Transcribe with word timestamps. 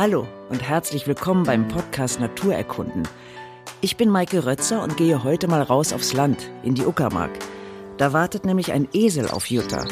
Hallo 0.00 0.26
und 0.48 0.66
herzlich 0.66 1.06
willkommen 1.06 1.44
beim 1.44 1.68
Podcast 1.68 2.20
Naturerkunden. 2.20 3.06
Ich 3.82 3.98
bin 3.98 4.08
Maike 4.08 4.46
Rötzer 4.46 4.82
und 4.82 4.96
gehe 4.96 5.24
heute 5.24 5.46
mal 5.46 5.60
raus 5.60 5.92
aufs 5.92 6.14
Land, 6.14 6.50
in 6.62 6.74
die 6.74 6.86
Uckermark. 6.86 7.30
Da 7.98 8.14
wartet 8.14 8.46
nämlich 8.46 8.72
ein 8.72 8.88
Esel 8.94 9.28
auf 9.28 9.50
Jutta. 9.50 9.84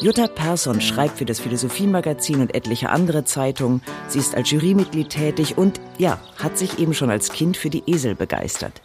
Jutta 0.00 0.28
Persson 0.28 0.80
schreibt 0.80 1.18
für 1.18 1.26
das 1.26 1.40
Philosophiemagazin 1.40 2.40
und 2.40 2.54
etliche 2.54 2.88
andere 2.88 3.24
Zeitungen. 3.24 3.82
Sie 4.06 4.18
ist 4.18 4.34
als 4.34 4.50
Jurymitglied 4.50 5.10
tätig 5.10 5.58
und, 5.58 5.78
ja, 5.98 6.18
hat 6.38 6.56
sich 6.56 6.78
eben 6.78 6.94
schon 6.94 7.10
als 7.10 7.30
Kind 7.30 7.58
für 7.58 7.68
die 7.68 7.82
Esel 7.86 8.14
begeistert. 8.14 8.80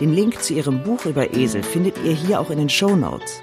Den 0.00 0.14
Link 0.14 0.42
zu 0.42 0.54
ihrem 0.54 0.82
Buch 0.82 1.04
über 1.04 1.34
Esel 1.34 1.62
findet 1.62 2.02
ihr 2.02 2.14
hier 2.14 2.40
auch 2.40 2.48
in 2.48 2.56
den 2.56 2.70
Show 2.70 2.96
Notes. 2.96 3.42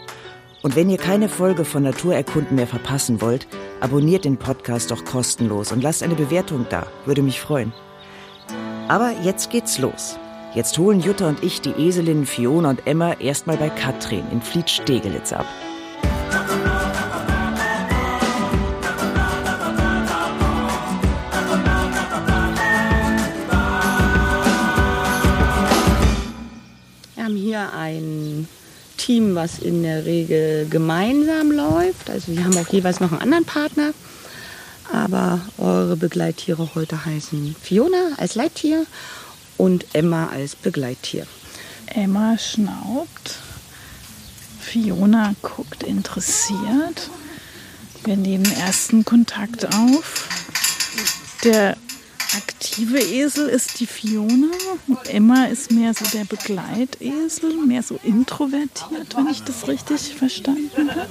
Und 0.63 0.75
wenn 0.75 0.91
ihr 0.91 0.97
keine 0.97 1.27
Folge 1.27 1.65
von 1.65 1.81
Naturerkunden 1.81 2.55
mehr 2.55 2.67
verpassen 2.67 3.19
wollt, 3.19 3.47
abonniert 3.79 4.25
den 4.25 4.37
Podcast 4.37 4.91
doch 4.91 5.03
kostenlos 5.05 5.71
und 5.71 5.81
lasst 5.81 6.03
eine 6.03 6.13
Bewertung 6.13 6.67
da. 6.69 6.85
Würde 7.05 7.23
mich 7.23 7.39
freuen. 7.39 7.73
Aber 8.87 9.11
jetzt 9.23 9.49
geht's 9.49 9.79
los. 9.79 10.17
Jetzt 10.53 10.77
holen 10.77 10.99
Jutta 10.99 11.29
und 11.29 11.43
ich 11.43 11.61
die 11.61 11.71
Eselinnen 11.71 12.27
Fiona 12.27 12.69
und 12.69 12.85
Emma 12.85 13.13
erstmal 13.13 13.57
bei 13.57 13.69
Katrin 13.69 14.25
in 14.31 14.41
Fliet-Stegelitz 14.41 15.33
ab. 15.33 15.45
Wir 27.15 27.23
haben 27.23 27.35
hier 27.35 27.73
ein 27.73 28.47
Team, 29.01 29.33
was 29.33 29.57
in 29.57 29.81
der 29.81 30.05
Regel 30.05 30.67
gemeinsam 30.69 31.51
läuft. 31.51 32.09
Also 32.09 32.31
wir 32.33 32.43
haben 32.43 32.55
auch 32.57 32.67
jeweils 32.67 32.99
noch 32.99 33.11
einen 33.11 33.21
anderen 33.21 33.45
Partner. 33.45 33.93
Aber 34.93 35.41
eure 35.57 35.95
Begleittiere 35.95 36.75
heute 36.75 37.03
heißen 37.03 37.55
Fiona 37.59 38.11
als 38.17 38.35
Leittier 38.35 38.85
und 39.57 39.85
Emma 39.93 40.27
als 40.27 40.55
Begleittier. 40.55 41.25
Emma 41.87 42.37
schnaubt. 42.37 43.39
Fiona 44.59 45.33
guckt 45.41 45.81
interessiert. 45.81 47.09
Wir 48.03 48.17
nehmen 48.17 48.45
ersten 48.51 49.03
Kontakt 49.03 49.65
auf. 49.73 50.27
Der 51.43 51.75
aktive 52.35 52.99
Esel 52.99 53.47
ist 53.49 53.79
die 53.79 53.87
Fiona. 53.87 54.47
Emma 55.07 55.45
ist 55.45 55.71
mehr 55.71 55.93
so 55.93 56.05
der 56.05 56.25
Begleitesel, 56.25 57.53
mehr 57.65 57.83
so 57.83 57.99
introvertiert, 58.03 59.15
wenn 59.15 59.27
ich 59.27 59.43
das 59.43 59.67
richtig 59.67 60.15
verstanden 60.15 60.89
habe. 60.89 61.07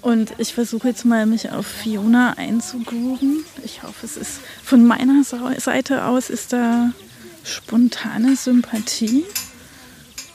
Und 0.00 0.34
ich 0.38 0.52
versuche 0.52 0.88
jetzt 0.88 1.04
mal, 1.04 1.26
mich 1.26 1.50
auf 1.50 1.66
Fiona 1.66 2.32
einzugrooven. 2.32 3.44
Ich 3.64 3.82
hoffe, 3.84 4.04
es 4.04 4.16
ist 4.16 4.40
von 4.64 4.84
meiner 4.84 5.22
Seite 5.24 6.04
aus 6.04 6.28
ist 6.28 6.52
da 6.52 6.90
spontane 7.44 8.34
Sympathie. 8.34 9.24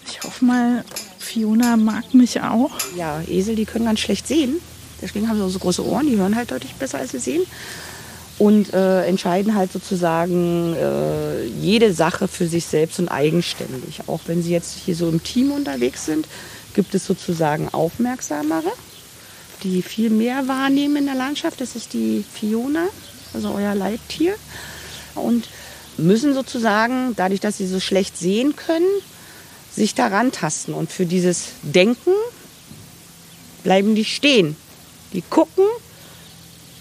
Ich 0.07 0.23
hoffe 0.23 0.45
mal, 0.45 0.85
Fiona 1.19 1.75
mag 1.75 2.13
mich 2.13 2.41
auch. 2.41 2.71
Ja, 2.95 3.21
Esel, 3.27 3.55
die 3.55 3.65
können 3.65 3.85
ganz 3.85 3.99
schlecht 3.99 4.27
sehen. 4.27 4.55
Deswegen 5.01 5.27
haben 5.27 5.37
sie 5.37 5.43
auch 5.43 5.49
so 5.49 5.59
große 5.59 5.85
Ohren, 5.85 6.07
die 6.07 6.15
hören 6.15 6.35
halt 6.35 6.51
deutlich 6.51 6.73
besser, 6.75 6.99
als 6.99 7.11
sie 7.11 7.19
sehen. 7.19 7.43
Und 8.39 8.71
äh, 8.73 9.03
entscheiden 9.05 9.55
halt 9.55 9.71
sozusagen 9.71 10.75
äh, 10.75 11.45
jede 11.59 11.91
Sache 11.93 12.27
für 12.27 12.47
sich 12.47 12.65
selbst 12.65 12.99
und 12.99 13.09
eigenständig. 13.09 14.01
Auch 14.07 14.21
wenn 14.27 14.43
sie 14.43 14.51
jetzt 14.51 14.77
hier 14.85 14.95
so 14.95 15.09
im 15.09 15.23
Team 15.23 15.51
unterwegs 15.51 16.05
sind, 16.05 16.27
gibt 16.75 16.93
es 16.93 17.07
sozusagen 17.07 17.69
Aufmerksamere, 17.69 18.71
die 19.63 19.81
viel 19.81 20.11
mehr 20.11 20.47
wahrnehmen 20.47 20.97
in 20.97 21.05
der 21.07 21.15
Landschaft. 21.15 21.59
Das 21.61 21.75
ist 21.75 21.93
die 21.93 22.23
Fiona, 22.31 22.85
also 23.33 23.53
euer 23.55 23.73
Leittier. 23.73 24.35
Und 25.15 25.47
müssen 25.97 26.35
sozusagen, 26.35 27.15
dadurch, 27.15 27.39
dass 27.39 27.57
sie 27.57 27.65
so 27.65 27.79
schlecht 27.79 28.17
sehen 28.17 28.55
können, 28.55 28.85
sich 29.71 29.95
daran 29.95 30.31
tasten. 30.31 30.73
Und 30.73 30.91
für 30.91 31.07
dieses 31.07 31.53
Denken 31.63 32.13
bleiben 33.63 33.95
die 33.95 34.05
stehen. 34.05 34.55
Die 35.13 35.21
gucken, 35.21 35.65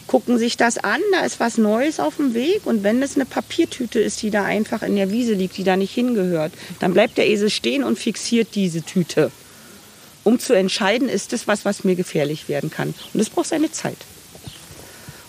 gucken 0.07 0.39
sich 0.39 0.57
das 0.57 0.79
an, 0.79 1.01
da 1.13 1.25
ist 1.25 1.41
was 1.41 1.59
Neues 1.59 2.01
auf 2.01 2.17
dem 2.17 2.35
Weg. 2.35 2.67
Und 2.67 2.83
wenn 2.83 3.03
es 3.03 3.17
eine 3.17 3.25
Papiertüte 3.25 4.01
ist, 4.01 4.23
die 4.23 4.31
da 4.31 4.45
einfach 4.45 4.83
in 4.83 4.97
der 4.97 5.11
Wiese 5.11 5.35
liegt, 5.35 5.57
die 5.57 5.65
da 5.65 5.77
nicht 5.77 5.93
hingehört, 5.93 6.53
dann 6.79 6.93
bleibt 6.93 7.19
der 7.19 7.29
Esel 7.29 7.51
stehen 7.51 7.85
und 7.85 7.99
fixiert 7.99 8.55
diese 8.55 8.83
Tüte. 8.83 9.31
Um 10.25 10.39
zu 10.39 10.55
entscheiden, 10.55 11.09
ist 11.09 11.33
es 11.33 11.47
was, 11.47 11.65
was 11.65 11.85
mir 11.85 11.95
gefährlich 11.95 12.49
werden 12.49 12.71
kann. 12.71 12.89
Und 13.13 13.19
das 13.19 13.31
braucht 13.31 13.49
seine 13.49 13.71
Zeit. 13.71 13.99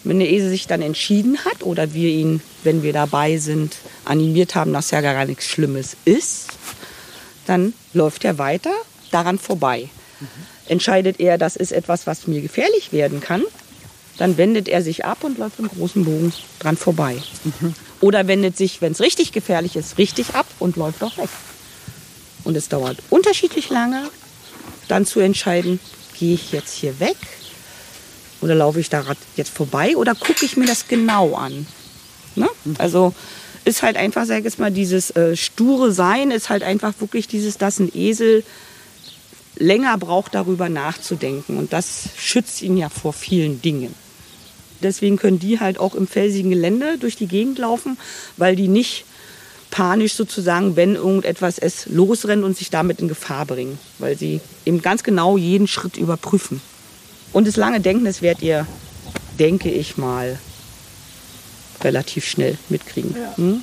Und 0.03 0.11
wenn 0.11 0.19
der 0.19 0.29
Esel 0.29 0.49
sich 0.49 0.67
dann 0.67 0.81
entschieden 0.81 1.43
hat 1.45 1.63
oder 1.63 1.93
wir 1.93 2.09
ihn, 2.09 2.41
wenn 2.63 2.83
wir 2.83 2.93
dabei 2.93 3.37
sind, 3.37 3.77
animiert 4.05 4.55
haben, 4.55 4.73
dass 4.73 4.91
ja 4.91 5.01
gar 5.01 5.25
nichts 5.25 5.45
Schlimmes 5.45 5.97
ist, 6.05 6.47
dann 7.45 7.73
läuft 7.93 8.25
er 8.25 8.37
weiter 8.37 8.73
daran 9.11 9.39
vorbei. 9.39 9.89
Mhm. 10.19 10.27
Entscheidet 10.67 11.19
er, 11.19 11.37
das 11.37 11.55
ist 11.55 11.71
etwas, 11.71 12.07
was 12.07 12.27
mir 12.27 12.41
gefährlich 12.41 12.91
werden 12.91 13.21
kann, 13.21 13.43
dann 14.17 14.37
wendet 14.37 14.67
er 14.67 14.81
sich 14.81 15.05
ab 15.05 15.23
und 15.23 15.37
läuft 15.37 15.59
im 15.59 15.67
großen 15.67 16.03
Bogen 16.05 16.33
dran 16.59 16.77
vorbei. 16.77 17.17
Oder 18.01 18.27
wendet 18.27 18.57
sich, 18.57 18.81
wenn 18.81 18.91
es 18.91 19.01
richtig 19.01 19.31
gefährlich 19.31 19.75
ist, 19.75 19.97
richtig 19.97 20.35
ab 20.35 20.45
und 20.59 20.75
läuft 20.75 21.03
auch 21.03 21.17
weg. 21.17 21.29
Und 22.43 22.55
es 22.55 22.69
dauert 22.69 22.97
unterschiedlich 23.09 23.69
lange, 23.69 24.09
dann 24.87 25.05
zu 25.05 25.19
entscheiden, 25.19 25.79
gehe 26.17 26.33
ich 26.33 26.51
jetzt 26.51 26.73
hier 26.73 26.99
weg 26.99 27.17
oder 28.41 28.55
laufe 28.55 28.79
ich 28.79 28.89
da 28.89 29.03
jetzt 29.35 29.51
vorbei 29.51 29.97
oder 29.97 30.15
gucke 30.15 30.45
ich 30.45 30.57
mir 30.57 30.65
das 30.65 30.87
genau 30.87 31.35
an. 31.35 31.67
Ne? 32.35 32.47
Also 32.77 33.13
ist 33.65 33.83
halt 33.83 33.97
einfach, 33.97 34.25
sag 34.25 34.39
ich 34.39 34.45
jetzt 34.45 34.59
mal, 34.59 34.71
dieses 34.71 35.11
äh, 35.11 35.35
sture 35.35 35.91
Sein 35.91 36.31
ist 36.31 36.49
halt 36.49 36.63
einfach 36.63 36.93
wirklich 36.99 37.27
dieses, 37.27 37.57
dass 37.57 37.79
ein 37.79 37.91
Esel 37.93 38.43
länger 39.57 39.97
braucht, 39.97 40.35
darüber 40.35 40.69
nachzudenken. 40.69 41.57
Und 41.57 41.73
das 41.73 42.09
schützt 42.17 42.61
ihn 42.61 42.77
ja 42.77 42.89
vor 42.89 43.11
vielen 43.11 43.61
Dingen. 43.61 43.93
Deswegen 44.81 45.17
können 45.17 45.39
die 45.39 45.59
halt 45.59 45.79
auch 45.79 45.95
im 45.95 46.07
felsigen 46.07 46.51
Gelände 46.51 46.97
durch 46.97 47.15
die 47.15 47.27
Gegend 47.27 47.57
laufen, 47.57 47.97
weil 48.37 48.55
die 48.55 48.67
nicht 48.67 49.05
panisch 49.71 50.13
sozusagen, 50.13 50.75
wenn 50.75 50.95
irgendetwas 50.95 51.57
es 51.57 51.87
losrennt 51.87 52.43
und 52.43 52.57
sich 52.57 52.69
damit 52.69 52.99
in 52.99 53.07
Gefahr 53.07 53.45
bringen, 53.45 53.77
weil 53.99 54.17
sie 54.17 54.41
eben 54.65 54.81
ganz 54.81 55.03
genau 55.03 55.37
jeden 55.37 55.67
Schritt 55.67 55.97
überprüfen. 55.97 56.61
Und 57.33 57.47
das 57.47 57.57
lange 57.57 57.81
Denken, 57.81 58.05
das 58.05 58.21
werdet 58.21 58.43
ihr, 58.43 58.65
denke 59.37 59.69
ich 59.69 59.97
mal, 59.97 60.39
relativ 61.83 62.25
schnell 62.25 62.57
mitkriegen. 62.69 63.15
Ja. 63.15 63.37
Hm? 63.37 63.61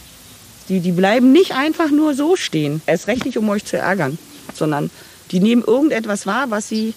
Die, 0.69 0.81
die 0.81 0.93
bleiben 0.93 1.33
nicht 1.33 1.53
einfach 1.53 1.91
nur 1.91 2.15
so 2.15 2.37
stehen. 2.37 2.81
Erst 2.87 3.07
recht 3.07 3.25
nicht, 3.25 3.37
um 3.37 3.49
euch 3.49 3.65
zu 3.65 3.77
ärgern, 3.77 4.19
sondern 4.55 4.91
die 5.31 5.41
nehmen 5.41 5.63
irgendetwas 5.65 6.27
wahr, 6.27 6.51
was 6.51 6.69
sie 6.69 6.95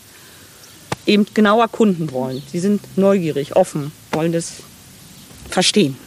eben 1.06 1.26
genau 1.34 1.62
erkunden 1.62 2.12
wollen. 2.12 2.44
Sie 2.52 2.60
sind 2.60 2.82
neugierig, 2.98 3.56
offen, 3.56 3.92
wollen 4.12 4.32
das 4.32 4.54
verstehen. 5.50 5.98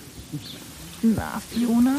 Na, 1.02 1.40
Fiona? 1.52 1.96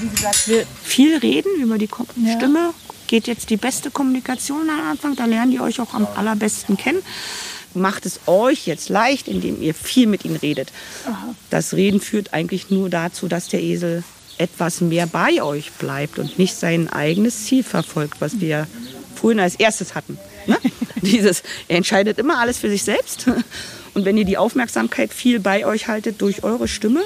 Wie 0.00 0.08
gesagt, 0.08 0.48
wir 0.48 0.66
viel 0.82 1.18
reden 1.18 1.60
über 1.60 1.78
die 1.78 1.88
ja. 2.16 2.36
Stimme. 2.36 2.72
Geht 3.06 3.26
jetzt 3.26 3.50
die 3.50 3.56
beste 3.56 3.90
Kommunikation 3.90 4.68
am 4.68 4.90
Anfang, 4.90 5.16
da 5.16 5.24
lernen 5.24 5.50
die 5.50 5.60
euch 5.60 5.80
auch 5.80 5.94
am 5.94 6.06
allerbesten 6.14 6.76
kennen. 6.76 7.02
Macht 7.74 8.06
es 8.06 8.20
euch 8.26 8.66
jetzt 8.66 8.88
leicht, 8.88 9.28
indem 9.28 9.62
ihr 9.62 9.74
viel 9.74 10.06
mit 10.06 10.24
ihnen 10.24 10.36
redet. 10.36 10.72
Aha. 11.06 11.34
Das 11.50 11.74
Reden 11.74 12.00
führt 12.00 12.32
eigentlich 12.32 12.70
nur 12.70 12.90
dazu, 12.90 13.28
dass 13.28 13.48
der 13.48 13.62
Esel 13.62 14.04
etwas 14.38 14.80
mehr 14.80 15.06
bei 15.06 15.42
euch 15.42 15.72
bleibt 15.72 16.18
und 16.18 16.38
nicht 16.38 16.56
sein 16.56 16.88
eigenes 16.88 17.44
Ziel 17.44 17.62
verfolgt, 17.62 18.20
was 18.20 18.40
wir 18.40 18.66
vorhin 19.14 19.40
als 19.40 19.56
erstes 19.56 19.94
hatten. 19.94 20.18
Ne? 20.46 20.58
Dieses, 21.02 21.42
er 21.66 21.76
entscheidet 21.76 22.18
immer 22.18 22.38
alles 22.38 22.58
für 22.58 22.70
sich 22.70 22.82
selbst. 22.82 23.26
Und 23.98 24.04
wenn 24.04 24.16
ihr 24.16 24.24
die 24.24 24.38
Aufmerksamkeit 24.38 25.12
viel 25.12 25.40
bei 25.40 25.66
euch 25.66 25.88
haltet 25.88 26.22
durch 26.22 26.44
eure 26.44 26.68
Stimme, 26.68 27.02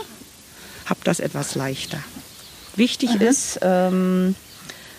habt 0.85 1.07
das 1.07 1.21
etwas 1.21 1.55
leichter. 1.55 1.99
Wichtig 2.77 3.09
Aha. 3.13 3.25
ist, 3.25 3.61
ähm, 3.63 4.35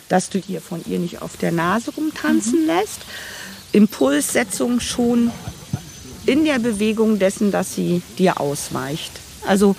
dass 0.09 0.31
du 0.31 0.39
dir 0.41 0.59
von 0.59 0.83
ihr 0.87 0.97
nicht 0.97 1.21
auf 1.21 1.37
der 1.37 1.51
Nase 1.51 1.91
rumtanzen 1.91 2.61
mhm. 2.61 2.65
lässt. 2.65 3.01
Impulssetzung 3.73 4.79
schon 4.79 5.29
in 6.25 6.45
der 6.45 6.57
Bewegung 6.57 7.19
dessen, 7.19 7.51
dass 7.51 7.75
sie 7.75 8.01
dir 8.17 8.39
ausweicht. 8.41 9.11
Also 9.45 9.75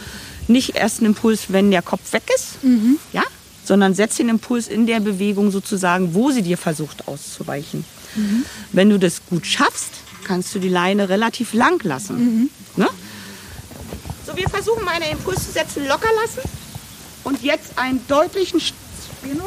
nicht 0.47 0.77
erst 0.77 1.03
ein 1.03 1.07
Impuls, 1.07 1.47
wenn 1.49 1.73
der 1.73 1.83
Kopf 1.83 2.13
weg 2.13 2.31
ist, 2.33 2.63
mhm. 2.63 3.01
ja, 3.13 3.25
sondern 3.65 3.93
setz 3.93 4.19
den 4.19 4.29
Impuls 4.29 4.69
in 4.69 4.87
der 4.87 5.01
Bewegung 5.01 5.51
sozusagen, 5.51 6.15
wo 6.15 6.31
sie 6.31 6.43
dir 6.43 6.59
versucht 6.59 7.09
auszuweichen. 7.09 7.85
Mhm. 8.15 8.45
Wenn 8.71 8.89
du 8.89 9.01
das 9.01 9.21
gut 9.29 9.45
schaffst, 9.47 10.04
kannst 10.25 10.55
du 10.55 10.59
die 10.59 10.69
Leine 10.69 11.09
relativ 11.09 11.53
lang 11.53 11.83
lassen. 11.85 12.17
Mhm. 12.17 12.51
Ne? 12.77 12.89
So, 14.27 14.37
wir 14.37 14.49
versuchen 14.49 14.85
mal 14.85 14.95
einen 14.95 15.13
Impuls 15.13 15.45
zu 15.45 15.53
setzen, 15.53 15.87
locker 15.87 16.09
lassen 16.23 16.49
und 17.25 17.43
jetzt 17.43 17.79
einen 17.79 18.07
deutlichen 18.09 18.61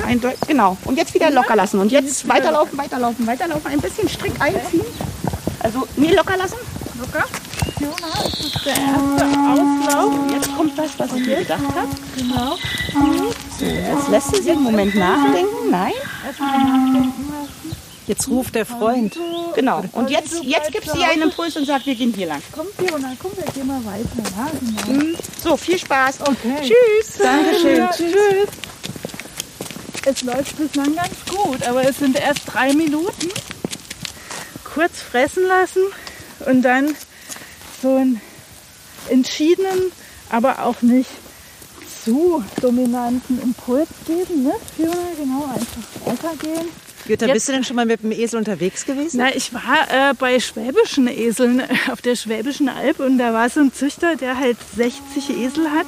ein 0.06 0.20
Deut 0.20 0.38
genau. 0.48 0.78
Und 0.86 0.98
jetzt 0.98 1.14
wieder 1.14 1.30
locker 1.30 1.56
lassen. 1.56 1.80
Und 1.80 1.92
jetzt 1.92 2.28
weiterlaufen, 2.28 2.78
weiterlaufen, 2.78 3.28
weiterlaufen. 3.28 3.72
Ein 3.72 3.80
bisschen 3.80 4.10
Strick 4.10 4.34
einziehen. 4.40 4.86
Also, 5.60 5.88
nee, 5.96 6.14
locker 6.14 6.38
lassen. 6.38 6.58
Locker. 7.00 7.26
Fiona, 7.78 8.26
ist 8.26 8.56
das 8.56 8.64
der 8.64 8.76
erste 8.76 9.26
Auslauf? 9.26 10.32
Jetzt 10.32 10.56
kommt 10.56 10.78
was, 10.78 10.98
was 10.98 11.14
ich 11.14 11.26
mir 11.28 11.38
gedacht 11.38 11.62
habe. 11.76 11.88
Genau. 12.16 12.58
So, 13.60 13.66
jetzt 13.66 14.10
lässt 14.10 14.36
sie 14.36 14.42
sich 14.42 14.52
einen 14.52 14.64
Moment 14.64 14.96
nachdenken. 14.96 15.70
Nein? 15.70 15.94
Jetzt 18.08 18.30
ruft 18.30 18.56
der 18.56 18.66
Freund. 18.66 19.20
Genau. 19.54 19.84
Und 19.92 20.10
jetzt, 20.10 20.42
jetzt 20.44 20.72
gibt 20.72 20.90
sie 20.90 21.04
einen 21.04 21.24
Impuls 21.24 21.58
und 21.58 21.66
sagt, 21.66 21.86
wir 21.86 21.96
gehen 21.96 22.14
hier 22.14 22.28
lang. 22.28 22.42
Komm, 22.54 22.68
Fiona, 22.78 23.12
komm, 23.20 23.32
wir 23.36 23.44
gehen 23.52 23.68
mal 23.68 23.84
weiter. 23.84 24.08
Genau. 24.88 25.18
So, 25.44 25.58
viel 25.58 25.78
Spaß. 25.78 26.22
Okay. 26.22 26.56
Tschüss. 26.62 27.18
Dankeschön. 27.18 27.78
Ja, 27.78 27.92
tschüss. 27.92 28.48
Es 30.06 30.22
läuft 30.22 30.58
bislang 30.58 30.96
ganz 30.96 31.16
gut, 31.30 31.68
aber 31.68 31.84
es 31.84 31.98
sind 31.98 32.18
erst 32.18 32.44
drei 32.46 32.72
Minuten. 32.74 33.28
Kurz 34.64 35.02
fressen 35.02 35.46
lassen 35.46 35.82
und 36.46 36.62
dann 36.62 36.96
so 37.82 37.98
einen 37.98 38.22
entschiedenen, 39.10 39.92
aber 40.30 40.64
auch 40.64 40.82
nicht 40.82 41.10
zu 42.06 42.42
dominanten 42.62 43.42
Impuls 43.42 43.90
geben. 44.06 44.44
Ne? 44.44 44.54
Fiona, 44.78 44.96
genau, 45.18 45.44
einfach 45.44 46.06
weitergehen. 46.06 46.70
Jutta, 47.08 47.26
Jetzt- 47.26 47.34
bist 47.34 47.48
du 47.48 47.52
denn 47.54 47.64
schon 47.64 47.76
mal 47.76 47.86
mit 47.86 48.04
dem 48.04 48.12
Esel 48.12 48.38
unterwegs 48.40 48.86
gewesen? 48.86 49.18
Na, 49.18 49.34
ich 49.36 49.54
war 49.54 49.62
äh, 49.90 50.14
bei 50.14 50.40
schwäbischen 50.40 51.08
Eseln 51.08 51.64
auf 51.92 52.02
der 52.02 52.16
Schwäbischen 52.16 52.70
Alb 52.70 53.00
und 53.00 53.18
da 53.18 53.34
war 53.34 53.50
so 53.50 53.62
ein 53.62 53.74
Züchter, 53.74 54.16
der 54.16 54.38
halt 54.38 54.58
60 54.76 55.30
Esel 55.30 55.72
hat, 55.72 55.88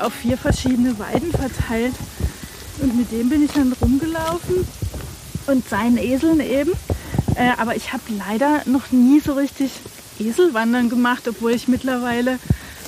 auf 0.00 0.12
vier 0.14 0.36
verschiedene 0.36 0.98
Weiden 0.98 1.30
verteilt. 1.30 1.94
Und 2.80 2.96
mit 2.96 3.12
dem 3.12 3.28
bin 3.28 3.44
ich 3.44 3.52
dann 3.52 3.72
rumgelaufen 3.80 4.66
und 5.46 5.68
seinen 5.68 5.98
Eseln 5.98 6.40
eben. 6.40 6.72
Äh, 7.36 7.50
aber 7.58 7.76
ich 7.76 7.92
habe 7.92 8.02
leider 8.18 8.62
noch 8.66 8.90
nie 8.90 9.20
so 9.20 9.34
richtig 9.34 9.70
Eselwandern 10.18 10.88
gemacht, 10.88 11.28
obwohl 11.28 11.52
ich 11.52 11.68
mittlerweile 11.68 12.38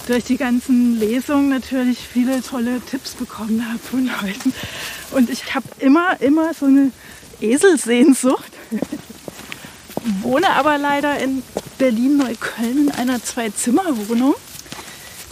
durch 0.06 0.24
die 0.24 0.36
ganzen 0.36 0.98
Lesungen 0.98 1.48
natürlich 1.48 1.98
viele 1.98 2.42
tolle 2.42 2.80
Tipps 2.80 3.12
bekommen 3.12 3.64
habe 3.68 3.78
von 3.78 4.06
Leuten. 4.06 4.52
Und 5.12 5.30
ich 5.30 5.54
habe 5.54 5.66
immer, 5.78 6.20
immer 6.20 6.52
so 6.54 6.66
eine 6.66 6.90
Eselsehnsucht 7.42 8.52
wohne 10.22 10.50
aber 10.50 10.78
leider 10.78 11.18
in 11.18 11.42
Berlin-Neukölln 11.78 12.88
in 12.88 12.90
einer 12.92 13.22
Zwei-Zimmer-Wohnung, 13.22 14.34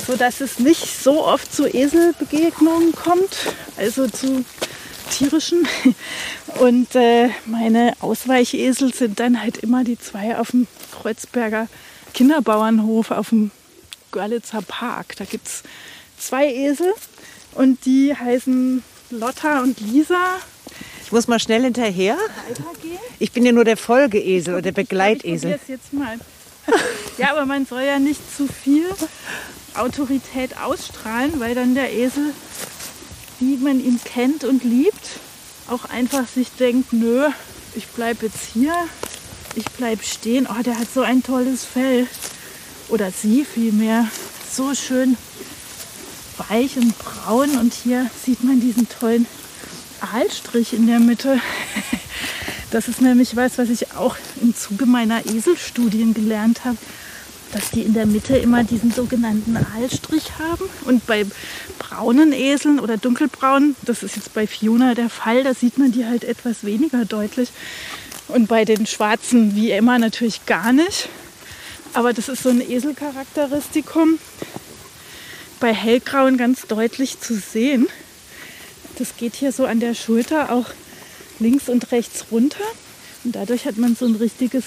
sodass 0.07 0.41
es 0.41 0.59
nicht 0.59 1.03
so 1.03 1.25
oft 1.25 1.55
zu 1.55 1.67
Eselbegegnungen 1.67 2.93
kommt, 2.93 3.37
also 3.77 4.09
zu 4.09 4.45
tierischen. 5.11 5.67
Und 6.59 6.95
äh, 6.95 7.31
meine 7.47 7.95
Ausweichesel 8.01 8.93
sind 8.95 9.21
dann 9.21 9.41
halt 9.43 9.59
immer 9.59 9.85
die 9.85 9.99
zwei 9.99 10.37
auf 10.39 10.51
dem 10.51 10.67
Kreuzberger 10.93 11.69
Kinderbauernhof 12.15 13.11
auf 13.11 13.31
dem 13.31 13.51
Görlitzer 14.11 14.63
Park. 14.63 15.17
Da 15.17 15.25
gibt 15.25 15.47
es 15.47 15.63
zwei 16.19 16.53
Esel 16.53 16.93
und 17.53 17.85
die 17.87 18.15
heißen 18.15 18.83
Lotta 19.11 19.63
und 19.63 19.81
Lisa. 19.81 20.39
Ich 21.11 21.13
muss 21.13 21.27
mal 21.27 21.41
schnell 21.41 21.65
hinterher. 21.65 22.17
Ich 23.19 23.33
bin 23.33 23.45
ja 23.45 23.51
nur 23.51 23.65
der 23.65 23.77
Folgeesel 23.77 24.55
oder 24.55 24.63
der 24.63 24.71
Ich 24.71 24.77
Begleitesel. 24.77 25.59
probier's 25.59 25.67
jetzt 25.67 25.93
mal. 25.93 26.17
ja, 27.19 27.33
aber 27.33 27.47
man 27.47 27.67
soll 27.67 27.83
ja 27.83 27.99
nicht 27.99 28.21
zu 28.37 28.47
viel 28.47 28.87
Autorität 29.75 30.57
ausstrahlen, 30.59 31.41
weil 31.41 31.57
dann 31.57 31.75
der 31.75 31.93
Esel, 31.93 32.33
wie 33.41 33.57
man 33.57 33.85
ihn 33.85 33.99
kennt 34.05 34.45
und 34.45 34.63
liebt, 34.63 35.19
auch 35.69 35.85
einfach 35.87 36.29
sich 36.29 36.53
denkt, 36.53 36.93
nö, 36.93 37.27
ich 37.75 37.89
bleib 37.89 38.23
jetzt 38.23 38.45
hier, 38.53 38.73
ich 39.57 39.65
bleib 39.79 40.05
stehen. 40.05 40.47
Oh, 40.49 40.63
der 40.63 40.79
hat 40.79 40.87
so 40.95 41.03
ein 41.03 41.25
tolles 41.25 41.65
Fell. 41.65 42.07
Oder 42.89 43.11
sie 43.11 43.45
vielmehr. 43.45 44.07
So 44.49 44.77
schön 44.77 45.17
weich 46.49 46.77
und 46.77 46.97
braun. 47.01 47.59
Und 47.59 47.75
hier 47.75 48.09
sieht 48.25 48.45
man 48.45 48.61
diesen 48.61 48.89
tollen 48.89 49.27
Aalstrich 50.01 50.73
in 50.73 50.87
der 50.87 51.01
Mitte. 51.01 51.41
Das 52.71 52.87
ist 52.87 53.01
nämlich 53.01 53.35
was, 53.35 53.59
was 53.59 53.69
ich 53.69 53.93
auch 53.95 54.17
im 54.41 54.55
Zuge 54.55 54.87
meiner 54.87 55.27
Eselstudien 55.27 56.15
gelernt 56.15 56.65
habe, 56.65 56.79
dass 57.53 57.71
die 57.71 57.83
in 57.83 57.95
der 57.95 58.07
Mitte 58.07 58.37
immer 58.37 58.63
diesen 58.63 58.93
sogenannten 58.93 59.57
Aalstrich 59.57 60.39
haben. 60.39 60.69
Und 60.85 61.05
bei 61.07 61.27
braunen 61.79 62.33
Eseln 62.33 62.79
oder 62.79 62.97
dunkelbraunen, 62.97 63.75
das 63.83 64.05
ist 64.05 64.17
jetzt 64.17 64.35
bei 64.35 64.47
Fiona 64.47 64.95
der 64.95 65.11
Fall, 65.11 65.43
da 65.43 65.53
sieht 65.53 65.79
man 65.79 65.91
die 65.91 66.07
halt 66.07 66.23
etwas 66.23 66.63
weniger 66.65 67.05
deutlich. 67.05 67.51
Und 68.29 68.47
bei 68.47 68.65
den 68.65 68.87
schwarzen, 68.87 69.57
wie 69.57 69.73
immer, 69.73 69.99
natürlich 69.99 70.47
gar 70.47 70.73
nicht. 70.73 71.09
Aber 71.93 72.13
das 72.13 72.29
ist 72.29 72.45
so 72.45 72.51
ein 72.51 72.61
Eselcharakteristikum. 72.61 74.19
Bei 75.59 75.75
hellgrauen 75.75 76.37
ganz 76.37 76.69
deutlich 76.69 77.19
zu 77.21 77.35
sehen. 77.35 77.89
Das 79.01 79.17
geht 79.17 79.35
hier 79.35 79.51
so 79.51 79.65
an 79.65 79.81
der 79.81 79.95
Schulter 79.95 80.53
auch 80.53 80.67
links 81.39 81.71
und 81.71 81.91
rechts 81.91 82.27
runter. 82.31 82.63
Und 83.25 83.35
dadurch 83.35 83.65
hat 83.65 83.79
man 83.79 83.97
so 83.97 84.05
ein 84.05 84.15
richtiges 84.15 84.65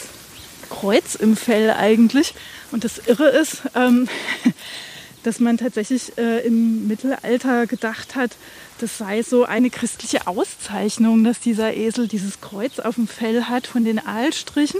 Kreuz 0.72 1.14
im 1.14 1.38
Fell 1.38 1.70
eigentlich. 1.70 2.34
Und 2.72 2.84
das 2.84 2.98
Irre 2.98 3.28
ist, 3.28 3.62
ähm, 3.76 4.08
dass 5.24 5.40
man 5.40 5.60
tatsächlich 5.60 6.18
äh, 6.18 6.40
im 6.48 6.88
Mittelalter 6.88 7.68
gedacht 7.68 8.16
hat, 8.16 8.32
das 8.80 8.98
sei 8.98 9.22
so 9.22 9.46
eine 9.46 9.70
christliche 9.70 10.26
Auszeichnung, 10.26 11.24
dass 11.24 11.40
dieser 11.40 11.76
Esel 11.76 12.08
dieses 12.08 12.42
Kreuz 12.42 12.80
auf 12.80 12.96
dem 12.96 13.08
Fell 13.08 13.44
hat 13.44 13.68
von 13.68 13.86
den 13.86 14.00
Aalstrichen, 14.00 14.80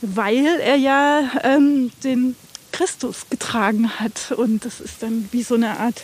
weil 0.00 0.58
er 0.58 0.76
ja 0.76 1.32
ähm, 1.42 1.92
den 2.02 2.34
Christus 2.72 3.26
getragen 3.28 4.00
hat. 4.00 4.32
Und 4.34 4.64
das 4.64 4.80
ist 4.80 5.02
dann 5.02 5.28
wie 5.32 5.42
so 5.42 5.54
eine 5.54 5.80
Art 5.80 6.02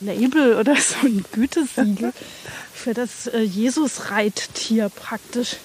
Label 0.00 0.54
oder 0.56 0.76
so 0.76 1.06
ein 1.06 1.24
Gütesiegel 1.32 2.12
für 2.72 2.94
das 2.94 3.26
äh, 3.26 3.40
Jesus-Reittier 3.40 4.88
praktisch. 4.88 5.56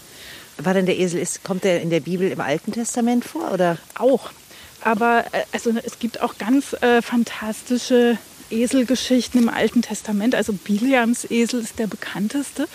War 0.57 0.73
denn 0.73 0.85
der 0.85 0.99
Esel, 0.99 1.19
ist, 1.19 1.43
kommt 1.43 1.63
der 1.63 1.81
in 1.81 1.89
der 1.89 1.99
Bibel 1.99 2.29
im 2.31 2.39
Alten 2.39 2.71
Testament 2.71 3.25
vor? 3.25 3.51
Oder? 3.51 3.77
Auch. 3.95 4.31
Aber 4.81 5.25
äh, 5.31 5.43
also, 5.51 5.71
es 5.83 5.99
gibt 5.99 6.21
auch 6.21 6.37
ganz 6.37 6.73
äh, 6.81 7.01
fantastische 7.01 8.17
Eselgeschichten 8.49 9.41
im 9.41 9.49
Alten 9.49 9.81
Testament. 9.81 10.35
Also 10.35 10.53
Biliams 10.53 11.25
Esel 11.29 11.61
ist 11.61 11.79
der 11.79 11.87
bekannteste 11.87 12.67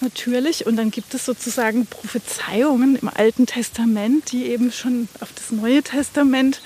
natürlich. 0.00 0.66
Und 0.66 0.76
dann 0.76 0.90
gibt 0.90 1.14
es 1.14 1.24
sozusagen 1.24 1.86
Prophezeiungen 1.86 2.96
im 2.96 3.08
Alten 3.08 3.46
Testament, 3.46 4.32
die 4.32 4.46
eben 4.46 4.72
schon 4.72 5.08
auf 5.20 5.32
das 5.34 5.50
Neue 5.50 5.82
Testament 5.82 6.60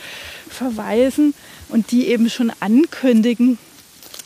verweisen 0.48 1.34
und 1.68 1.90
die 1.90 2.08
eben 2.08 2.28
schon 2.28 2.52
ankündigen, 2.60 3.58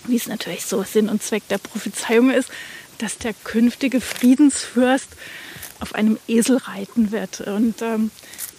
wie 0.08 0.16
es 0.16 0.26
natürlich 0.26 0.64
so 0.64 0.82
Sinn 0.82 1.08
und 1.08 1.22
Zweck 1.22 1.46
der 1.48 1.58
Prophezeiung 1.58 2.30
ist, 2.30 2.50
dass 2.98 3.18
der 3.18 3.34
künftige 3.44 4.00
Friedensfürst 4.00 5.08
auf 5.80 5.94
einem 5.94 6.18
Esel 6.26 6.56
reiten 6.56 7.12
wird. 7.12 7.42
Und 7.42 7.82
ähm, 7.82 8.10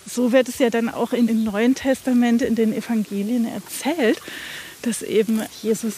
so 0.09 0.31
wird 0.31 0.47
es 0.47 0.59
ja 0.59 0.69
dann 0.69 0.89
auch 0.89 1.13
in 1.13 1.27
dem 1.27 1.43
Neuen 1.43 1.75
Testament, 1.75 2.41
in 2.41 2.55
den 2.55 2.73
Evangelien 2.73 3.47
erzählt, 3.47 4.21
dass 4.83 5.01
eben 5.01 5.41
Jesus 5.61 5.95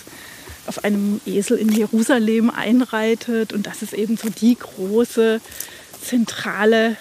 auf 0.66 0.84
einem 0.84 1.20
Esel 1.26 1.58
in 1.58 1.72
Jerusalem 1.72 2.50
einreitet 2.50 3.54
und 3.54 3.66
das 3.66 3.82
ist 3.82 3.94
eben 3.94 4.18
so 4.18 4.30
die 4.30 4.56
große 4.56 5.42
zentrale 6.02 6.96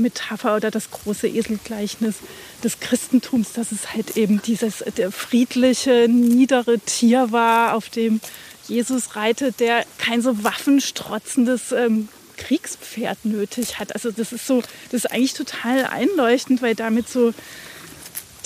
Eselmetapher 0.00 0.56
oder 0.56 0.70
das 0.70 0.90
große 0.90 1.28
Eselgleichnis 1.28 2.16
des 2.64 2.80
Christentums, 2.80 3.52
dass 3.52 3.72
es 3.72 3.92
halt 3.92 4.16
eben 4.16 4.40
dieses 4.42 4.84
der 4.96 5.12
friedliche, 5.12 6.08
niedere 6.08 6.78
Tier 6.78 7.32
war, 7.32 7.74
auf 7.74 7.88
dem 7.88 8.20
Jesus 8.66 9.16
reitet, 9.16 9.60
der 9.60 9.84
kein 9.98 10.22
so 10.22 10.44
waffenstrotzendes 10.44 11.72
ähm, 11.72 12.08
Kriegspferd 12.36 13.24
nötig 13.24 13.78
hat. 13.78 13.94
Also 13.94 14.10
das 14.10 14.32
ist 14.32 14.46
so, 14.46 14.62
das 14.90 15.04
ist 15.04 15.10
eigentlich 15.10 15.34
total 15.34 15.86
einleuchtend, 15.86 16.62
weil 16.62 16.74
damit 16.74 17.08
so 17.08 17.34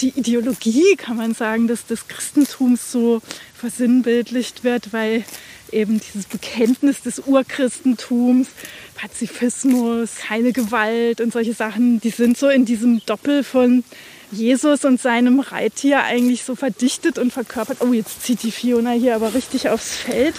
die 0.01 0.09
Ideologie, 0.09 0.97
kann 0.97 1.17
man 1.17 1.35
sagen, 1.35 1.69
des, 1.69 1.87
des 1.87 2.09
Christentums 2.09 2.91
so 2.91 3.23
versinnbildlicht 3.55 4.65
wird, 4.65 4.93
weil 4.93 5.25
eben 5.75 6.01
dieses 6.01 6.27
Bekenntnis 6.27 7.03
des 7.03 7.21
Urchristentums, 7.21 8.49
Pazifismus, 8.95 10.17
keine 10.17 10.53
Gewalt 10.53 11.21
und 11.21 11.33
solche 11.33 11.53
Sachen, 11.53 12.01
die 12.01 12.11
sind 12.11 12.39
so 12.39 12.49
in 12.49 12.65
diesem 12.65 13.05
Doppel 13.05 13.45
von 13.45 13.85
Jesus 14.31 14.85
und 14.85 15.01
seinem 15.01 15.41
Reittier 15.41 16.03
eigentlich 16.05 16.45
so 16.45 16.55
verdichtet 16.55 17.19
und 17.19 17.33
verkörpert. 17.33 17.79
Oh, 17.81 17.93
jetzt 17.93 18.23
zieht 18.23 18.43
die 18.43 18.51
Fiona 18.51 18.93
hier 18.93 19.15
aber 19.15 19.35
richtig 19.35 19.69
aufs 19.69 19.97
Feld. 19.97 20.35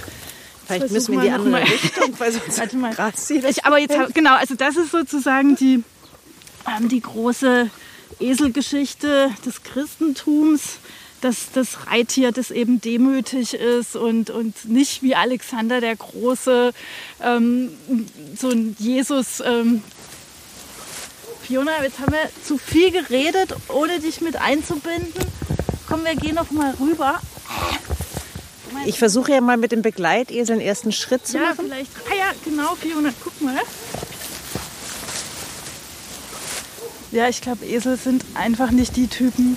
Vielleicht 0.66 0.92
müssen 0.92 1.14
wir 1.14 1.20
in 1.20 1.26
die 1.26 1.32
andere. 1.32 1.62
Richtung, 1.62 2.14
weil 2.18 2.32
sonst 2.32 2.58
Warte 2.58 2.78
mal. 2.78 3.14
Ich, 3.30 3.66
aber 3.66 3.78
jetzt, 3.78 4.16
genau, 4.16 4.36
also 4.36 4.56
das 4.56 4.78
ist 4.78 4.92
sozusagen 4.92 5.56
die, 5.56 5.84
ähm, 6.68 6.90
die 6.90 7.02
große 7.02 7.70
Eselgeschichte 8.20 9.30
des 9.46 9.64
Christentums, 9.64 10.80
dass 11.22 11.52
das 11.54 11.88
Reittier, 11.88 12.32
das 12.32 12.52
eben 12.52 12.82
demütig 12.82 13.54
ist 13.54 13.96
und, 13.96 14.30
und 14.30 14.66
nicht 14.66 15.02
wie 15.02 15.16
Alexander 15.16 15.82
der 15.82 15.96
Große 15.96 16.74
ähm, 17.24 17.72
so 18.38 18.50
ein 18.50 18.76
Jesus 18.80 19.42
ähm, 19.46 19.82
Fiona, 21.46 21.84
jetzt 21.84 22.00
haben 22.00 22.12
wir 22.12 22.30
zu 22.44 22.58
viel 22.58 22.92
geredet, 22.92 23.56
ohne 23.70 24.00
dich 24.00 24.22
mit 24.22 24.36
einzubinden. 24.36 25.26
Komm, 25.88 26.04
wir 26.04 26.16
gehen 26.16 26.36
noch 26.36 26.50
mal 26.52 26.74
rüber. 26.80 27.20
Ich 28.86 28.98
versuche 28.98 29.32
ja 29.32 29.42
mal 29.42 29.58
mit 29.58 29.72
dem 29.72 29.82
Begleitesel 29.82 30.58
den 30.58 30.66
ersten 30.66 30.92
Schritt 30.92 31.26
zu 31.26 31.38
ja, 31.38 31.44
machen. 31.44 31.66
vielleicht. 31.66 31.92
Ah 32.10 32.16
ja, 32.16 32.32
genau, 32.44 32.76
Fiona, 32.76 33.12
guck 33.24 33.40
mal. 33.42 33.60
Ja, 37.12 37.30
ich 37.30 37.42
glaube, 37.42 37.66
Esel 37.66 37.98
sind 37.98 38.26
einfach 38.34 38.72
nicht 38.72 38.96
die 38.96 39.08
Typen, 39.08 39.56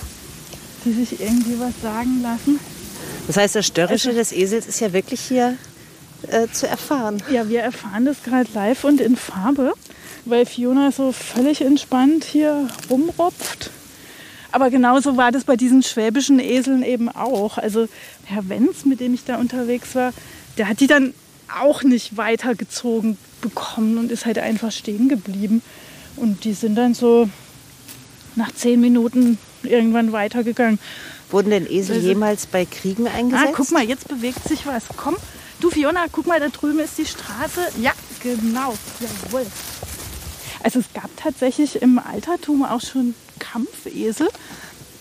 die 0.89 1.05
sich 1.05 1.19
irgendwie 1.19 1.59
was 1.59 1.73
sagen 1.81 2.21
lassen. 2.21 2.59
Das 3.27 3.37
heißt, 3.37 3.55
das 3.55 3.67
Störrische 3.67 4.09
Also- 4.09 4.19
des 4.19 4.31
Esels 4.31 4.67
ist 4.67 4.79
ja 4.79 4.91
wirklich 4.93 5.21
hier 5.21 5.55
äh, 6.27 6.47
zu 6.51 6.67
erfahren. 6.67 7.21
Ja, 7.31 7.47
wir 7.47 7.61
erfahren 7.61 8.03
das 8.05 8.23
gerade 8.23 8.49
live 8.53 8.83
und 8.83 8.99
in 8.99 9.15
Farbe, 9.15 9.73
weil 10.25 10.45
Fiona 10.45 10.91
so 10.91 11.11
völlig 11.13 11.61
entspannt 11.61 12.25
hier 12.25 12.67
rumropft. 12.89 13.69
Aber 14.51 14.69
genauso 14.69 15.15
war 15.15 15.31
das 15.31 15.43
bei 15.43 15.55
diesen 15.55 15.83
schwäbischen 15.83 16.39
Eseln 16.39 16.81
eben 16.83 17.07
auch. 17.07 17.57
Also 17.57 17.87
Herr 18.25 18.49
Wenz, 18.49 18.83
mit 18.83 18.99
dem 18.99 19.13
ich 19.13 19.23
da 19.23 19.37
unterwegs 19.37 19.95
war, 19.95 20.11
der 20.57 20.67
hat 20.67 20.79
die 20.81 20.87
dann 20.87 21.13
auch 21.61 21.83
nicht 21.83 22.17
weitergezogen 22.17 23.17
bekommen 23.41 23.97
und 23.97 24.11
ist 24.11 24.25
halt 24.25 24.39
einfach 24.39 24.71
stehen 24.71 25.07
geblieben. 25.07 25.61
Und 26.15 26.43
die 26.43 26.53
sind 26.53 26.75
dann 26.75 26.93
so 26.95 27.29
nach 28.35 28.51
zehn 28.53 28.81
Minuten 28.81 29.37
irgendwann 29.63 30.11
weitergegangen. 30.11 30.79
Wurden 31.29 31.51
denn 31.51 31.69
Esel 31.69 31.97
Also- 31.97 32.07
jemals 32.07 32.45
bei 32.47 32.65
Kriegen 32.65 33.07
eingesetzt? 33.07 33.49
Ah, 33.49 33.53
guck 33.55 33.71
mal, 33.71 33.83
jetzt 33.83 34.07
bewegt 34.07 34.43
sich 34.47 34.65
was. 34.65 34.83
Komm, 34.97 35.15
du 35.59 35.69
Fiona, 35.69 36.05
guck 36.11 36.25
mal, 36.27 36.39
da 36.39 36.49
drüben 36.49 36.79
ist 36.79 36.97
die 36.97 37.05
Straße. 37.05 37.61
Ja, 37.81 37.91
genau. 38.21 38.73
Jawohl. 38.99 39.45
Also 40.63 40.79
es 40.79 40.85
gab 40.93 41.09
tatsächlich 41.17 41.81
im 41.81 41.99
Altertum 41.99 42.65
auch 42.65 42.81
schon 42.81 43.13
Kampfesel. 43.39 44.27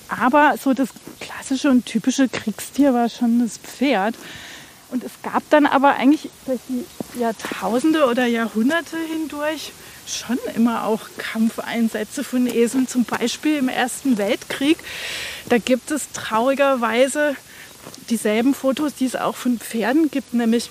Aber 0.09 0.55
so 0.63 0.73
das 0.73 0.89
klassische 1.21 1.69
und 1.71 1.85
typische 1.85 2.29
Kriegstier 2.29 2.95
war 2.95 3.09
schon 3.09 3.41
das 3.41 3.59
Pferd. 3.59 4.15
Und 4.91 5.05
es 5.05 5.13
gab 5.23 5.43
dann 5.51 5.67
aber 5.67 5.97
eigentlich 5.97 6.31
durch 6.47 6.61
die 6.69 6.85
Jahrtausende 7.19 8.07
oder 8.07 8.27
Jahrhunderte 8.27 8.97
hindurch 8.97 9.73
schon 10.07 10.39
immer 10.55 10.85
auch 10.85 11.01
Kampfeinsätze 11.19 12.25
von 12.25 12.47
Eseln. 12.47 12.89
Zum 12.89 13.05
Beispiel 13.05 13.57
im 13.57 13.69
Ersten 13.69 14.19
Weltkrieg. 14.19 14.79
Da 15.49 15.59
gibt 15.59 15.91
es 15.91 16.11
traurigerweise 16.13 17.37
dieselben 18.11 18.55
Fotos, 18.55 18.95
die 18.95 19.07
es 19.07 19.17
auch 19.17 19.37
von 19.37 19.59
Pferden 19.59 20.11
gibt, 20.11 20.35
nämlich 20.35 20.71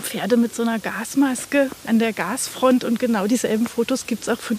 Pferde 0.00 0.36
mit 0.36 0.54
so 0.54 0.62
einer 0.62 0.78
Gasmaske 0.78 1.70
an 1.86 1.98
der 1.98 2.12
Gasfront 2.12 2.84
und 2.84 2.98
genau 2.98 3.26
dieselben 3.26 3.66
Fotos 3.66 4.06
gibt 4.06 4.22
es 4.22 4.28
auch 4.28 4.38
von 4.38 4.58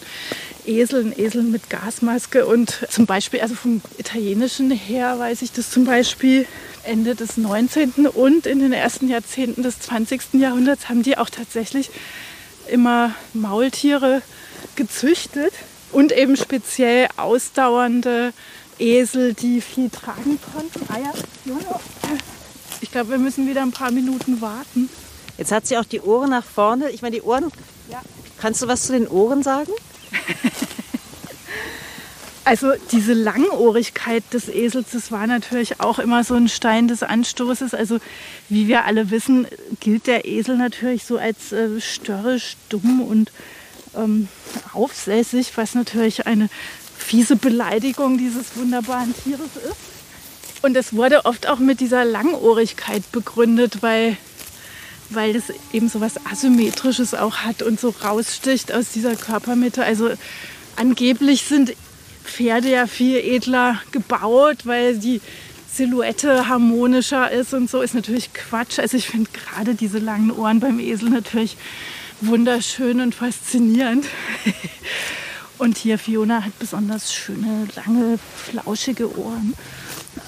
Eseln, 0.66 1.18
Eseln 1.18 1.52
mit 1.52 1.70
Gasmaske 1.70 2.46
und 2.46 2.86
zum 2.90 3.06
Beispiel, 3.06 3.42
also 3.42 3.56
vom 3.56 3.82
italienischen 3.98 4.72
her 4.72 5.20
weiß 5.20 5.42
ich 5.42 5.52
das 5.52 5.70
zum 5.72 5.86
Beispiel 5.86 6.46
Ende 6.84 7.16
des 7.16 7.38
19. 7.38 8.08
und 8.08 8.46
in 8.46 8.60
den 8.60 8.74
ersten 8.74 9.10
Jahrzehnten 9.10 9.64
des 9.64 9.80
20. 9.80 10.34
Jahrhunderts 10.34 10.90
haben 10.90 11.04
die 11.04 11.18
auch 11.18 11.30
tatsächlich 11.30 11.90
immer 12.68 13.14
Maultiere 13.34 14.22
gezüchtet 14.76 15.54
und 15.92 16.12
eben 16.12 16.38
speziell 16.38 17.08
ausdauernde 17.18 18.34
Esel, 18.80 19.34
die 19.34 19.62
viel 19.62 19.90
tragen 19.90 20.40
konnten. 20.54 20.82
Ah 20.90 21.00
ja. 21.00 21.14
Ich 22.82 22.92
glaube, 22.92 23.12
wir 23.12 23.18
müssen 23.18 23.48
wieder 23.48 23.62
ein 23.62 23.72
paar 23.72 23.92
Minuten 23.92 24.42
warten. 24.42 24.90
Jetzt 25.38 25.52
hat 25.52 25.68
sie 25.68 25.78
auch 25.78 25.86
die 25.86 26.02
Ohren 26.02 26.30
nach 26.30 26.46
vorne. 26.46 26.90
Ich 26.92 27.02
meine, 27.02 27.16
die 27.16 27.22
Ohren. 27.22 27.52
Ja. 27.90 28.02
Kannst 28.40 28.62
du 28.62 28.68
was 28.68 28.84
zu 28.84 28.94
den 28.94 29.08
Ohren 29.08 29.44
sagen? 29.44 29.72
Also 32.46 32.74
diese 32.92 33.14
Langohrigkeit 33.14 34.22
des 34.34 34.50
Esels, 34.50 34.88
das 34.92 35.14
war 35.14 35.26
natürlich 35.28 35.80
auch 35.80 35.98
immer 35.98 36.26
so 36.26 36.34
ein 36.34 36.50
Stein 36.50 36.90
des 36.90 37.02
Anstoßes. 37.02 37.74
Also 37.74 38.00
wie 38.50 38.68
wir 38.68 38.84
alle 38.84 39.12
wissen, 39.12 39.48
gilt 39.80 40.08
der 40.08 40.26
Esel 40.26 40.58
natürlich 40.58 41.06
so 41.06 41.18
als 41.18 41.54
äh, 41.54 41.80
störrisch, 41.80 42.58
dumm 42.68 43.02
und 43.02 43.32
ähm, 43.96 44.28
aufsässig, 44.74 45.54
was 45.56 45.74
natürlich 45.74 46.28
eine 46.28 46.50
fiese 46.98 47.38
Beleidigung 47.38 48.18
dieses 48.18 48.58
wunderbaren 48.58 49.14
Tieres 49.24 49.56
ist. 49.56 50.64
Und 50.64 50.76
es 50.76 50.94
wurde 50.94 51.26
oft 51.26 51.48
auch 51.48 51.60
mit 51.60 51.80
dieser 51.80 52.04
Langohrigkeit 52.04 53.10
begründet, 53.14 53.82
weil, 53.82 54.18
weil 55.16 55.34
das 55.34 55.44
eben 55.72 55.90
so 55.90 56.02
was 56.02 56.26
Asymmetrisches 56.26 57.14
auch 57.14 57.38
hat 57.38 57.62
und 57.62 57.80
so 57.80 57.94
raussticht 58.04 58.74
aus 58.74 58.92
dieser 58.92 59.16
Körpermitte. 59.16 59.84
Also 59.84 60.12
angeblich 60.76 61.44
sind 61.44 61.74
Pferde 62.24 62.70
ja 62.70 62.88
viel 62.88 63.18
edler 63.18 63.82
gebaut, 63.92 64.66
weil 64.66 64.98
die 64.98 65.22
Silhouette 65.72 66.48
harmonischer 66.48 67.32
ist 67.32 67.54
und 67.54 67.70
so 67.70 67.82
ist 67.82 67.96
natürlich 67.96 68.34
Quatsch. 68.34 68.80
Also 68.80 68.98
ich 68.98 69.08
finde 69.08 69.30
gerade 69.32 69.76
diese 69.76 70.00
langen 70.00 70.32
Ohren 70.32 70.60
beim 70.60 70.80
Esel 70.80 71.10
natürlich 71.10 71.58
wunderschön 72.22 73.02
und 73.02 73.16
faszinierend. 73.16 74.06
Und 75.60 75.78
hier 75.78 76.00
Fiona 76.00 76.44
hat 76.44 76.58
besonders 76.60 77.14
schöne, 77.14 77.68
lange, 77.76 78.20
flauschige 78.36 79.18
Ohren. 79.18 79.54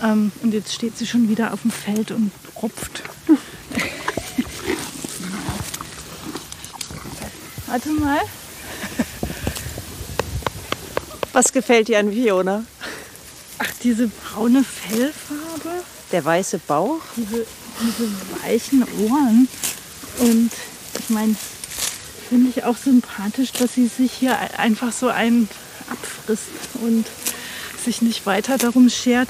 Ähm, 0.03 0.31
und 0.43 0.53
jetzt 0.53 0.73
steht 0.73 0.97
sie 0.97 1.07
schon 1.07 1.29
wieder 1.29 1.51
auf 1.51 1.63
dem 1.63 1.71
Feld 1.71 2.11
und 2.11 2.31
rupft. 2.61 3.03
Warte 7.75 7.89
mal. 7.89 8.19
Was 11.33 11.51
gefällt 11.51 11.89
dir 11.89 11.99
an 11.99 12.09
Fiona? 12.09 12.63
Ach, 13.57 13.71
diese 13.83 14.07
braune 14.07 14.63
Fellfarbe, 14.63 15.83
Der 16.13 16.23
weiße 16.23 16.59
Bauch? 16.59 17.01
diese, 17.17 17.45
diese 17.81 18.09
weichen 18.41 18.85
Ohren. 19.09 19.49
Und 20.19 20.51
ich 20.97 21.09
meine, 21.09 21.35
finde 22.29 22.49
ich 22.49 22.63
auch 22.63 22.77
sympathisch, 22.77 23.51
dass 23.51 23.73
sie 23.73 23.87
sich 23.87 24.13
hier 24.13 24.37
einfach 24.57 24.93
so 24.93 25.09
einen 25.09 25.49
abfrisst 25.89 26.47
und 26.75 27.05
sich 27.83 28.01
nicht 28.01 28.25
weiter 28.25 28.57
darum 28.57 28.89
schert, 28.89 29.27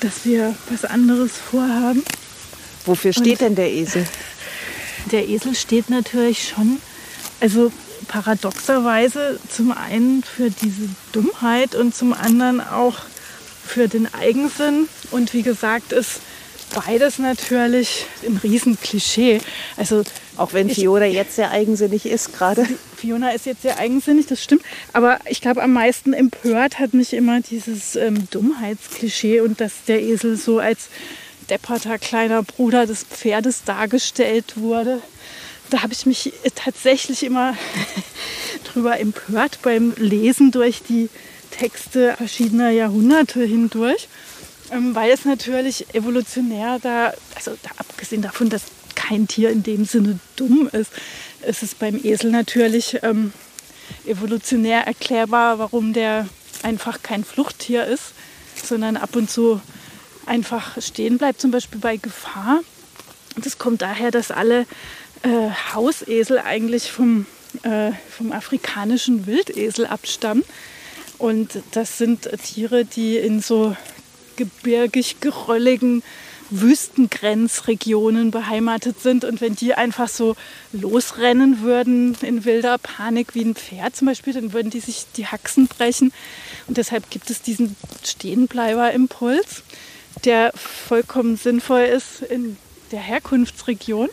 dass 0.00 0.26
wir 0.26 0.54
was 0.68 0.84
anderes 0.84 1.32
vorhaben. 1.32 2.04
Wofür 2.84 3.14
steht 3.14 3.40
denn 3.40 3.54
der 3.54 3.70
Esel? 3.70 4.06
Der 5.12 5.26
Esel 5.26 5.54
steht 5.54 5.88
natürlich 5.88 6.46
schon, 6.46 6.78
also 7.42 7.70
paradoxerweise 8.08 9.38
zum 9.54 9.72
einen 9.72 10.22
für 10.22 10.48
diese 10.50 10.88
Dummheit 11.12 11.74
und 11.74 11.94
zum 11.94 12.12
anderen 12.12 12.60
auch 12.60 12.96
für 13.66 13.88
den 13.88 14.08
Eigensinn. 14.14 14.88
Und 15.10 15.34
wie 15.34 15.42
gesagt, 15.42 15.92
ist 15.92 16.20
beides 16.74 17.18
natürlich 17.18 18.06
ein 18.26 18.38
Riesenklischee. 18.42 19.40
Also 19.76 20.02
Auch 20.38 20.52
wenn 20.54 20.68
Ich- 20.70 20.76
Fiona 20.76 21.04
jetzt 21.04 21.36
sehr 21.36 21.50
eigensinnig 21.50 22.06
ist 22.06 22.32
gerade. 22.32 22.66
Fiona 22.96 23.30
ist 23.32 23.44
jetzt 23.44 23.62
sehr 23.62 23.78
eigensinnig, 23.78 24.26
das 24.26 24.42
stimmt. 24.42 24.62
Aber 24.94 25.18
ich 25.28 25.40
glaube, 25.42 25.62
am 25.62 25.72
meisten 25.74 26.14
empört 26.14 26.78
hat 26.78 26.94
mich 26.94 27.12
immer 27.12 27.40
dieses 27.42 27.96
ähm, 27.96 28.26
Dummheitsklischee 28.30 29.40
und 29.40 29.60
dass 29.60 29.72
der 29.86 30.00
Esel 30.00 30.36
so 30.36 30.58
als 30.60 30.88
depperter 31.50 31.98
kleiner 31.98 32.42
Bruder 32.42 32.86
des 32.86 33.04
Pferdes 33.04 33.64
dargestellt 33.64 34.54
wurde. 34.56 35.02
Da 35.72 35.82
habe 35.82 35.94
ich 35.94 36.04
mich 36.04 36.34
tatsächlich 36.54 37.22
immer 37.22 37.56
drüber 38.64 39.00
empört 39.00 39.60
beim 39.62 39.94
Lesen 39.96 40.50
durch 40.50 40.82
die 40.86 41.08
Texte 41.50 42.14
verschiedener 42.18 42.68
Jahrhunderte 42.68 43.42
hindurch. 43.42 44.08
Ähm, 44.70 44.94
weil 44.94 45.10
es 45.10 45.24
natürlich 45.24 45.94
evolutionär 45.94 46.78
da, 46.78 47.14
also 47.34 47.52
da, 47.62 47.70
abgesehen 47.78 48.20
davon, 48.20 48.50
dass 48.50 48.64
kein 48.94 49.26
Tier 49.28 49.48
in 49.48 49.62
dem 49.62 49.86
Sinne 49.86 50.18
dumm 50.36 50.68
ist, 50.70 50.92
ist 51.46 51.62
es 51.62 51.74
beim 51.74 51.98
Esel 52.04 52.30
natürlich 52.30 52.98
ähm, 53.02 53.32
evolutionär 54.06 54.86
erklärbar, 54.86 55.58
warum 55.58 55.94
der 55.94 56.28
einfach 56.62 57.02
kein 57.02 57.24
Fluchttier 57.24 57.86
ist, 57.86 58.12
sondern 58.62 58.98
ab 58.98 59.16
und 59.16 59.30
zu 59.30 59.58
einfach 60.26 60.76
stehen 60.82 61.16
bleibt, 61.16 61.40
zum 61.40 61.50
Beispiel 61.50 61.80
bei 61.80 61.96
Gefahr. 61.96 62.60
Das 63.36 63.56
kommt 63.56 63.80
daher, 63.80 64.10
dass 64.10 64.30
alle 64.30 64.66
äh, 65.22 65.50
Hausesel 65.74 66.38
eigentlich 66.38 66.90
vom, 66.90 67.26
äh, 67.62 67.92
vom 68.10 68.32
afrikanischen 68.32 69.26
Wildesel 69.26 69.86
abstammen. 69.86 70.44
Und 71.18 71.62
das 71.72 71.98
sind 71.98 72.28
Tiere, 72.42 72.84
die 72.84 73.16
in 73.16 73.40
so 73.40 73.76
gebirgig 74.36 75.20
gerölligen 75.20 76.02
Wüstengrenzregionen 76.52 78.30
beheimatet 78.30 79.00
sind. 79.00 79.24
Und 79.24 79.40
wenn 79.40 79.56
die 79.56 79.74
einfach 79.74 80.08
so 80.08 80.36
losrennen 80.72 81.62
würden 81.62 82.16
in 82.20 82.44
wilder 82.44 82.78
Panik 82.78 83.34
wie 83.34 83.44
ein 83.44 83.54
Pferd 83.54 83.96
zum 83.96 84.06
Beispiel, 84.06 84.34
dann 84.34 84.52
würden 84.52 84.70
die 84.70 84.80
sich 84.80 85.06
die 85.16 85.26
Haxen 85.26 85.66
brechen. 85.66 86.12
Und 86.66 86.76
deshalb 86.76 87.10
gibt 87.10 87.30
es 87.30 87.42
diesen 87.42 87.76
Stehenbleiber-Impuls, 88.04 89.62
der 90.24 90.52
vollkommen 90.54 91.36
sinnvoll 91.36 91.82
ist 91.82 92.22
in 92.22 92.56
der 92.90 93.00
Herkunftsregion. 93.00 94.08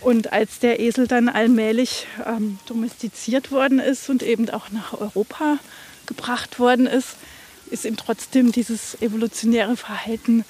Und 0.00 0.32
als 0.32 0.58
der 0.60 0.80
Esel 0.80 1.06
dann 1.06 1.28
allmählich 1.28 2.06
ähm, 2.26 2.58
domestiziert 2.66 3.50
worden 3.50 3.78
ist 3.78 4.08
und 4.08 4.22
eben 4.22 4.48
auch 4.50 4.70
nach 4.70 4.92
Europa 4.92 5.58
gebracht 6.06 6.58
worden 6.58 6.86
ist, 6.86 7.16
ist 7.70 7.84
ihm 7.84 7.96
trotzdem 7.96 8.52
dieses 8.52 9.00
evolutionäre 9.02 9.76
Verhalten 9.76 10.44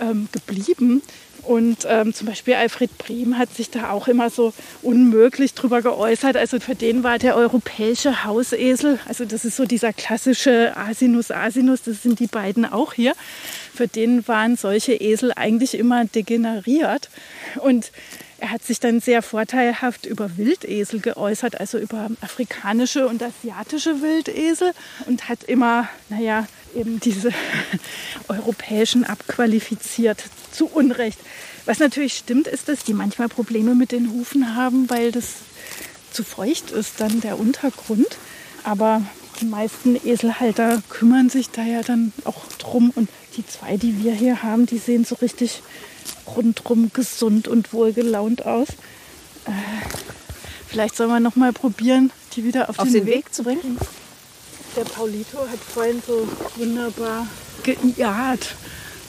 ähm, 0.00 0.28
geblieben. 0.32 1.02
Und 1.42 1.86
ähm, 1.88 2.12
zum 2.12 2.26
Beispiel 2.26 2.54
Alfred 2.54 2.98
Brehm 2.98 3.38
hat 3.38 3.54
sich 3.54 3.70
da 3.70 3.90
auch 3.90 4.08
immer 4.08 4.30
so 4.30 4.52
unmöglich 4.82 5.54
drüber 5.54 5.80
geäußert. 5.80 6.36
Also 6.36 6.58
für 6.58 6.74
den 6.74 7.04
war 7.04 7.18
der 7.18 7.36
europäische 7.36 8.24
Hausesel, 8.24 8.98
also 9.06 9.24
das 9.24 9.44
ist 9.44 9.56
so 9.56 9.64
dieser 9.64 9.92
klassische 9.92 10.76
Asinus 10.76 11.30
Asinus, 11.30 11.82
das 11.82 12.02
sind 12.02 12.18
die 12.18 12.26
beiden 12.26 12.64
auch 12.64 12.94
hier. 12.94 13.14
Für 13.72 13.86
den 13.86 14.26
waren 14.26 14.56
solche 14.56 14.94
Esel 14.94 15.32
eigentlich 15.36 15.78
immer 15.78 16.04
degeneriert. 16.04 17.10
Und 17.62 17.92
er 18.38 18.50
hat 18.50 18.62
sich 18.62 18.80
dann 18.80 19.00
sehr 19.00 19.22
vorteilhaft 19.22 20.04
über 20.04 20.36
Wildesel 20.36 21.00
geäußert, 21.00 21.58
also 21.58 21.78
über 21.78 22.10
afrikanische 22.20 23.08
und 23.08 23.22
asiatische 23.22 24.02
Wildesel 24.02 24.72
und 25.06 25.28
hat 25.28 25.44
immer, 25.44 25.88
naja, 26.10 26.46
eben 26.74 27.00
diese 27.00 27.30
europäischen 28.28 29.04
abqualifiziert, 29.04 30.22
zu 30.52 30.66
Unrecht. 30.66 31.18
Was 31.64 31.78
natürlich 31.78 32.16
stimmt, 32.16 32.46
ist, 32.46 32.68
dass 32.68 32.84
die 32.84 32.94
manchmal 32.94 33.28
Probleme 33.28 33.74
mit 33.74 33.92
den 33.92 34.12
Hufen 34.12 34.54
haben, 34.54 34.88
weil 34.90 35.12
das 35.12 35.36
zu 36.12 36.22
feucht 36.22 36.70
ist, 36.70 37.00
dann 37.00 37.20
der 37.20 37.38
Untergrund. 37.38 38.18
Aber 38.62 39.02
die 39.40 39.46
meisten 39.46 39.96
Eselhalter 40.06 40.82
kümmern 40.88 41.28
sich 41.28 41.50
da 41.50 41.62
ja 41.62 41.82
dann 41.82 42.12
auch 42.24 42.46
drum. 42.58 42.90
Und 42.94 43.08
die 43.36 43.46
zwei, 43.46 43.76
die 43.76 44.02
wir 44.02 44.12
hier 44.12 44.42
haben, 44.42 44.66
die 44.66 44.78
sehen 44.78 45.04
so 45.04 45.16
richtig 45.16 45.62
rundrum 46.26 46.90
gesund 46.92 47.48
und 47.48 47.72
wohlgelaunt 47.72 48.44
aus. 48.44 48.68
Äh, 49.46 49.52
vielleicht 50.68 50.96
soll 50.96 51.08
man 51.08 51.22
noch 51.22 51.36
mal 51.36 51.52
probieren, 51.52 52.10
die 52.34 52.44
wieder 52.44 52.68
auf, 52.68 52.78
Auf 52.78 52.86
den, 52.86 52.94
den 52.94 53.06
Weg. 53.06 53.14
Weg 53.16 53.34
zu 53.34 53.42
bringen? 53.42 53.78
Der 54.76 54.84
Paulito 54.84 55.38
hat 55.38 55.58
vorhin 55.58 56.02
so 56.06 56.28
wunderbar 56.56 57.26
gejaht. 57.62 58.54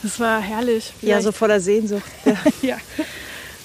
Das 0.03 0.19
war 0.19 0.39
herrlich. 0.39 0.93
Ja, 1.01 1.21
so 1.21 1.31
voller 1.31 1.59
Sehnsucht. 1.59 2.03
Ja. 2.25 2.37
ja. 2.61 2.77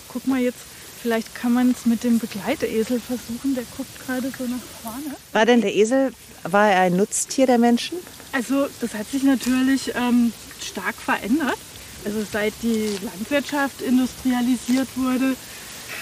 Guck 0.08 0.26
mal 0.26 0.40
jetzt, 0.40 0.58
vielleicht 1.00 1.34
kann 1.34 1.52
man 1.52 1.70
es 1.70 1.86
mit 1.86 2.04
dem 2.04 2.18
Begleitesel 2.18 3.00
versuchen. 3.00 3.54
Der 3.54 3.64
guckt 3.76 4.06
gerade 4.06 4.32
so 4.36 4.44
nach 4.44 4.58
vorne. 4.82 5.16
War 5.32 5.46
denn 5.46 5.60
der 5.60 5.74
Esel, 5.74 6.12
war 6.42 6.70
er 6.70 6.80
ein 6.82 6.96
Nutztier 6.96 7.46
der 7.46 7.58
Menschen? 7.58 7.98
Also 8.32 8.66
das 8.80 8.94
hat 8.94 9.08
sich 9.10 9.22
natürlich 9.22 9.92
ähm, 9.94 10.32
stark 10.60 10.96
verändert. 10.96 11.58
Also 12.04 12.24
seit 12.30 12.52
die 12.62 12.98
Landwirtschaft 13.02 13.80
industrialisiert 13.80 14.88
wurde, 14.96 15.36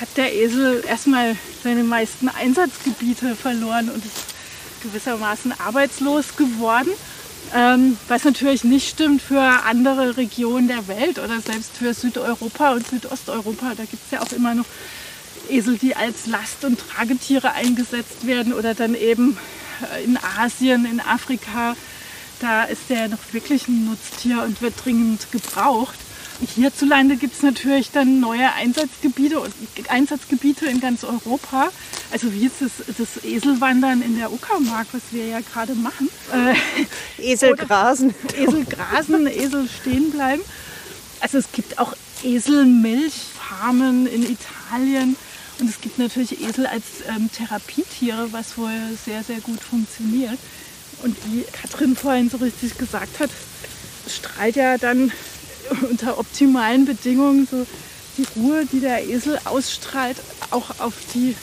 hat 0.00 0.08
der 0.16 0.34
Esel 0.34 0.82
erstmal 0.86 1.36
seine 1.62 1.84
meisten 1.84 2.28
Einsatzgebiete 2.28 3.36
verloren 3.36 3.90
und 3.90 4.04
ist 4.04 4.34
gewissermaßen 4.82 5.52
arbeitslos 5.60 6.36
geworden. 6.36 6.90
Ähm, 7.54 7.98
was 8.08 8.24
natürlich 8.24 8.64
nicht 8.64 8.88
stimmt 8.88 9.20
für 9.20 9.40
andere 9.40 10.16
Regionen 10.16 10.68
der 10.68 10.86
Welt 10.88 11.18
oder 11.18 11.40
selbst 11.40 11.76
für 11.76 11.92
Südeuropa 11.92 12.72
und 12.72 12.86
Südosteuropa. 12.86 13.74
Da 13.76 13.84
gibt 13.84 14.04
es 14.04 14.10
ja 14.10 14.22
auch 14.22 14.32
immer 14.32 14.54
noch 14.54 14.66
Esel, 15.48 15.76
die 15.76 15.96
als 15.96 16.26
Last- 16.26 16.64
und 16.64 16.78
Tragetiere 16.78 17.52
eingesetzt 17.52 18.26
werden 18.26 18.52
oder 18.52 18.74
dann 18.74 18.94
eben 18.94 19.36
in 20.04 20.18
Asien, 20.38 20.84
in 20.84 21.00
Afrika. 21.00 21.74
Da 22.40 22.64
ist 22.64 22.88
der 22.88 23.08
noch 23.08 23.18
wirklich 23.32 23.68
ein 23.68 23.86
Nutztier 23.86 24.42
und 24.42 24.62
wird 24.62 24.74
dringend 24.84 25.30
gebraucht. 25.30 25.98
Hierzulande 26.54 27.16
gibt 27.16 27.34
es 27.34 27.42
natürlich 27.42 27.90
dann 27.90 28.18
neue 28.18 28.50
Einsatzgebiete 28.54 29.40
und 29.40 29.52
Einsatzgebiete 29.88 30.66
in 30.66 30.80
ganz 30.80 31.04
Europa. 31.04 31.68
Also 32.10 32.32
wie 32.32 32.44
jetzt 32.44 32.62
das, 32.62 32.72
das 32.96 33.22
Eselwandern 33.24 34.00
in 34.00 34.16
der 34.16 34.32
Uckermark, 34.32 34.86
was 34.92 35.02
wir 35.10 35.26
ja 35.26 35.40
gerade 35.40 35.74
machen. 35.74 36.08
Äh, 36.32 37.32
Esel 37.32 37.56
grasen. 37.56 38.14
Esel 38.34 38.64
grasen, 38.64 39.26
Esel 39.26 39.68
stehen 39.68 40.10
bleiben. 40.10 40.42
Also 41.20 41.36
es 41.36 41.52
gibt 41.52 41.78
auch 41.78 41.94
Eselmilchfarmen 42.22 44.06
in 44.06 44.22
Italien. 44.22 45.16
Und 45.60 45.68
es 45.68 45.82
gibt 45.82 45.98
natürlich 45.98 46.40
Esel 46.40 46.66
als 46.66 46.84
ähm, 47.06 47.30
Therapietiere, 47.30 48.32
was 48.32 48.56
wohl 48.56 48.72
sehr, 49.04 49.22
sehr 49.22 49.40
gut 49.40 49.60
funktioniert. 49.60 50.38
Und 51.02 51.16
wie 51.26 51.44
Katrin 51.52 51.96
vorhin 51.96 52.28
so 52.28 52.38
richtig 52.38 52.76
gesagt 52.78 53.20
hat, 53.20 53.30
strahlt 54.08 54.56
ja 54.56 54.78
dann 54.78 55.12
unter 55.90 56.18
optimalen 56.18 56.84
Bedingungen 56.84 57.46
so 57.50 57.66
die 58.18 58.26
Ruhe, 58.36 58.66
die 58.70 58.80
der 58.80 59.08
Esel 59.08 59.38
ausstrahlt, 59.44 60.16
auch 60.50 60.80
auf 60.80 60.94
die, 61.14 61.34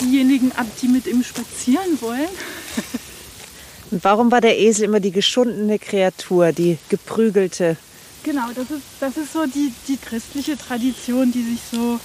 diejenigen 0.00 0.52
ab, 0.52 0.66
die 0.80 0.88
mit 0.88 1.06
ihm 1.06 1.22
spazieren 1.22 2.00
wollen. 2.00 2.28
Und 3.90 4.04
warum 4.04 4.30
war 4.30 4.40
der 4.40 4.58
Esel 4.58 4.84
immer 4.84 5.00
die 5.00 5.12
geschundene 5.12 5.78
Kreatur, 5.78 6.52
die 6.52 6.78
geprügelte? 6.88 7.76
Genau, 8.22 8.48
das 8.54 8.70
ist, 8.70 8.82
das 9.00 9.16
ist 9.16 9.32
so 9.32 9.46
die, 9.46 9.72
die 9.86 9.96
christliche 9.96 10.58
Tradition, 10.58 11.32
die 11.32 11.42
sich 11.42 11.60
so 11.70 11.98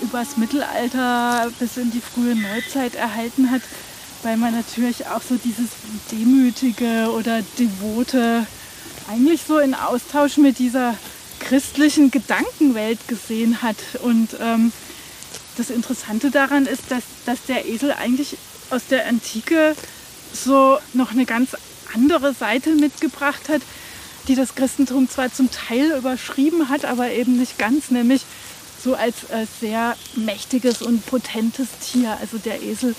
übers 0.00 0.36
Mittelalter 0.38 1.50
bis 1.58 1.76
in 1.76 1.90
die 1.90 2.00
frühe 2.00 2.34
Neuzeit 2.34 2.94
erhalten 2.94 3.50
hat, 3.50 3.60
weil 4.22 4.36
man 4.36 4.54
natürlich 4.54 5.06
auch 5.06 5.22
so 5.22 5.36
dieses 5.36 5.70
Demütige 6.12 7.10
oder 7.12 7.42
Devote 7.58 8.46
eigentlich 9.08 9.42
so 9.46 9.58
in 9.58 9.74
Austausch 9.74 10.36
mit 10.36 10.58
dieser 10.58 10.94
christlichen 11.40 12.10
Gedankenwelt 12.10 13.08
gesehen 13.08 13.62
hat. 13.62 13.76
Und 14.02 14.36
ähm, 14.40 14.72
das 15.56 15.70
Interessante 15.70 16.30
daran 16.30 16.66
ist, 16.66 16.90
dass, 16.90 17.02
dass 17.26 17.44
der 17.46 17.66
Esel 17.66 17.92
eigentlich 17.92 18.36
aus 18.70 18.82
der 18.88 19.06
Antike 19.08 19.74
so 20.32 20.78
noch 20.92 21.10
eine 21.10 21.24
ganz 21.24 21.56
andere 21.94 22.34
Seite 22.34 22.70
mitgebracht 22.70 23.48
hat, 23.48 23.62
die 24.28 24.34
das 24.36 24.54
Christentum 24.54 25.08
zwar 25.08 25.32
zum 25.32 25.50
Teil 25.50 25.90
überschrieben 25.96 26.68
hat, 26.68 26.84
aber 26.84 27.10
eben 27.10 27.36
nicht 27.36 27.58
ganz, 27.58 27.90
nämlich 27.90 28.22
so 28.82 28.94
als 28.94 29.24
äh, 29.30 29.46
sehr 29.60 29.96
mächtiges 30.14 30.82
und 30.82 31.04
potentes 31.06 31.68
Tier. 31.82 32.16
Also 32.20 32.38
der 32.38 32.62
Esel 32.62 32.94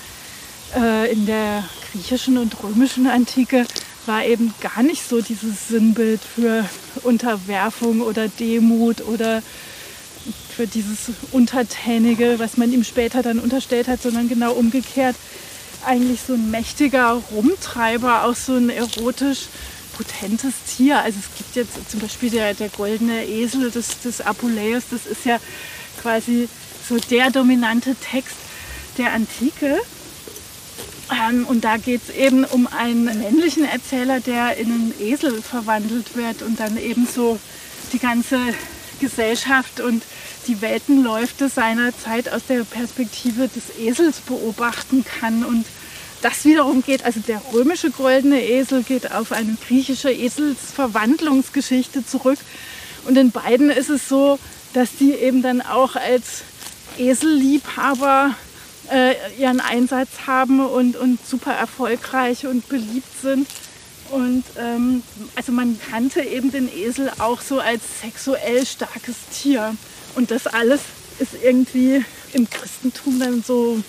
äh, 0.76 1.12
in 1.12 1.26
der 1.26 1.64
griechischen 1.90 2.38
und 2.38 2.62
römischen 2.62 3.06
Antike 3.06 3.66
war 4.06 4.24
eben 4.24 4.52
gar 4.60 4.82
nicht 4.82 5.08
so 5.08 5.20
dieses 5.20 5.68
Sinnbild 5.68 6.20
für 6.20 6.68
Unterwerfung 7.02 8.00
oder 8.00 8.28
Demut 8.28 9.00
oder 9.02 9.42
für 10.54 10.66
dieses 10.66 11.10
Untertänige, 11.32 12.38
was 12.38 12.56
man 12.56 12.72
ihm 12.72 12.84
später 12.84 13.22
dann 13.22 13.38
unterstellt 13.38 13.88
hat, 13.88 14.02
sondern 14.02 14.28
genau 14.28 14.52
umgekehrt 14.52 15.16
eigentlich 15.84 16.20
so 16.26 16.34
ein 16.34 16.50
mächtiger 16.50 17.20
Rumtreiber, 17.32 18.24
auch 18.24 18.36
so 18.36 18.54
ein 18.54 18.70
erotisch 18.70 19.46
potentes 19.96 20.54
Tier. 20.76 21.00
Also 21.00 21.18
es 21.18 21.36
gibt 21.36 21.56
jetzt 21.56 21.90
zum 21.90 22.00
Beispiel 22.00 22.30
der, 22.30 22.54
der 22.54 22.68
goldene 22.68 23.26
Esel 23.26 23.70
des, 23.70 24.00
des 24.00 24.20
Apuleius, 24.20 24.84
das 24.90 25.06
ist 25.06 25.24
ja 25.24 25.38
quasi 26.00 26.48
so 26.88 26.98
der 26.98 27.30
dominante 27.30 27.94
Text 27.96 28.36
der 28.98 29.12
Antike. 29.12 29.80
Ähm, 31.12 31.46
und 31.46 31.64
da 31.64 31.76
geht 31.76 32.02
es 32.08 32.14
eben 32.14 32.44
um 32.44 32.66
einen 32.66 33.04
männlichen 33.04 33.64
Erzähler, 33.64 34.20
der 34.20 34.56
in 34.56 34.66
einen 34.66 34.94
Esel 35.00 35.42
verwandelt 35.42 36.16
wird 36.16 36.42
und 36.42 36.58
dann 36.60 36.76
eben 36.76 37.06
so 37.06 37.38
die 37.92 37.98
ganze 37.98 38.38
Gesellschaft 39.00 39.80
und 39.80 40.02
die 40.46 40.60
Weltenläufe 40.60 41.48
seiner 41.48 41.96
Zeit 41.96 42.32
aus 42.32 42.42
der 42.48 42.64
Perspektive 42.64 43.48
des 43.48 43.78
Esels 43.78 44.20
beobachten 44.20 45.04
kann. 45.04 45.44
Und 45.44 45.66
das 46.22 46.44
wiederum 46.44 46.82
geht, 46.82 47.04
also 47.04 47.20
der 47.20 47.42
römische 47.52 47.90
goldene 47.90 48.42
Esel 48.42 48.82
geht 48.82 49.12
auf 49.12 49.32
eine 49.32 49.56
griechische 49.66 50.10
Eselsverwandlungsgeschichte 50.10 52.06
zurück. 52.06 52.38
Und 53.06 53.18
in 53.18 53.32
beiden 53.32 53.70
ist 53.70 53.90
es 53.90 54.08
so, 54.08 54.38
dass 54.72 54.96
die 54.98 55.12
eben 55.12 55.42
dann 55.42 55.60
auch 55.60 55.96
als 55.96 56.42
Eselliebhaber 56.98 58.36
äh, 58.92 59.14
ihren 59.38 59.60
Einsatz 59.60 60.26
haben 60.26 60.60
und, 60.60 60.96
und 60.96 61.24
super 61.26 61.52
erfolgreich 61.52 62.46
und 62.46 62.68
beliebt 62.68 63.20
sind. 63.20 63.48
Und 64.10 64.44
ähm, 64.58 65.02
also 65.34 65.52
man 65.52 65.78
kannte 65.90 66.20
eben 66.20 66.52
den 66.52 66.68
Esel 66.72 67.10
auch 67.18 67.40
so 67.40 67.60
als 67.60 67.82
sexuell 68.02 68.66
starkes 68.66 69.16
Tier. 69.32 69.74
Und 70.14 70.30
das 70.30 70.46
alles 70.46 70.80
ist 71.18 71.32
irgendwie 71.42 72.04
im 72.34 72.48
Christentum 72.48 73.18
dann 73.18 73.42
so, 73.42 73.82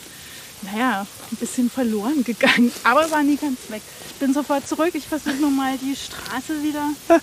naja, 0.61 1.05
ein 1.31 1.35
bisschen 1.37 1.69
verloren 1.69 2.23
gegangen. 2.23 2.71
Aber 2.83 3.11
war 3.11 3.23
nie 3.23 3.35
ganz 3.35 3.59
weg. 3.69 3.81
Ich 4.11 4.15
bin 4.15 4.33
sofort 4.33 4.67
zurück. 4.67 4.91
Ich 4.93 5.07
versuche 5.07 5.35
nochmal 5.35 5.77
die 5.77 5.95
Straße 5.95 6.63
wieder. 6.63 6.89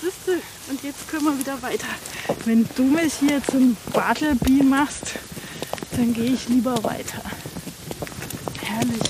siehst 0.00 0.26
du, 0.26 0.32
und 0.70 0.82
jetzt 0.82 1.08
können 1.08 1.24
wir 1.24 1.38
wieder 1.38 1.60
weiter. 1.62 1.86
Wenn 2.44 2.66
du 2.76 2.82
mich 2.84 3.14
hier 3.14 3.42
zum 3.50 3.76
Bartleby 3.92 4.62
machst, 4.62 5.14
dann 5.92 6.12
gehe 6.12 6.32
ich 6.32 6.48
lieber 6.48 6.82
weiter. 6.82 7.22
Herrlich. 8.62 9.02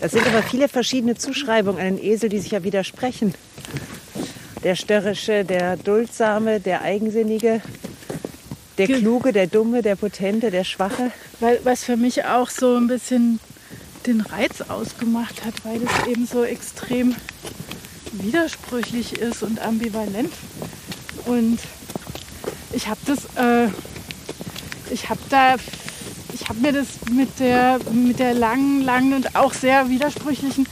Das 0.00 0.12
sind 0.12 0.26
aber 0.26 0.42
viele 0.42 0.68
verschiedene 0.68 1.16
Zuschreibungen 1.16 1.80
an 1.80 1.96
den 1.96 2.04
Esel, 2.04 2.28
die 2.28 2.38
sich 2.38 2.52
ja 2.52 2.62
widersprechen. 2.62 3.34
Der 4.62 4.74
störrische, 4.74 5.44
der 5.44 5.76
duldsame, 5.76 6.60
der 6.60 6.82
eigensinnige, 6.82 7.60
der 8.78 8.86
kluge, 8.86 9.32
der 9.32 9.46
dumme, 9.46 9.82
der 9.82 9.96
potente, 9.96 10.50
der 10.50 10.64
schwache. 10.64 11.10
Weil, 11.40 11.60
was 11.64 11.84
für 11.84 11.96
mich 11.96 12.24
auch 12.24 12.50
so 12.50 12.76
ein 12.76 12.86
bisschen 12.86 13.40
den 14.06 14.20
Reiz 14.20 14.60
ausgemacht 14.60 15.44
hat, 15.44 15.54
weil 15.64 15.80
es 15.82 16.06
eben 16.06 16.26
so 16.26 16.44
extrem 16.44 17.14
widersprüchlich 18.12 19.18
ist 19.18 19.42
und 19.42 19.60
ambivalent. 19.60 20.32
Und 21.26 21.58
ich 22.72 22.88
habe 22.88 23.00
das, 23.06 23.24
äh, 23.36 23.68
ich 24.90 25.08
habe 25.08 25.20
da, 25.30 25.56
ich 26.32 26.48
habe 26.48 26.60
mir 26.60 26.72
das 26.72 26.86
mit 27.10 27.38
der, 27.40 27.78
mit 27.92 28.18
der 28.18 28.34
langen, 28.34 28.82
langen 28.82 29.14
und 29.14 29.36
auch 29.36 29.52
sehr 29.52 29.88
widersprüchlichen 29.88 30.66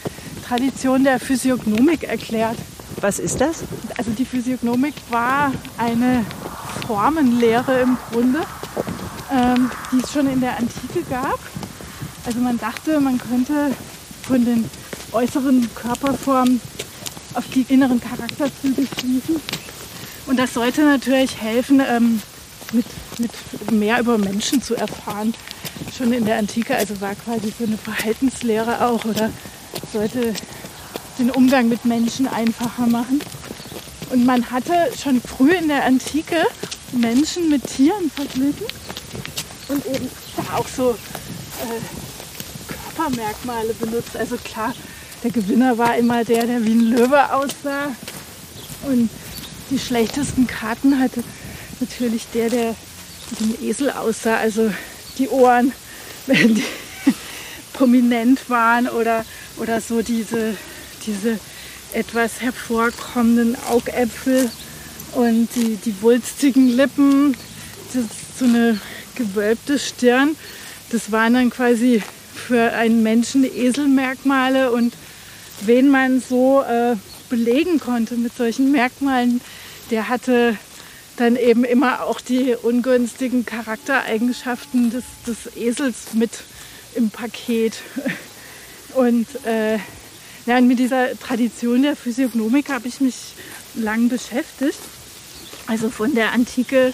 Tradition 0.47 1.05
der 1.05 1.19
Physiognomik 1.19 2.05
erklärt. 2.05 2.57
Was 3.01 3.19
ist 3.19 3.41
das? 3.41 3.65
Also 3.97 4.11
die 4.13 4.25
Physiognomik 4.25 4.95
war 5.11 5.53
eine 5.79 6.25
Formenlehre 6.87 7.81
im 7.81 7.97
Grunde, 8.11 8.41
ähm, 9.33 9.71
die 9.93 10.01
es 10.01 10.13
schon 10.13 10.31
in 10.31 10.41
der 10.41 10.59
Antike 10.59 11.03
gab. 11.09 11.39
Also 12.27 12.39
man 12.41 12.59
dachte, 12.59 13.01
man 13.01 13.19
könnte 13.19 13.71
von 14.23 14.45
den 14.45 14.69
äußeren 15.13 15.69
Körperformen 15.75 16.61
auf 17.35 17.45
die 17.55 17.67
inneren 17.69 18.01
Charakterzüge 18.01 18.87
schließen. 18.99 19.41
Und 20.27 20.39
das 20.39 20.55
sollte 20.55 20.83
natürlich 20.83 21.41
helfen, 21.41 21.81
ähm, 21.87 22.23
mit, 22.73 22.87
mit 23.19 23.71
mehr 23.73 24.01
über 24.01 24.19
Menschen 24.19 24.63
zu 24.63 24.75
erfahren. 24.75 25.35
Schon 25.97 26.13
in 26.13 26.25
der 26.25 26.39
Antike, 26.39 26.75
also 26.75 27.01
war 27.01 27.15
quasi 27.15 27.53
so 27.57 27.65
eine 27.65 27.77
Verhaltenslehre 27.77 28.87
auch 28.87 29.05
oder 29.05 29.31
sollte 29.93 30.35
den 31.19 31.31
Umgang 31.31 31.69
mit 31.69 31.85
Menschen 31.85 32.27
einfacher 32.27 32.87
machen. 32.87 33.21
Und 34.11 34.25
man 34.25 34.51
hatte 34.51 34.91
schon 35.01 35.21
früh 35.21 35.53
in 35.53 35.69
der 35.69 35.85
Antike 35.85 36.37
Menschen 36.93 37.51
mit 37.51 37.67
Tieren 37.67 38.11
verglichen 38.11 38.67
und 39.69 39.87
eben 39.87 40.09
da 40.37 40.57
auch 40.57 40.67
so 40.69 40.91
äh, 40.91 42.73
Körpermerkmale 42.95 43.75
benutzt. 43.75 44.17
Also 44.17 44.37
klar, 44.37 44.75
der 45.25 45.31
Gewinner 45.31 45.79
war 45.79 45.97
immer 45.97 46.23
der, 46.23 46.47
der 46.47 46.65
wie 46.65 46.73
ein 46.73 46.91
Löwe 46.91 47.33
aussah. 47.33 47.97
Und 48.87 49.09
die 49.71 49.79
schlechtesten 49.79 50.47
Karten 50.47 51.01
hatte 51.01 51.25
natürlich 51.81 52.27
der, 52.35 52.51
der 52.51 52.77
wie 53.39 53.45
ein 53.45 53.65
Esel 53.65 53.91
aussah. 53.91 54.37
Also 54.37 54.71
die 55.19 55.29
Ohren, 55.29 55.73
wenn 56.27 56.55
die 56.55 56.65
prominent 57.73 58.51
waren 58.51 58.87
oder, 58.87 59.25
oder 59.57 59.81
so 59.81 60.03
diese, 60.03 60.57
diese 61.07 61.39
etwas 61.95 62.43
hervorkommenden 62.43 63.57
Augäpfel 63.71 64.51
und 65.13 65.49
die, 65.55 65.77
die 65.77 66.03
wulstigen 66.03 66.69
Lippen, 66.69 67.35
so 68.39 68.45
eine 68.45 68.79
gewölbte 69.15 69.79
Stirn. 69.79 70.37
Das 70.91 71.11
waren 71.13 71.35
dann 71.35 71.51
quasi 71.51 72.03
für 72.35 72.73
einen 72.73 73.03
Menschen 73.03 73.45
Eselmerkmale 73.45 74.71
und 74.71 74.93
wen 75.63 75.89
man 75.89 76.21
so 76.21 76.63
äh, 76.63 76.97
belegen 77.29 77.81
konnte 77.81 78.17
mit 78.17 78.37
solchen 78.37 78.73
Merkmalen, 78.73 79.41
der 79.91 80.09
hatte 80.09 80.57
dann 81.17 81.37
eben 81.37 81.65
immer 81.65 82.05
auch 82.05 82.21
die 82.21 82.55
ungünstigen 82.61 83.47
Charaktereigenschaften 83.47 84.91
des, 84.91 85.05
des 85.27 85.57
Esels 85.57 86.15
mit 86.15 86.31
im 86.95 87.11
Paket. 87.11 87.75
Und 88.95 89.27
äh, 89.45 89.79
ja, 90.47 90.61
mit 90.61 90.79
dieser 90.79 91.19
Tradition 91.19 91.83
der 91.83 91.97
Physiognomik 91.97 92.69
habe 92.71 92.89
ich 92.89 93.01
mich 93.01 93.35
lang 93.75 94.09
beschäftigt. 94.09 94.79
Also 95.67 95.89
von 95.91 96.15
der 96.15 96.33
Antike 96.33 96.93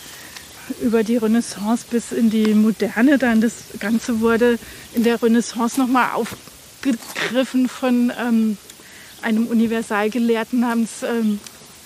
über 0.81 1.03
die 1.03 1.17
Renaissance 1.17 1.85
bis 1.91 2.13
in 2.13 2.31
die 2.31 2.55
Moderne 2.55 3.19
dann. 3.19 3.41
Das 3.41 3.55
Ganze 3.81 4.21
wurde 4.21 4.59
in 4.95 5.03
der 5.03 5.21
Renaissance 5.21 5.81
nochmal 5.81 6.11
aufgegriffen 6.81 7.69
von 7.69 8.13
ähm, 8.19 8.57
einem 9.23 9.47
Universalgelehrten 9.47 10.61
namens 10.61 11.03
ähm, 11.03 11.41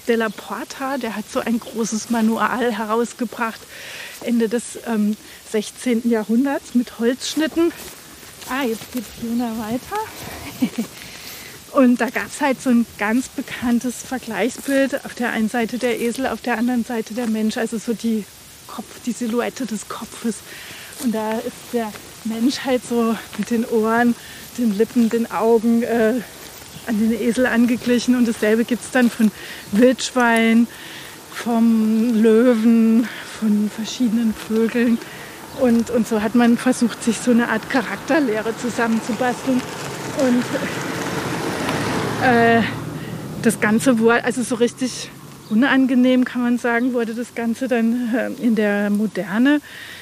Della 0.07 0.29
Porta. 0.29 0.99
Der 0.99 1.17
hat 1.17 1.25
so 1.31 1.41
ein 1.41 1.59
großes 1.59 2.11
Manual 2.11 2.73
herausgebracht 2.73 3.61
Ende 4.21 4.49
des 4.49 4.79
ähm, 4.87 5.17
16. 5.51 6.09
Jahrhunderts 6.09 6.75
mit 6.75 6.99
Holzschnitten. 6.99 7.73
Ah, 8.49 8.65
jetzt 8.65 8.93
geht 8.93 9.05
Fiona 9.05 9.53
weiter. 9.59 10.85
Und 11.73 12.01
da 12.01 12.09
gab 12.09 12.29
es 12.29 12.41
halt 12.41 12.63
so 12.63 12.71
ein 12.71 12.87
ganz 12.99 13.29
bekanntes 13.29 13.97
Vergleichsbild. 13.97 15.05
Auf 15.05 15.15
der 15.15 15.31
einen 15.31 15.49
Seite 15.49 15.79
der 15.79 16.01
Esel, 16.01 16.29
auf 16.29 16.41
der 16.41 16.57
anderen 16.57 16.85
Seite 16.85 17.15
der 17.15 17.27
Mensch. 17.27 17.57
Also 17.57 17.79
so 17.79 17.95
die 17.95 18.25
Kopf, 18.69 19.03
die 19.05 19.13
Silhouette 19.13 19.67
des 19.67 19.89
Kopfes. 19.89 20.37
Und 21.03 21.13
da 21.13 21.33
ist 21.33 21.53
der 21.73 21.93
Mensch 22.25 22.61
halt 22.65 22.83
so 22.87 23.17
mit 23.39 23.51
den 23.51 23.65
Ohren, 23.67 24.15
den 24.59 24.77
Lippen, 24.77 25.09
den 25.09 25.31
Augen 25.31 25.83
äh, 25.83 26.14
an 26.87 26.99
den 26.99 27.12
Esel 27.12 27.47
angeglichen. 27.47 28.17
Und 28.17 28.29
dasselbe 28.29 28.64
gibt 28.64 28.85
es 28.85 28.90
dann 28.90 29.11
von 29.11 29.31
Wildschwein, 29.73 30.67
vom 31.33 32.14
Löwen, 32.14 33.09
von 33.38 33.71
verschiedenen 33.75 34.35
Vögeln. 34.35 34.99
Und, 35.61 35.90
und 35.90 36.09
so 36.09 36.23
hat 36.23 36.35
man 36.35 36.59
versucht, 36.59 37.03
sich 37.03 37.19
so 37.19 37.31
eine 37.31 37.49
Art 37.49 37.69
Charakterlehre 37.71 38.57
zusammenzubasteln. 38.57 39.61
Und 40.19 40.45
äh, 42.25 42.62
das 43.43 43.61
Ganze 43.61 43.99
wurde, 43.99 44.25
also 44.25 44.43
so 44.43 44.57
richtig 44.57 45.11
unangenehm 45.51 46.25
kann 46.25 46.43
man 46.43 46.59
sagen, 46.59 46.95
wurde 46.95 47.14
das 47.14 47.35
Ganze 47.35 47.69
dann 47.69 48.14
äh, 48.14 48.43
in 48.43 48.55
der 48.55 48.90
Moderne 48.90 49.61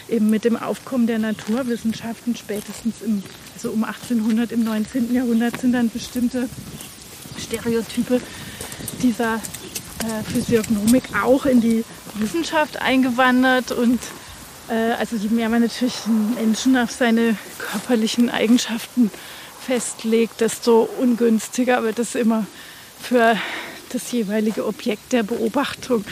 eben 0.09 0.31
mit 0.31 0.45
dem 0.45 0.57
Aufkommen 0.57 1.07
der 1.07 1.19
Naturwissenschaften 1.19 2.37
spätestens 2.37 3.03
im, 3.03 3.23
also 3.63 3.75
um 3.75 3.85
1800 3.85 4.51
im 4.51 4.65
19. 4.65 5.15
Jahrhundert 5.15 5.61
sind 5.61 5.73
dann 5.73 5.89
bestimmte 5.89 6.49
Stereotype 7.39 8.21
dieser 9.01 9.37
äh, 9.37 10.25
Physiognomik 10.33 11.05
auch 11.23 11.47
in 11.47 11.61
die 11.61 11.85
Wissenschaft 12.15 12.83
eingewandert 12.83 13.71
und 13.71 14.01
äh, 14.69 14.95
also 14.99 15.15
je 15.15 15.29
mehr 15.29 15.49
man 15.49 15.63
natürlich 15.63 15.95
einen 16.07 16.35
Menschen 16.35 16.77
auf 16.77 16.91
seine 16.91 17.37
körperlichen 17.59 18.31
Eigenschaften 18.31 19.13
festlegt, 19.65 20.41
desto 20.41 20.89
ungünstiger 21.01 21.85
wird 21.85 22.01
es 22.01 22.17
immer 22.17 22.47
für 23.01 23.37
das 23.91 24.11
jeweilige 24.11 24.67
Objekt 24.67 25.13
der 25.13 25.23
Beobachtung. 25.23 26.05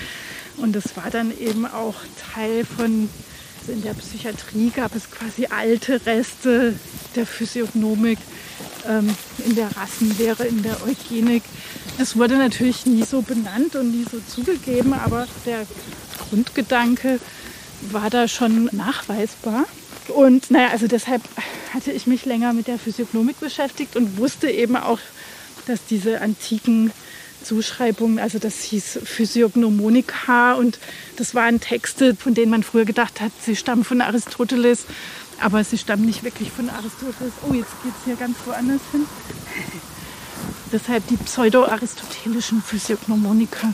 Und 0.56 0.76
das 0.76 0.96
war 0.96 1.10
dann 1.10 1.36
eben 1.36 1.66
auch 1.66 1.96
Teil 2.32 2.64
von, 2.64 3.08
also 3.60 3.72
in 3.72 3.82
der 3.82 3.94
Psychiatrie 3.94 4.70
gab 4.70 4.94
es 4.94 5.10
quasi 5.10 5.46
alte 5.46 6.00
Reste 6.06 6.74
der 7.14 7.26
Physiognomik, 7.26 8.18
ähm, 8.88 9.14
in 9.44 9.54
der 9.54 9.68
Rassenlehre, 9.76 10.46
in 10.46 10.62
der 10.62 10.76
Eugenik. 10.82 11.42
Das 11.98 12.16
wurde 12.16 12.36
natürlich 12.36 12.86
nie 12.86 13.04
so 13.04 13.20
benannt 13.22 13.76
und 13.76 13.90
nie 13.90 14.06
so 14.10 14.20
zugegeben, 14.20 14.94
aber 14.94 15.26
der 15.44 15.66
Grundgedanke 16.28 17.20
war 17.90 18.08
da 18.08 18.28
schon 18.28 18.70
nachweisbar. 18.72 19.66
Und 20.08 20.50
naja, 20.50 20.68
also 20.70 20.86
deshalb 20.86 21.22
hatte 21.74 21.92
ich 21.92 22.06
mich 22.06 22.24
länger 22.24 22.52
mit 22.52 22.66
der 22.66 22.78
Physiognomik 22.78 23.38
beschäftigt 23.40 23.96
und 23.96 24.16
wusste 24.16 24.50
eben 24.50 24.76
auch, 24.76 24.98
dass 25.66 25.84
diese 25.84 26.20
antiken 26.20 26.90
Zuschreibungen, 27.42 28.18
also 28.18 28.38
das 28.38 28.60
hieß 28.62 29.00
Physiognomonika 29.04 30.54
und 30.54 30.78
das 31.16 31.34
waren 31.34 31.60
Texte, 31.60 32.14
von 32.14 32.34
denen 32.34 32.50
man 32.50 32.62
früher 32.62 32.84
gedacht 32.84 33.20
hat, 33.20 33.32
sie 33.44 33.56
stammen 33.56 33.84
von 33.84 34.00
Aristoteles, 34.00 34.86
aber 35.40 35.64
sie 35.64 35.78
stammen 35.78 36.04
nicht 36.04 36.22
wirklich 36.22 36.50
von 36.50 36.68
Aristoteles. 36.68 37.32
Oh, 37.48 37.54
jetzt 37.54 37.70
geht 37.82 37.92
es 37.98 38.04
hier 38.04 38.16
ganz 38.16 38.36
woanders 38.44 38.80
hin. 38.92 39.06
Deshalb 40.72 41.06
die 41.08 41.16
pseudo-aristotelischen 41.16 42.62
Physiognomonika. 42.62 43.72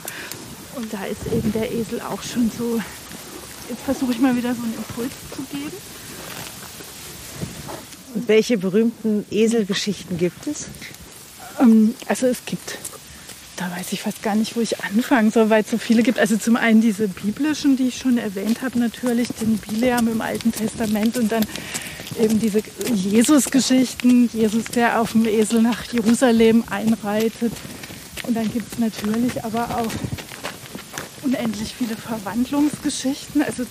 Und 0.76 0.92
da 0.92 1.05
ist 1.05 1.26
eben 1.33 1.52
der 1.52 1.70
Esel 1.72 2.00
auch 2.00 2.22
schon 2.22 2.50
so. 2.57 2.81
Jetzt 3.68 3.83
versuche 3.83 4.12
ich 4.12 4.18
mal 4.18 4.37
wieder 4.37 4.55
so 4.55 4.62
einen 4.62 4.74
Impuls 4.74 5.12
zu 5.35 5.42
geben. 5.42 5.76
Und 8.14 8.29
welche 8.29 8.57
berühmten 8.57 9.26
Eselgeschichten 9.31 10.16
gibt 10.16 10.46
es? 10.46 10.66
Ähm, 11.61 11.94
also 12.07 12.26
es 12.26 12.44
gibt, 12.46 12.79
da 13.57 13.71
weiß 13.71 13.92
ich 13.92 14.03
fast 14.03 14.23
gar 14.23 14.35
nicht, 14.35 14.57
wo 14.57 14.61
ich 14.61 14.83
anfangen 14.85 15.31
soll, 15.31 15.51
weil 15.51 15.62
es 15.62 15.71
so 15.71 15.79
viele 15.79 16.03
gibt. 16.03 16.19
Also 16.19 16.37
zum 16.37 16.57
einen 16.57 16.81
diese 16.81 17.09
biblischen, 17.09 17.77
die 17.77 17.88
ich 17.88 17.99
schon 17.99 18.19
erwähnt 18.19 18.62
habe, 18.62 18.79
natürlich, 18.79 19.29
den 19.40 19.59
Bileam 19.59 20.09
im 20.09 20.21
Alten 20.21 20.53
Testament 20.53 21.16
und 21.16 21.33
dann 21.33 21.45
eben 22.21 22.38
diese 22.38 22.62
Jesus-Geschichten, 22.95 24.31
Jesus, 24.33 24.64
der 24.66 25.01
auf 25.01 25.12
dem 25.12 25.27
Esel 25.27 25.62
nach 25.62 25.85
Jerusalem 25.92 26.64
einreitet. 26.71 27.53
Und 28.23 28.37
dann 28.37 28.51
gibt 28.53 28.73
es 28.73 28.79
natürlich 28.79 29.45
aber 29.45 29.79
auch 29.79 29.92
unendlich 31.23 31.75
viele 31.77 31.97
Verwandlungsgeschichten, 31.97 33.42
also 33.42 33.64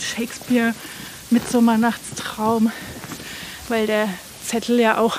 Shakespeare 0.00 0.74
mit 1.30 1.48
Sommernachtstraum 1.48 2.70
weil 3.68 3.86
der 3.86 4.08
Zettel 4.46 4.78
ja 4.78 4.98
auch 4.98 5.18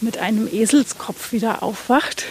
mit 0.00 0.18
einem 0.18 0.48
Eselskopf 0.50 1.32
wieder 1.32 1.62
aufwacht, 1.62 2.24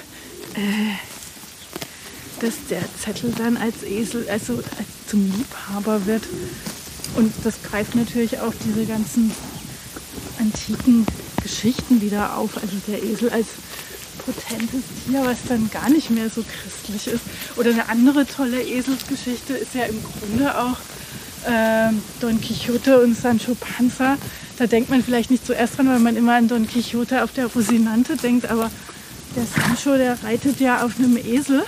äh, 0.57 2.41
dass 2.41 2.53
der 2.69 2.81
Zettel 2.99 3.33
dann 3.37 3.57
als 3.57 3.83
Esel, 3.83 4.27
also 4.29 4.55
als 4.55 4.87
zum 5.07 5.25
Liebhaber 5.25 6.05
wird. 6.05 6.23
Und 7.15 7.33
das 7.43 7.61
greift 7.63 7.95
natürlich 7.95 8.39
auch 8.39 8.53
diese 8.65 8.85
ganzen 8.85 9.31
antiken 10.39 11.05
Geschichten 11.41 12.01
wieder 12.01 12.37
auf. 12.37 12.57
Also 12.57 12.77
der 12.87 13.03
Esel 13.03 13.29
als 13.29 13.47
potentes 14.25 14.81
Tier, 15.05 15.23
was 15.23 15.37
dann 15.47 15.69
gar 15.71 15.89
nicht 15.89 16.09
mehr 16.09 16.29
so 16.29 16.43
christlich 16.43 17.13
ist. 17.13 17.23
Oder 17.57 17.71
eine 17.71 17.89
andere 17.89 18.25
tolle 18.25 18.61
Eselsgeschichte 18.61 19.53
ist 19.53 19.75
ja 19.75 19.83
im 19.83 20.03
Grunde 20.03 20.57
auch 20.57 20.77
äh, 21.47 21.93
Don 22.19 22.41
Quixote 22.41 23.01
und 23.01 23.15
Sancho 23.15 23.55
Panza. 23.55 24.17
Da 24.57 24.67
denkt 24.67 24.89
man 24.89 25.03
vielleicht 25.03 25.31
nicht 25.31 25.45
zuerst 25.45 25.77
dran, 25.77 25.87
weil 25.87 25.99
man 25.99 26.15
immer 26.15 26.35
an 26.35 26.47
Don 26.47 26.67
Quixote 26.67 27.23
auf 27.23 27.33
der 27.33 27.47
Rosinante 27.47 28.15
denkt, 28.15 28.49
aber 28.49 28.71
der 29.35 29.45
Sancho, 29.45 29.97
der 29.97 30.21
reitet 30.23 30.59
ja 30.59 30.83
auf 30.83 30.97
einem 30.97 31.17
Esel. 31.17 31.63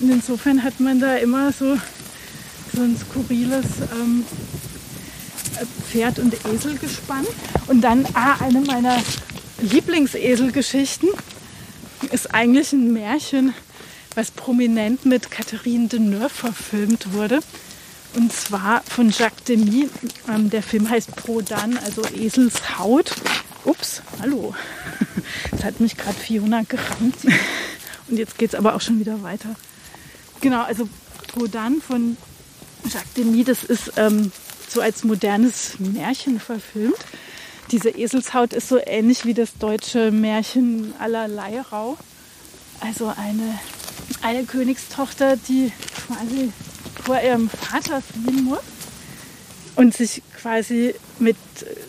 Und 0.00 0.10
insofern 0.10 0.62
hat 0.62 0.80
man 0.80 1.00
da 1.00 1.16
immer 1.16 1.52
so, 1.52 1.76
so 2.74 2.82
ein 2.82 2.96
skurriles 2.96 3.66
ähm, 3.92 4.24
Pferd- 5.90 6.18
und 6.18 6.34
Eselgespann. 6.46 7.26
Und 7.66 7.82
dann, 7.82 8.06
ah, 8.14 8.36
eine 8.40 8.60
meiner 8.60 8.96
Lieblingseselgeschichten 9.60 11.08
ist 12.12 12.32
eigentlich 12.32 12.72
ein 12.72 12.92
Märchen, 12.92 13.54
was 14.14 14.30
prominent 14.30 15.04
mit 15.04 15.30
Catherine 15.30 15.88
Deneuve 15.88 16.30
verfilmt 16.30 17.12
wurde. 17.12 17.40
Und 18.16 18.32
zwar 18.32 18.82
von 18.88 19.10
Jacques 19.10 19.44
Demy. 19.44 19.88
Ähm, 20.28 20.50
der 20.50 20.62
Film 20.62 20.88
heißt 20.88 21.14
Pro 21.16 21.42
Dan, 21.42 21.78
also 21.78 22.02
Eselshaut. 22.16 23.12
Ups, 23.64 24.02
hallo. 24.20 24.54
Das 25.50 25.64
hat 25.64 25.80
mich 25.80 25.96
gerade 25.96 26.18
Fiona 26.18 26.62
gerammt. 26.62 27.16
Und 28.08 28.16
jetzt 28.16 28.38
geht 28.38 28.50
es 28.50 28.54
aber 28.54 28.74
auch 28.74 28.80
schon 28.80 28.98
wieder 28.98 29.22
weiter. 29.22 29.54
Genau, 30.40 30.62
also 30.62 30.88
Pro 31.28 31.46
Dan 31.46 31.80
von 31.80 32.16
Jacques 32.84 33.12
Demy, 33.16 33.44
das 33.44 33.62
ist 33.64 33.92
ähm, 33.96 34.32
so 34.68 34.80
als 34.80 35.04
modernes 35.04 35.78
Märchen 35.78 36.40
verfilmt. 36.40 36.98
Diese 37.70 37.90
Eselshaut 37.90 38.52
ist 38.52 38.68
so 38.68 38.80
ähnlich 38.84 39.24
wie 39.26 39.34
das 39.34 39.54
deutsche 39.58 40.10
Märchen 40.10 40.94
aller 40.98 41.28
Leirau. 41.28 41.98
Also 42.80 43.08
eine, 43.08 43.58
eine 44.22 44.44
Königstochter, 44.44 45.36
die 45.36 45.72
quasi 46.06 46.52
vor 47.04 47.20
ihrem 47.20 47.50
Vater 47.50 48.02
fliehen 48.02 48.44
muss 48.44 48.79
und 49.80 49.94
sich 49.96 50.20
quasi 50.38 50.94
mit 51.20 51.38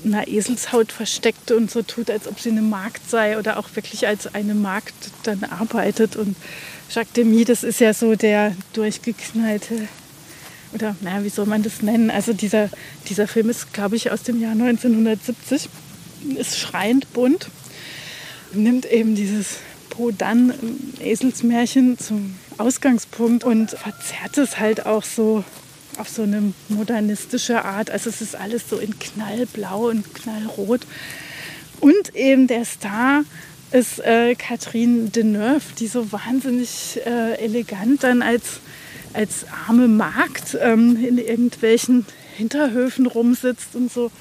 einer 0.05 0.25
Eselshaut 0.25 0.93
versteckt 0.93 1.51
und 1.51 1.69
so 1.69 1.81
tut, 1.81 2.09
als 2.09 2.25
ob 2.25 2.39
sie 2.39 2.49
eine 2.49 2.61
Magd 2.61 3.09
sei 3.09 3.37
oder 3.37 3.59
auch 3.59 3.67
wirklich 3.75 4.07
als 4.07 4.33
eine 4.33 4.55
Magd 4.55 4.93
dann 5.23 5.43
arbeitet. 5.43 6.15
Und 6.15 6.37
Jacques 6.89 7.11
Demy, 7.11 7.43
das 7.43 7.65
ist 7.65 7.81
ja 7.81 7.93
so 7.93 8.15
der 8.15 8.55
durchgeknallte, 8.71 9.89
oder 10.73 10.95
naja, 11.01 11.25
wie 11.25 11.29
soll 11.29 11.47
man 11.47 11.63
das 11.63 11.81
nennen? 11.81 12.11
Also 12.11 12.31
dieser, 12.31 12.69
dieser 13.09 13.27
Film 13.27 13.49
ist, 13.49 13.73
glaube 13.73 13.97
ich, 13.97 14.09
aus 14.09 14.23
dem 14.23 14.39
Jahr 14.39 14.53
1970, 14.53 15.67
ist 16.37 16.57
schreiend 16.57 17.11
bunt, 17.11 17.49
nimmt 18.53 18.89
eben 18.89 19.15
dieses 19.15 19.57
Pro-Dann 19.89 20.53
Eselsmärchen 21.01 21.99
zum 21.99 22.35
Ausgangspunkt 22.57 23.43
und 23.43 23.71
verzerrt 23.71 24.37
es 24.37 24.59
halt 24.59 24.85
auch 24.85 25.03
so 25.03 25.43
auf 26.01 26.09
so 26.09 26.23
eine 26.23 26.53
modernistische 26.67 27.63
Art. 27.63 27.91
Also 27.91 28.09
es 28.09 28.21
ist 28.21 28.35
alles 28.35 28.67
so 28.67 28.77
in 28.77 28.97
knallblau 28.97 29.89
und 29.89 30.13
knallrot. 30.15 30.81
Und 31.79 32.15
eben 32.15 32.47
der 32.47 32.65
Star 32.65 33.23
ist 33.71 33.99
äh, 33.99 34.35
Catherine 34.35 35.09
Deneuve, 35.09 35.61
die 35.79 35.87
so 35.87 36.11
wahnsinnig 36.11 36.99
äh, 37.05 37.35
elegant 37.35 38.03
dann 38.03 38.21
als, 38.21 38.59
als 39.13 39.45
arme 39.67 39.87
Magd 39.87 40.57
ähm, 40.59 40.97
in 41.03 41.19
irgendwelchen 41.19 42.05
Hinterhöfen 42.35 43.05
rumsitzt 43.05 43.75
und 43.75 43.91
so. 43.91 44.11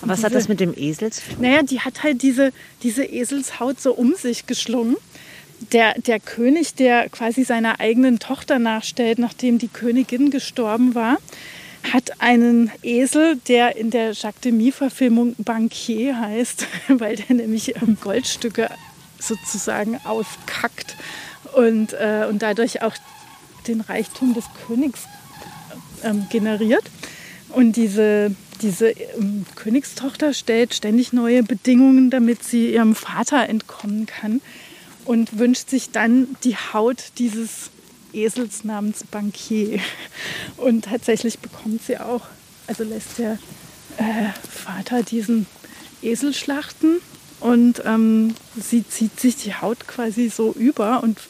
Und 0.00 0.08
was 0.08 0.16
diese, 0.16 0.26
hat 0.26 0.34
das 0.34 0.48
mit 0.48 0.60
dem 0.60 0.74
Esel 0.76 1.12
zu 1.12 1.20
tun? 1.22 1.36
Naja, 1.40 1.62
die 1.62 1.80
hat 1.80 2.02
halt 2.02 2.22
diese, 2.22 2.52
diese 2.82 3.04
Eselshaut 3.04 3.80
so 3.80 3.92
um 3.92 4.14
sich 4.14 4.46
geschlungen 4.46 4.96
der, 5.72 5.94
der 6.00 6.20
König, 6.20 6.74
der 6.74 7.08
quasi 7.08 7.44
seiner 7.44 7.80
eigenen 7.80 8.18
Tochter 8.18 8.58
nachstellt, 8.58 9.18
nachdem 9.18 9.58
die 9.58 9.68
Königin 9.68 10.30
gestorben 10.30 10.94
war, 10.94 11.18
hat 11.92 12.20
einen 12.20 12.70
Esel, 12.82 13.36
der 13.48 13.76
in 13.76 13.90
der 13.90 14.12
Jacques 14.12 14.40
Demy-Verfilmung 14.42 15.34
Bankier 15.38 16.18
heißt, 16.18 16.66
weil 16.88 17.16
der 17.16 17.36
nämlich 17.36 17.74
Goldstücke 18.00 18.70
sozusagen 19.18 19.98
auskackt 20.04 20.96
und, 21.54 21.92
äh, 21.94 22.26
und 22.28 22.42
dadurch 22.42 22.82
auch 22.82 22.94
den 23.66 23.80
Reichtum 23.80 24.34
des 24.34 24.44
Königs 24.66 25.04
ähm, 26.02 26.26
generiert. 26.30 26.84
Und 27.50 27.76
diese, 27.76 28.34
diese 28.60 28.90
ähm, 28.90 29.46
Königstochter 29.54 30.34
stellt 30.34 30.74
ständig 30.74 31.12
neue 31.12 31.42
Bedingungen, 31.42 32.10
damit 32.10 32.44
sie 32.44 32.72
ihrem 32.74 32.94
Vater 32.94 33.48
entkommen 33.48 34.06
kann 34.06 34.40
und 35.06 35.38
wünscht 35.38 35.70
sich 35.70 35.90
dann 35.90 36.36
die 36.44 36.56
Haut 36.56 37.12
dieses 37.18 37.70
Esels 38.12 38.64
namens 38.64 39.04
Bankier. 39.04 39.80
Und 40.56 40.86
tatsächlich 40.86 41.38
bekommt 41.38 41.82
sie 41.82 41.98
auch, 41.98 42.22
also 42.66 42.84
lässt 42.84 43.18
der 43.18 43.38
äh, 43.98 44.30
Vater 44.50 45.02
diesen 45.02 45.46
Esel 46.02 46.34
schlachten 46.34 46.96
und 47.40 47.82
ähm, 47.84 48.34
sie 48.56 48.86
zieht 48.88 49.18
sich 49.20 49.36
die 49.36 49.54
Haut 49.54 49.86
quasi 49.86 50.28
so 50.28 50.52
über 50.52 51.02
und 51.02 51.20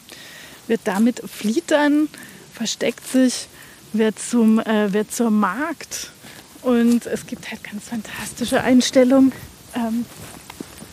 wird 0.67 0.81
damit 0.85 1.23
flieht 1.29 1.71
dann, 1.71 2.09
versteckt 2.53 3.07
sich, 3.07 3.49
wird, 3.93 4.19
zum, 4.19 4.61
äh, 4.61 4.93
wird 4.93 5.13
zur 5.13 5.31
Magd 5.31 6.11
und 6.63 7.07
es 7.07 7.27
gibt 7.27 7.51
halt 7.51 7.63
ganz 7.65 7.85
fantastische 7.85 8.63
Einstellungen. 8.63 9.33
Ähm, 9.75 10.05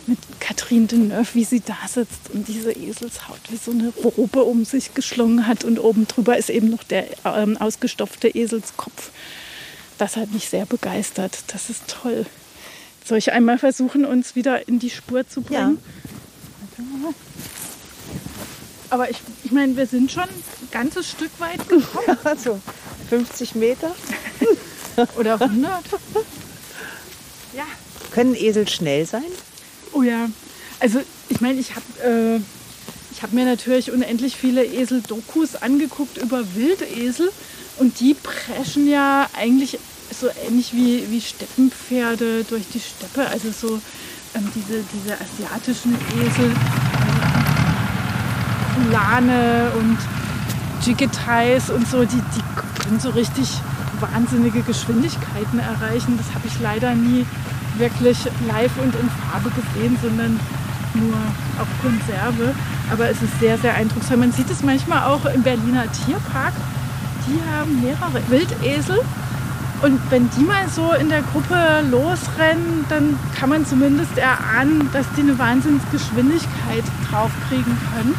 mit 0.07 0.19
Catherine 0.39 0.87
Deneuve, 0.87 1.33
wie 1.33 1.43
sie 1.43 1.61
da 1.61 1.77
sitzt 1.87 2.29
und 2.33 2.47
diese 2.47 2.71
Eselshaut 2.71 3.39
wie 3.49 3.57
so 3.57 3.71
eine 3.71 3.89
Robe 3.89 4.43
um 4.43 4.65
sich 4.65 4.93
geschlungen 4.93 5.47
hat 5.47 5.63
und 5.63 5.79
oben 5.79 6.07
drüber 6.07 6.37
ist 6.37 6.49
eben 6.49 6.69
noch 6.69 6.83
der 6.83 7.05
ähm, 7.25 7.57
ausgestopfte 7.57 8.27
Eselskopf. 8.27 9.11
Das 9.97 10.17
hat 10.17 10.31
mich 10.31 10.49
sehr 10.49 10.65
begeistert. 10.65 11.43
Das 11.47 11.69
ist 11.69 11.87
toll. 11.87 12.25
Soll 13.05 13.17
ich 13.17 13.31
einmal 13.31 13.57
versuchen, 13.57 14.05
uns 14.05 14.35
wieder 14.35 14.67
in 14.67 14.79
die 14.79 14.89
Spur 14.89 15.27
zu 15.27 15.41
bringen? 15.41 15.77
Ja. 16.77 17.13
Aber 18.89 19.09
ich, 19.09 19.17
ich 19.43 19.51
meine, 19.51 19.75
wir 19.75 19.87
sind 19.87 20.11
schon 20.11 20.23
ein 20.23 20.43
ganzes 20.71 21.09
Stück 21.09 21.31
weit 21.39 21.67
gekommen. 21.69 22.17
Also 22.23 22.59
50 23.09 23.55
Meter. 23.55 23.95
Oder 25.17 25.41
100. 25.41 25.71
Ja. 27.55 27.63
Können 28.11 28.35
Esel 28.35 28.67
schnell 28.67 29.05
sein? 29.05 29.23
Ja, 30.03 30.29
also 30.79 30.99
ich 31.29 31.39
meine, 31.41 31.59
ich 31.59 31.71
habe 31.75 32.39
äh, 32.39 33.21
hab 33.21 33.31
mir 33.31 33.45
natürlich 33.45 33.91
unendlich 33.91 34.35
viele 34.35 34.65
Esel-Dokus 34.65 35.55
angeguckt 35.55 36.17
über 36.17 36.43
Wildesel 36.55 37.31
und 37.79 37.99
die 38.01 38.13
preschen 38.15 38.89
ja 38.89 39.29
eigentlich 39.33 39.79
so 40.11 40.27
ähnlich 40.45 40.73
wie, 40.73 41.09
wie 41.09 41.21
Steppenpferde 41.21 42.43
durch 42.43 42.63
die 42.73 42.81
Steppe, 42.81 43.27
also 43.29 43.49
so 43.51 43.79
ähm, 44.35 44.51
diese, 44.53 44.83
diese 44.93 45.15
asiatischen 45.15 45.95
Esel, 46.19 46.51
Lane 48.91 49.71
und 49.79 49.97
Jigetais 50.85 51.69
und 51.69 51.87
so, 51.87 52.03
die, 52.03 52.21
die 52.35 52.83
können 52.83 52.99
so 52.99 53.09
richtig 53.11 53.47
wahnsinnige 54.01 54.61
Geschwindigkeiten 54.63 55.59
erreichen. 55.59 56.17
Das 56.17 56.33
habe 56.35 56.45
ich 56.47 56.59
leider 56.59 56.93
nie 56.93 57.25
wirklich 57.77 58.17
live 58.47 58.71
und 58.81 58.93
in 58.95 59.09
Farbe 59.09 59.49
gesehen, 59.49 59.97
sondern 60.01 60.39
nur 60.95 61.17
auf 61.59 61.67
Konserve. 61.81 62.53
Aber 62.91 63.09
es 63.09 63.21
ist 63.21 63.39
sehr, 63.39 63.57
sehr 63.57 63.75
eindrucksvoll. 63.75 64.17
Man 64.17 64.31
sieht 64.31 64.49
es 64.49 64.63
manchmal 64.63 65.03
auch 65.03 65.25
im 65.25 65.41
Berliner 65.43 65.85
Tierpark. 65.91 66.53
Die 67.27 67.39
haben 67.51 67.81
mehrere 67.81 68.21
Wildesel. 68.29 68.99
Und 69.81 69.99
wenn 70.09 70.29
die 70.29 70.43
mal 70.43 70.67
so 70.69 70.93
in 70.93 71.09
der 71.09 71.21
Gruppe 71.21 71.57
losrennen, 71.91 72.85
dann 72.87 73.19
kann 73.37 73.49
man 73.49 73.65
zumindest 73.65 74.17
erahnen, 74.17 74.89
dass 74.93 75.05
die 75.17 75.21
eine 75.21 75.37
Wahnsinnsgeschwindigkeit 75.37 76.83
draufkriegen 77.09 77.77
können. 77.91 78.15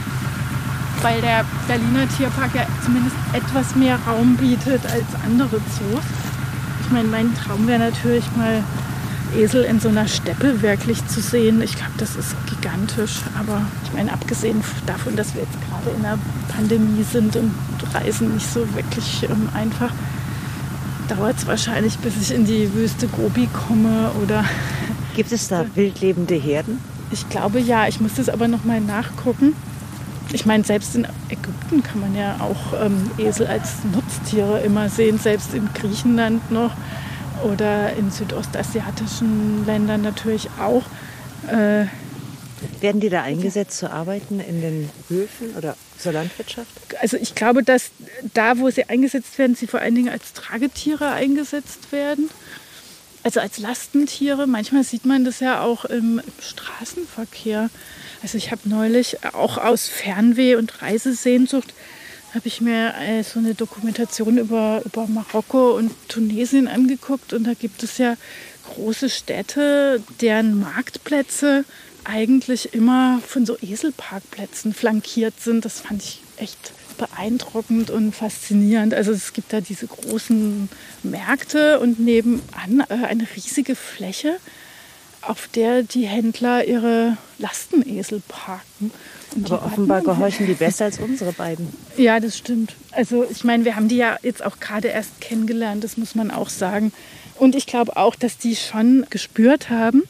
Weil 1.00 1.20
der 1.22 1.44
Berliner 1.66 2.06
Tierpark 2.16 2.54
ja 2.54 2.66
zumindest 2.84 3.16
etwas 3.32 3.74
mehr 3.76 3.98
Raum 4.06 4.36
bietet 4.36 4.82
als 4.84 5.06
andere 5.24 5.56
Zoos. 5.56 6.04
Ich 6.82 6.90
meine, 6.92 7.08
mein 7.08 7.34
Traum 7.34 7.66
wäre 7.66 7.78
natürlich 7.78 8.24
mal 8.36 8.62
Esel 9.36 9.64
in 9.64 9.80
so 9.80 9.88
einer 9.88 10.08
Steppe 10.08 10.62
wirklich 10.62 11.06
zu 11.06 11.20
sehen, 11.20 11.62
ich 11.62 11.76
glaube, 11.76 11.92
das 11.98 12.16
ist 12.16 12.34
gigantisch. 12.48 13.20
Aber 13.38 13.62
ich 13.84 13.92
meine, 13.92 14.12
abgesehen 14.12 14.62
davon, 14.86 15.16
dass 15.16 15.34
wir 15.34 15.42
jetzt 15.42 15.56
gerade 15.68 15.96
in 15.96 16.02
der 16.02 16.18
Pandemie 16.54 17.02
sind 17.02 17.36
und 17.36 17.52
Reisen 17.92 18.34
nicht 18.34 18.50
so 18.50 18.60
wirklich 18.74 19.24
ähm, 19.24 19.48
einfach, 19.54 19.92
dauert 21.08 21.36
es 21.38 21.46
wahrscheinlich, 21.46 21.98
bis 21.98 22.14
ich 22.20 22.34
in 22.34 22.46
die 22.46 22.72
Wüste 22.74 23.08
Gobi 23.08 23.48
komme 23.66 24.10
oder. 24.22 24.44
Gibt 25.14 25.30
es 25.30 25.46
da 25.46 25.64
wildlebende 25.74 26.34
Herden? 26.34 26.80
Ich 27.12 27.28
glaube 27.28 27.60
ja, 27.60 27.86
ich 27.86 28.00
muss 28.00 28.14
das 28.14 28.28
aber 28.28 28.48
noch 28.48 28.64
mal 28.64 28.80
nachgucken. 28.80 29.54
Ich 30.32 30.46
meine, 30.46 30.64
selbst 30.64 30.96
in 30.96 31.06
Ägypten 31.28 31.84
kann 31.84 32.00
man 32.00 32.16
ja 32.16 32.36
auch 32.40 32.84
ähm, 32.84 33.10
Esel 33.18 33.46
als 33.46 33.74
Nutztiere 33.92 34.60
immer 34.62 34.88
sehen, 34.88 35.18
selbst 35.18 35.54
in 35.54 35.68
Griechenland 35.74 36.50
noch 36.50 36.72
oder 37.44 37.92
in 37.94 38.10
südostasiatischen 38.10 39.66
Ländern 39.66 40.02
natürlich 40.02 40.48
auch. 40.58 40.84
Äh, 41.48 41.86
werden 42.80 43.00
die 43.00 43.10
da 43.10 43.22
eingesetzt 43.22 43.78
zu 43.78 43.90
arbeiten 43.90 44.40
in 44.40 44.62
den 44.62 44.90
Höfen 45.08 45.54
oder 45.56 45.76
zur 45.98 46.12
Landwirtschaft? 46.12 46.70
Also 47.00 47.16
ich 47.18 47.34
glaube, 47.34 47.62
dass 47.62 47.90
da, 48.32 48.58
wo 48.58 48.70
sie 48.70 48.84
eingesetzt 48.84 49.38
werden, 49.38 49.54
sie 49.54 49.66
vor 49.66 49.80
allen 49.80 49.94
Dingen 49.94 50.08
als 50.08 50.32
Tragetiere 50.32 51.10
eingesetzt 51.10 51.92
werden. 51.92 52.30
Also 53.22 53.40
als 53.40 53.58
Lastentiere. 53.58 54.46
Manchmal 54.46 54.84
sieht 54.84 55.04
man 55.04 55.24
das 55.24 55.40
ja 55.40 55.62
auch 55.62 55.84
im, 55.84 56.20
im 56.20 56.42
Straßenverkehr. 56.42 57.70
Also 58.22 58.38
ich 58.38 58.50
habe 58.50 58.62
neulich 58.68 59.24
auch 59.34 59.58
aus 59.58 59.88
Fernweh 59.88 60.56
und 60.56 60.82
Reisesehnsucht 60.82 61.74
habe 62.34 62.48
ich 62.48 62.60
mir 62.60 62.94
äh, 63.00 63.22
so 63.22 63.38
eine 63.38 63.54
Dokumentation 63.54 64.38
über, 64.38 64.82
über 64.84 65.06
Marokko 65.06 65.76
und 65.76 65.92
Tunesien 66.08 66.66
angeguckt 66.66 67.32
und 67.32 67.44
da 67.44 67.54
gibt 67.54 67.82
es 67.82 67.98
ja 67.98 68.16
große 68.74 69.08
Städte, 69.08 70.02
deren 70.20 70.58
Marktplätze 70.58 71.64
eigentlich 72.02 72.74
immer 72.74 73.20
von 73.26 73.46
so 73.46 73.56
Eselparkplätzen 73.60 74.74
flankiert 74.74 75.40
sind. 75.40 75.64
Das 75.64 75.80
fand 75.80 76.02
ich 76.02 76.22
echt 76.36 76.72
beeindruckend 76.98 77.90
und 77.90 78.14
faszinierend. 78.14 78.94
Also 78.94 79.12
es 79.12 79.32
gibt 79.32 79.52
da 79.52 79.60
diese 79.60 79.86
großen 79.86 80.68
Märkte 81.02 81.80
und 81.80 82.00
nebenan 82.00 82.84
äh, 82.88 83.06
eine 83.06 83.26
riesige 83.36 83.74
Fläche, 83.74 84.36
auf 85.26 85.48
der 85.48 85.82
die 85.82 86.06
Händler 86.06 86.64
ihre 86.64 87.16
Lastenesel 87.38 88.22
parken. 88.28 88.90
Und 89.34 89.50
Aber 89.50 89.66
offenbar 89.66 90.02
gehorchen 90.02 90.46
die 90.46 90.54
besser 90.54 90.84
als 90.84 90.98
unsere 90.98 91.32
beiden. 91.32 91.68
Ja, 91.96 92.20
das 92.20 92.38
stimmt. 92.38 92.74
Also 92.92 93.24
ich 93.28 93.42
meine, 93.42 93.64
wir 93.64 93.76
haben 93.76 93.88
die 93.88 93.96
ja 93.96 94.16
jetzt 94.22 94.44
auch 94.44 94.60
gerade 94.60 94.88
erst 94.88 95.20
kennengelernt, 95.20 95.82
das 95.82 95.96
muss 95.96 96.14
man 96.14 96.30
auch 96.30 96.48
sagen. 96.48 96.92
Und 97.36 97.56
ich 97.56 97.66
glaube 97.66 97.96
auch, 97.96 98.14
dass 98.14 98.38
die 98.38 98.54
schon 98.54 99.06
gespürt 99.10 99.70
haben, 99.70 100.04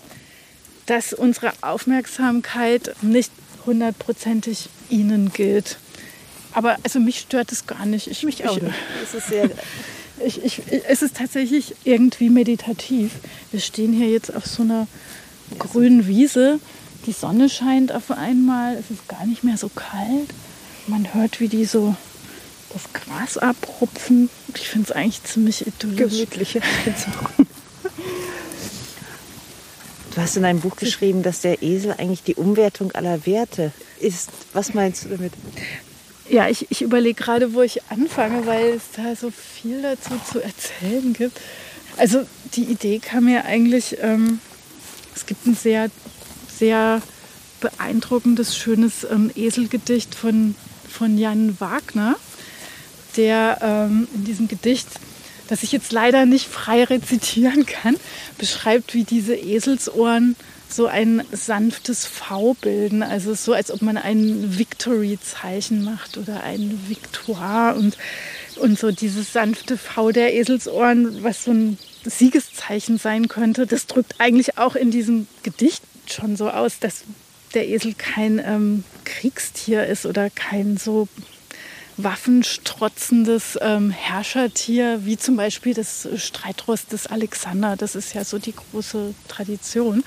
dass 0.87 1.14
unsere 1.14 1.53
Aufmerksamkeit 1.62 2.94
nicht 3.00 3.33
hundertprozentig 3.64 4.68
ihnen 4.90 5.33
gilt. 5.33 5.79
Aber 6.53 6.77
also 6.83 7.00
mich 7.00 7.20
stört 7.20 7.50
es 7.50 7.66
gar 7.66 7.87
nicht. 7.87 8.07
Ich, 8.07 8.22
mich 8.22 8.46
auch. 8.46 8.59
es, 9.03 9.14
ist 9.14 9.29
sehr, 9.29 9.50
ich, 10.24 10.44
ich, 10.44 10.62
es 10.88 11.03
ist 11.03 11.16
tatsächlich 11.16 11.74
irgendwie 11.85 12.31
meditativ. 12.31 13.12
Wir 13.50 13.61
stehen 13.61 13.92
hier 13.92 14.11
jetzt 14.11 14.35
auf 14.35 14.46
so 14.46 14.62
einer 14.62 14.87
grünen 15.59 16.07
Wiese. 16.07 16.61
Die 17.07 17.12
Sonne 17.12 17.48
scheint 17.48 17.92
auf 17.92 18.11
einmal. 18.11 18.77
Es 18.77 18.90
ist 18.90 19.09
gar 19.09 19.27
nicht 19.27 19.44
mehr 19.44 19.57
so 19.57 19.68
kalt. 19.68 20.31
Man 20.87 21.14
hört, 21.14 21.40
wie 21.40 21.48
die 21.48 21.64
so 21.64 21.96
das 22.72 22.92
Gras 22.92 23.38
abrupfen. 23.38 24.31
Ich 24.55 24.68
finde 24.68 24.90
es 24.90 24.96
eigentlich 24.96 25.22
ziemlich 25.24 25.66
idyllisch. 25.66 26.12
Gemütlich. 26.12 26.61
Du 30.14 30.20
hast 30.20 30.37
in 30.37 30.44
einem 30.44 30.61
Buch 30.61 30.77
geschrieben, 30.77 31.24
dass 31.24 31.40
der 31.40 31.62
Esel 31.62 31.92
eigentlich 31.98 32.22
die 32.22 32.37
Umwertung 32.37 32.92
aller 32.92 33.27
Werte 33.27 33.72
ist. 33.98 34.31
Was 34.53 34.72
meinst 34.72 35.05
du 35.05 35.09
damit? 35.09 35.33
Ja, 36.35 36.49
ich, 36.49 36.68
ich 36.68 36.83
überlege 36.83 37.23
gerade, 37.23 37.55
wo 37.55 37.62
ich 37.62 37.81
anfange, 37.90 38.44
weil 38.44 38.70
es 38.70 38.83
da 38.97 39.14
so 39.14 39.31
viel 39.31 39.83
dazu 39.83 40.20
zu 40.29 40.42
erzählen 40.42 41.12
gibt. 41.12 41.40
Also 41.97 42.27
die 42.55 42.64
Idee 42.64 42.99
kam 42.99 43.27
mir 43.27 43.44
eigentlich, 43.44 43.99
ähm, 44.01 44.40
es 45.14 45.27
gibt 45.27 45.47
ein 45.47 45.55
sehr, 45.55 45.92
sehr 46.53 47.03
beeindruckendes, 47.61 48.57
schönes 48.57 49.05
ähm, 49.05 49.31
Eselgedicht 49.37 50.16
von, 50.16 50.57
von 50.90 51.16
Jan 51.18 51.55
Wagner, 51.61 52.16
der 53.16 53.59
ähm, 53.62 54.09
in 54.12 54.25
diesem 54.25 54.49
Gedicht 54.49 54.88
das 55.47 55.62
ich 55.62 55.73
jetzt 55.73 55.92
leider 55.92 56.25
nicht 56.25 56.47
frei 56.49 56.85
rezitieren 56.85 57.66
kann, 57.66 57.97
beschreibt, 58.38 58.94
wie 58.94 59.05
diese 59.05 59.35
Eselsohren 59.37 60.37
so 60.75 60.87
ein 60.87 61.23
sanftes 61.33 62.07
V 62.07 62.55
bilden. 62.55 63.03
Also 63.03 63.35
so, 63.35 63.53
als 63.53 63.71
ob 63.71 63.83
man 63.83 63.97
ein 63.97 64.59
Victory-Zeichen 64.59 65.85
macht 65.85 66.17
oder 66.17 66.43
ein 66.43 66.81
Victoire 66.89 67.77
und, 67.77 67.97
und 68.57 68.79
so 68.79 68.91
dieses 68.91 69.33
sanfte 69.33 69.79
V 69.79 70.13
der 70.13 70.35
Eselsohren, 70.35 71.23
was 71.23 71.45
so 71.45 71.53
ein 71.53 71.79
Siegeszeichen 72.05 72.99
sein 72.99 73.29
könnte. 73.29 73.67
Das 73.67 73.87
drückt 73.87 74.17
eigentlich 74.19 74.59
auch 74.59 74.77
in 74.77 74.91
diesem 74.91 75.27
Gedicht 75.43 75.83
schon 76.07 76.37
so 76.37 76.51
aus, 76.51 76.79
dass 76.79 77.05
der 77.55 77.69
Esel 77.69 77.95
kein 77.95 78.41
ähm, 78.45 78.85
Kriegstier 79.05 79.87
ist 79.87 80.07
oder 80.07 80.29
kein 80.29 80.77
so 80.77 81.09
waffenstrotzendes 81.97 83.59
ähm, 83.61 83.91
Herrschertier, 83.91 85.01
wie 85.05 85.17
zum 85.17 85.37
Beispiel 85.37 85.75
das 85.75 86.09
Streitross 86.17 86.87
des 86.87 87.07
Alexander. 87.07 87.77
Das 87.77 87.95
ist 87.95 88.15
ja 88.15 88.25
so 88.25 88.39
die 88.39 88.55
große 88.55 89.15
Tradition. 89.29 90.03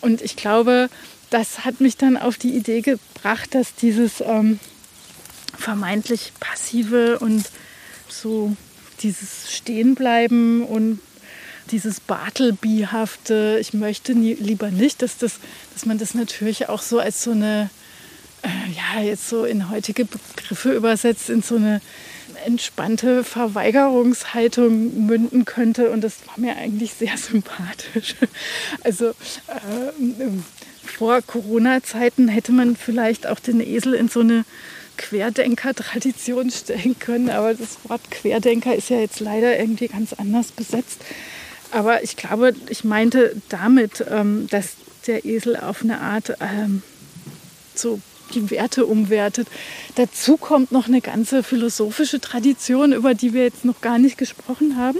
Und 0.00 0.22
ich 0.22 0.36
glaube, 0.36 0.88
das 1.30 1.64
hat 1.64 1.80
mich 1.80 1.96
dann 1.96 2.16
auf 2.16 2.38
die 2.38 2.56
Idee 2.56 2.80
gebracht, 2.80 3.54
dass 3.54 3.74
dieses 3.74 4.20
ähm, 4.20 4.58
vermeintlich 5.56 6.32
passive 6.40 7.18
und 7.18 7.44
so 8.08 8.56
dieses 9.02 9.52
Stehenbleiben 9.52 10.64
und 10.64 11.00
dieses 11.70 12.00
Bartleby-hafte, 12.00 13.58
ich 13.60 13.72
möchte 13.72 14.14
nie, 14.14 14.34
lieber 14.34 14.70
nicht, 14.70 15.02
dass, 15.02 15.18
das, 15.18 15.34
dass 15.72 15.86
man 15.86 15.98
das 15.98 16.14
natürlich 16.14 16.68
auch 16.68 16.82
so 16.82 16.98
als 16.98 17.22
so 17.22 17.30
eine 17.30 17.70
äh, 18.42 18.48
ja, 18.72 19.02
jetzt 19.02 19.28
so 19.28 19.44
in 19.44 19.70
heutige 19.70 20.04
Begriffe 20.04 20.72
übersetzt, 20.72 21.30
in 21.30 21.42
so 21.42 21.56
eine 21.56 21.80
entspannte 22.44 23.24
Verweigerungshaltung 23.24 25.06
münden 25.06 25.44
könnte. 25.44 25.90
Und 25.90 26.02
das 26.02 26.26
war 26.26 26.38
mir 26.38 26.56
eigentlich 26.56 26.94
sehr 26.94 27.16
sympathisch. 27.16 28.16
Also 28.82 29.08
äh, 29.08 29.12
vor 30.84 31.22
Corona-Zeiten 31.22 32.28
hätte 32.28 32.52
man 32.52 32.76
vielleicht 32.76 33.26
auch 33.26 33.40
den 33.40 33.60
Esel 33.60 33.94
in 33.94 34.08
so 34.08 34.20
eine 34.20 34.44
Querdenker-Tradition 34.96 36.50
stellen 36.50 36.98
können. 36.98 37.30
Aber 37.30 37.54
das 37.54 37.78
Wort 37.88 38.02
Querdenker 38.10 38.74
ist 38.74 38.90
ja 38.90 38.98
jetzt 38.98 39.20
leider 39.20 39.58
irgendwie 39.58 39.88
ganz 39.88 40.12
anders 40.12 40.52
besetzt. 40.52 41.00
Aber 41.70 42.02
ich 42.02 42.16
glaube, 42.16 42.54
ich 42.68 42.84
meinte 42.84 43.36
damit, 43.48 44.04
ähm, 44.10 44.46
dass 44.50 44.74
der 45.06 45.24
Esel 45.24 45.56
auf 45.56 45.82
eine 45.82 46.00
Art 46.00 46.36
ähm, 46.40 46.82
so 47.74 48.00
die 48.30 48.50
Werte 48.50 48.86
umwertet. 48.86 49.48
Dazu 49.94 50.36
kommt 50.36 50.72
noch 50.72 50.88
eine 50.88 51.00
ganze 51.00 51.42
philosophische 51.42 52.20
Tradition, 52.20 52.92
über 52.92 53.14
die 53.14 53.32
wir 53.32 53.42
jetzt 53.42 53.64
noch 53.64 53.80
gar 53.80 53.98
nicht 53.98 54.18
gesprochen 54.18 54.76
haben. 54.76 54.98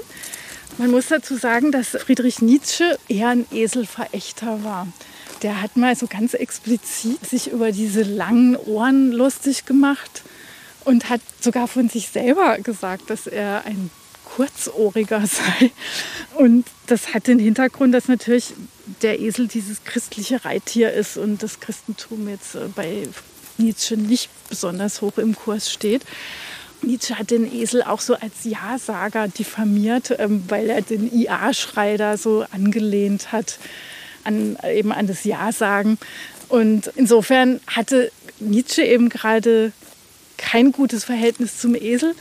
Man 0.78 0.90
muss 0.90 1.08
dazu 1.08 1.36
sagen, 1.36 1.72
dass 1.72 1.88
Friedrich 1.88 2.40
Nietzsche 2.40 2.98
eher 3.08 3.28
ein 3.28 3.46
Eselverächter 3.52 4.64
war. 4.64 4.86
Der 5.42 5.62
hat 5.62 5.76
mal 5.76 5.96
so 5.96 6.06
ganz 6.06 6.34
explizit 6.34 7.24
sich 7.26 7.50
über 7.50 7.72
diese 7.72 8.02
langen 8.02 8.56
Ohren 8.56 9.10
lustig 9.10 9.64
gemacht 9.64 10.22
und 10.84 11.08
hat 11.08 11.20
sogar 11.40 11.68
von 11.68 11.88
sich 11.88 12.08
selber 12.08 12.58
gesagt, 12.58 13.10
dass 13.10 13.26
er 13.26 13.64
ein 13.64 13.90
Kurzohriger 14.34 15.26
sei. 15.26 15.70
Und 16.36 16.66
das 16.86 17.14
hat 17.14 17.26
den 17.26 17.38
Hintergrund, 17.38 17.94
dass 17.94 18.08
natürlich 18.08 18.54
der 19.02 19.20
Esel 19.20 19.48
dieses 19.48 19.84
christliche 19.84 20.44
Reittier 20.44 20.92
ist 20.92 21.16
und 21.16 21.42
das 21.42 21.60
Christentum 21.60 22.28
jetzt 22.28 22.54
äh, 22.54 22.68
bei 22.74 23.08
Nietzsche 23.58 23.96
nicht 23.96 24.30
besonders 24.48 25.02
hoch 25.02 25.18
im 25.18 25.34
Kurs 25.34 25.70
steht. 25.70 26.02
Nietzsche 26.82 27.18
hat 27.18 27.30
den 27.30 27.52
Esel 27.52 27.82
auch 27.82 28.00
so 28.00 28.14
als 28.14 28.44
Ja-Sager 28.44 29.28
diffamiert, 29.28 30.14
ähm, 30.18 30.44
weil 30.48 30.70
er 30.70 30.81
den 30.81 31.12
IA-Schrei 31.12 31.96
da 31.96 32.16
so 32.16 32.46
angelehnt 32.52 33.33
hat, 33.33 33.58
an, 34.24 34.56
eben 34.72 34.92
an 34.92 35.06
das 35.06 35.24
Ja-Sagen. 35.24 35.98
Und 36.48 36.90
insofern 36.96 37.60
hatte 37.66 38.10
Nietzsche 38.38 38.83
eben 38.83 39.08
gerade 39.08 39.72
kein 40.38 40.72
gutes 40.72 41.04
Verhältnis 41.04 41.58
zum 41.58 41.74
Esel. 41.74 42.14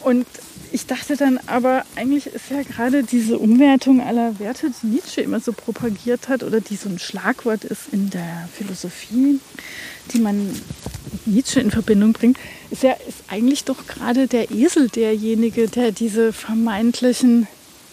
Und 0.00 0.26
ich 0.74 0.86
dachte 0.86 1.16
dann 1.16 1.38
aber, 1.46 1.84
eigentlich 1.94 2.26
ist 2.26 2.50
ja 2.50 2.64
gerade 2.64 3.04
diese 3.04 3.38
Umwertung 3.38 4.00
aller 4.00 4.40
Werte, 4.40 4.72
die 4.82 4.88
Nietzsche 4.88 5.20
immer 5.20 5.38
so 5.38 5.52
propagiert 5.52 6.28
hat 6.28 6.42
oder 6.42 6.60
die 6.60 6.74
so 6.74 6.88
ein 6.88 6.98
Schlagwort 6.98 7.62
ist 7.62 7.92
in 7.92 8.10
der 8.10 8.48
Philosophie, 8.52 9.38
die 10.12 10.18
man 10.18 10.48
mit 10.48 11.26
Nietzsche 11.28 11.60
in 11.60 11.70
Verbindung 11.70 12.12
bringt, 12.12 12.38
ist 12.72 12.82
ja 12.82 12.90
ist 13.06 13.22
eigentlich 13.28 13.62
doch 13.62 13.86
gerade 13.86 14.26
der 14.26 14.50
Esel 14.50 14.88
derjenige, 14.88 15.68
der 15.68 15.92
diese 15.92 16.32
vermeintlichen, 16.32 17.46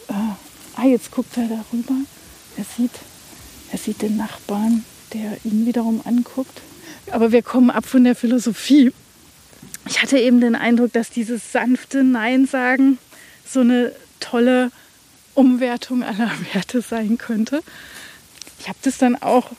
äh, 0.08 0.14
ah, 0.76 0.86
jetzt 0.88 1.12
guckt 1.12 1.38
er 1.38 1.50
darüber, 1.50 1.94
er 2.58 2.66
sieht, 2.76 3.00
er 3.72 3.78
sieht 3.78 4.02
den 4.02 4.18
Nachbarn, 4.18 4.84
der 5.14 5.38
ihn 5.44 5.68
wiederum 5.68 6.02
anguckt. 6.04 6.62
Aber 7.12 7.32
wir 7.32 7.44
kommen 7.44 7.70
ab 7.70 7.86
von 7.86 8.04
der 8.04 8.16
Philosophie 8.16 8.92
ich 9.86 10.02
hatte 10.02 10.18
eben 10.18 10.42
den 10.42 10.56
Eindruck, 10.56 10.94
dass 10.94 11.10
dieses 11.10 11.52
sanfte 11.52 12.04
Nein 12.04 12.46
sagen 12.46 12.98
so 13.48 13.62
eine 13.62 13.94
tolle 14.20 14.72
Umwertung 15.34 16.04
aller 16.04 16.32
Werte 16.54 16.82
sein 16.82 17.18
könnte. 17.18 17.62
Ich 18.60 18.68
habe 18.68 18.78
das 18.84 18.98
dann 18.98 19.16
auch 19.22 19.52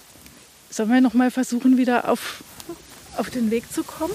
Sollen 0.72 0.88
wir 0.88 1.02
noch 1.02 1.12
mal 1.12 1.30
versuchen, 1.30 1.76
wieder 1.76 2.08
auf, 2.08 2.42
auf 3.18 3.28
den 3.28 3.50
Weg 3.50 3.70
zu 3.70 3.84
kommen? 3.84 4.14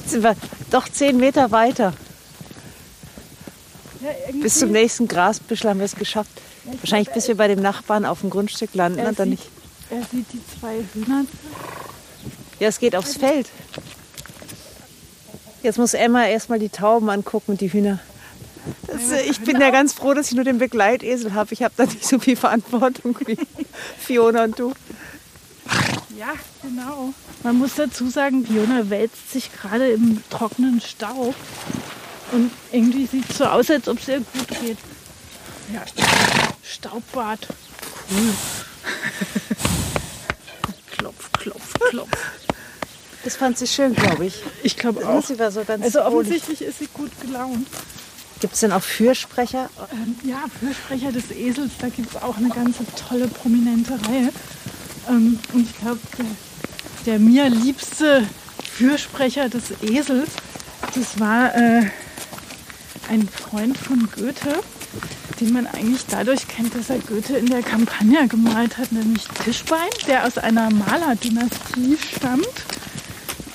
Jetzt 0.00 0.10
sind 0.10 0.22
wir 0.22 0.36
doch 0.70 0.86
zehn 0.90 1.16
Meter 1.16 1.50
weiter. 1.50 1.94
Ja, 4.02 4.10
Bis 4.42 4.58
zum 4.58 4.70
nächsten 4.70 5.08
Grasbüschel 5.08 5.70
haben 5.70 5.78
wir 5.78 5.86
es 5.86 5.96
geschafft. 5.96 6.30
Wahrscheinlich 6.64 7.10
bis 7.14 7.26
wir 7.26 7.38
bei 7.38 7.48
dem 7.48 7.62
Nachbarn 7.62 8.04
auf 8.04 8.20
dem 8.20 8.28
Grundstück 8.28 8.74
landen 8.74 9.00
und 9.00 9.18
dann 9.18 9.30
nicht. 9.30 9.48
Er 9.90 10.02
sieht 10.10 10.32
die 10.32 10.40
zwei 10.58 10.84
Hühner. 10.94 11.24
Ja, 12.58 12.68
es 12.68 12.78
geht 12.78 12.96
aufs 12.96 13.16
Feld. 13.16 13.48
Jetzt 15.62 15.78
muss 15.78 15.94
Emma 15.94 16.26
erstmal 16.26 16.58
die 16.58 16.68
Tauben 16.68 17.10
angucken 17.10 17.52
und 17.52 17.60
die 17.60 17.72
Hühner. 17.72 17.98
Das, 18.86 19.12
ich 19.28 19.40
bin 19.40 19.60
ja 19.60 19.70
ganz 19.70 19.92
froh, 19.92 20.14
dass 20.14 20.28
ich 20.28 20.34
nur 20.34 20.44
den 20.44 20.58
Begleitesel 20.58 21.34
habe. 21.34 21.52
Ich 21.52 21.62
habe 21.62 21.74
da 21.76 21.84
nicht 21.84 22.04
so 22.04 22.18
viel 22.18 22.36
Verantwortung 22.36 23.16
wie 23.26 23.38
Fiona 23.98 24.44
und 24.44 24.58
du. 24.58 24.72
Ja, 26.18 26.32
genau. 26.62 27.12
Man 27.42 27.58
muss 27.58 27.74
dazu 27.74 28.08
sagen, 28.08 28.46
Fiona 28.46 28.88
wälzt 28.90 29.30
sich 29.30 29.52
gerade 29.52 29.90
im 29.90 30.22
trockenen 30.30 30.80
Staub. 30.80 31.34
Und 32.32 32.50
irgendwie 32.72 33.06
sieht 33.06 33.30
es 33.30 33.38
so 33.38 33.44
aus, 33.44 33.70
als 33.70 33.88
ob 33.88 34.00
es 34.00 34.08
ihr 34.08 34.18
gut 34.18 34.48
geht. 34.48 34.78
Ja, 35.72 35.82
Staubbad. 36.62 37.46
Cool. 38.10 38.32
Das 43.26 43.34
fand 43.34 43.58
sie 43.58 43.66
schön, 43.66 43.92
glaube 43.92 44.26
ich. 44.26 44.40
Ich 44.62 44.76
glaube 44.76 45.04
auch. 45.04 45.20
Sie 45.20 45.36
war 45.36 45.50
so 45.50 45.64
ganz 45.64 45.82
Also 45.82 46.00
offensichtlich 46.02 46.62
ist 46.62 46.78
sie 46.78 46.86
gut 46.94 47.10
gelaunt. 47.20 47.66
Gibt 48.38 48.54
es 48.54 48.60
denn 48.60 48.70
auch 48.70 48.84
Fürsprecher? 48.84 49.68
Ähm, 49.92 50.14
ja, 50.22 50.44
Fürsprecher 50.60 51.10
des 51.10 51.32
Esels, 51.32 51.72
da 51.80 51.88
gibt 51.88 52.14
es 52.14 52.22
auch 52.22 52.36
eine 52.36 52.50
ganze 52.50 52.84
tolle, 52.94 53.26
prominente 53.26 53.94
Reihe. 54.06 54.30
Ähm, 55.08 55.40
und 55.52 55.68
ich 55.68 55.76
glaube, 55.76 55.98
der, 56.16 56.26
der 57.04 57.18
mir 57.18 57.48
liebste 57.48 58.24
Fürsprecher 58.72 59.48
des 59.48 59.72
Esels, 59.82 60.30
das 60.94 61.18
war 61.18 61.52
äh, 61.56 61.82
ein 63.08 63.28
Freund 63.28 63.76
von 63.76 64.08
Goethe, 64.14 64.60
den 65.40 65.52
man 65.52 65.66
eigentlich 65.66 66.06
dadurch 66.08 66.46
kennt, 66.46 66.76
dass 66.76 66.90
er 66.90 67.00
Goethe 67.00 67.38
in 67.38 67.46
der 67.46 67.64
Campagna 67.64 68.26
gemalt 68.26 68.78
hat, 68.78 68.92
nämlich 68.92 69.26
Tischbein, 69.44 69.90
der 70.06 70.26
aus 70.26 70.38
einer 70.38 70.70
Malerdynastie 70.70 71.98
stammt. 72.14 72.75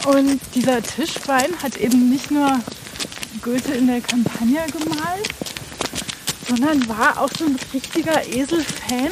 Und 0.06 0.40
dieser 0.56 0.82
Tischbein 0.82 1.52
hat 1.62 1.78
eben 1.78 2.10
nicht 2.10 2.32
nur 2.32 2.60
Goethe 3.42 3.74
in 3.74 3.88
der 3.88 4.02
Campagna 4.02 4.66
gemalt, 4.66 5.28
sondern 6.48 6.88
war 6.88 7.20
auch 7.20 7.30
so 7.38 7.46
ein 7.46 7.58
richtiger 7.74 8.26
Esel-Fan. 8.28 9.10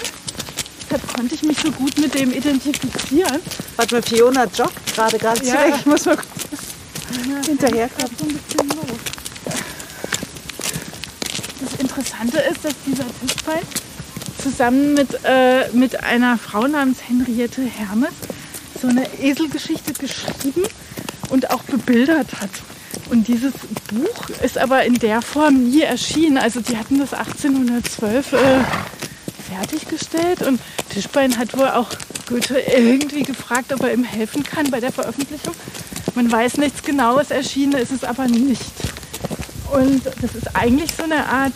Deshalb 0.86 1.14
konnte 1.16 1.36
ich 1.36 1.44
mich 1.44 1.60
so 1.60 1.72
gut 1.72 1.98
mit 2.00 2.16
dem 2.16 2.32
identifizieren. 2.32 3.40
Warte 3.76 3.96
mal, 3.96 4.02
Fiona 4.02 4.46
joggt 4.46 4.96
gerade 4.96 5.18
ganz 5.20 5.48
Ja. 5.48 5.66
weg. 5.66 5.76
Ich 5.80 5.86
muss 5.86 6.06
mal 6.06 6.18
kurz 6.18 7.46
hinterherkommen. 7.46 8.12
so 8.18 8.26
ein 8.26 8.34
bisschen 8.34 8.68
los. 8.70 9.00
Das 11.62 11.80
Interessante 11.80 12.38
ist, 12.40 12.66
dass 12.66 12.74
dieser 12.88 13.06
Tischbein 13.22 13.62
zusammen 14.42 14.94
mit, 14.96 15.10
äh, 15.24 15.70
mit 15.74 16.04
einer 16.04 16.38
Frau 16.38 16.66
namens 16.68 16.98
Henriette 17.08 17.62
Hermes 17.62 18.10
so 18.82 18.88
eine 18.88 19.06
Eselgeschichte 19.22 19.94
geschrieben 19.94 20.64
und 21.30 21.52
auch 21.52 21.64
bebildert 21.64 22.42
hat. 22.42 22.50
Und 23.10 23.28
dieses 23.28 23.54
Buch 23.92 24.30
ist 24.44 24.58
aber 24.58 24.84
in 24.84 24.96
der 24.96 25.22
Form 25.22 25.70
nie 25.70 25.82
erschienen. 25.82 26.38
Also 26.38 26.62
die 26.62 26.78
hatten 26.78 27.00
das 27.00 27.14
1812 27.14 28.34
äh, 28.34 28.38
fertiggestellt 29.50 30.42
und 30.44 30.60
Tischbein 30.90 31.38
hat 31.38 31.58
wohl 31.58 31.70
auch 31.70 31.90
Goethe 32.28 32.60
irgendwie 32.60 33.24
gefragt, 33.24 33.74
ob 33.74 33.82
er 33.84 33.94
ihm 33.94 34.04
helfen 34.04 34.44
kann 34.44 34.70
bei 34.70 34.80
der 34.80 34.92
Veröffentlichung. 34.92 35.56
Man 36.16 36.32
weiß 36.32 36.58
nichts 36.58 36.84
Genaues, 36.84 37.32
erschienen 37.32 37.74
ist 37.74 37.92
es 37.92 38.04
aber 38.04 38.28
nicht. 38.28 38.74
Und 39.72 40.06
das 40.06 40.36
ist 40.36 40.56
eigentlich 40.56 40.92
so 40.96 41.04
eine 41.04 41.26
Art 41.28 41.56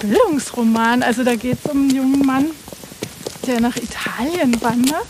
Bildungsroman. 0.00 1.02
Also 1.02 1.24
da 1.24 1.36
geht 1.36 1.58
es 1.62 1.70
um 1.70 1.82
einen 1.82 1.96
jungen 1.96 2.26
Mann, 2.26 2.46
der 3.46 3.60
nach 3.60 3.76
Italien 3.76 4.60
wandert 4.62 5.06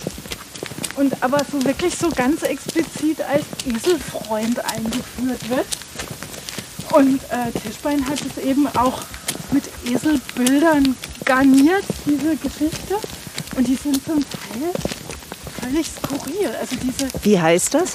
und 0.96 1.22
aber 1.22 1.40
so 1.50 1.62
wirklich 1.64 1.94
so 1.96 2.08
ganz 2.10 2.42
explizit 2.42 3.20
als 3.22 3.44
Eselfreund 3.66 4.64
eingeführt 4.64 5.48
wird. 5.48 5.66
Und 6.92 7.20
äh, 7.24 7.58
Tischbein 7.60 8.06
hat 8.08 8.20
es 8.20 8.42
eben 8.42 8.66
auch 8.76 9.02
mit 9.50 9.64
Eselbildern 9.84 10.96
garniert, 11.24 11.84
diese 12.04 12.36
Geschichte. 12.36 12.96
Und 13.56 13.66
die 13.66 13.74
sind 13.74 14.04
zum 14.04 14.22
Teil 14.22 14.72
völlig 15.60 15.86
skurril. 15.88 16.50
Also 16.60 16.76
diese 16.76 17.08
Wie 17.22 17.40
heißt 17.40 17.74
das? 17.74 17.94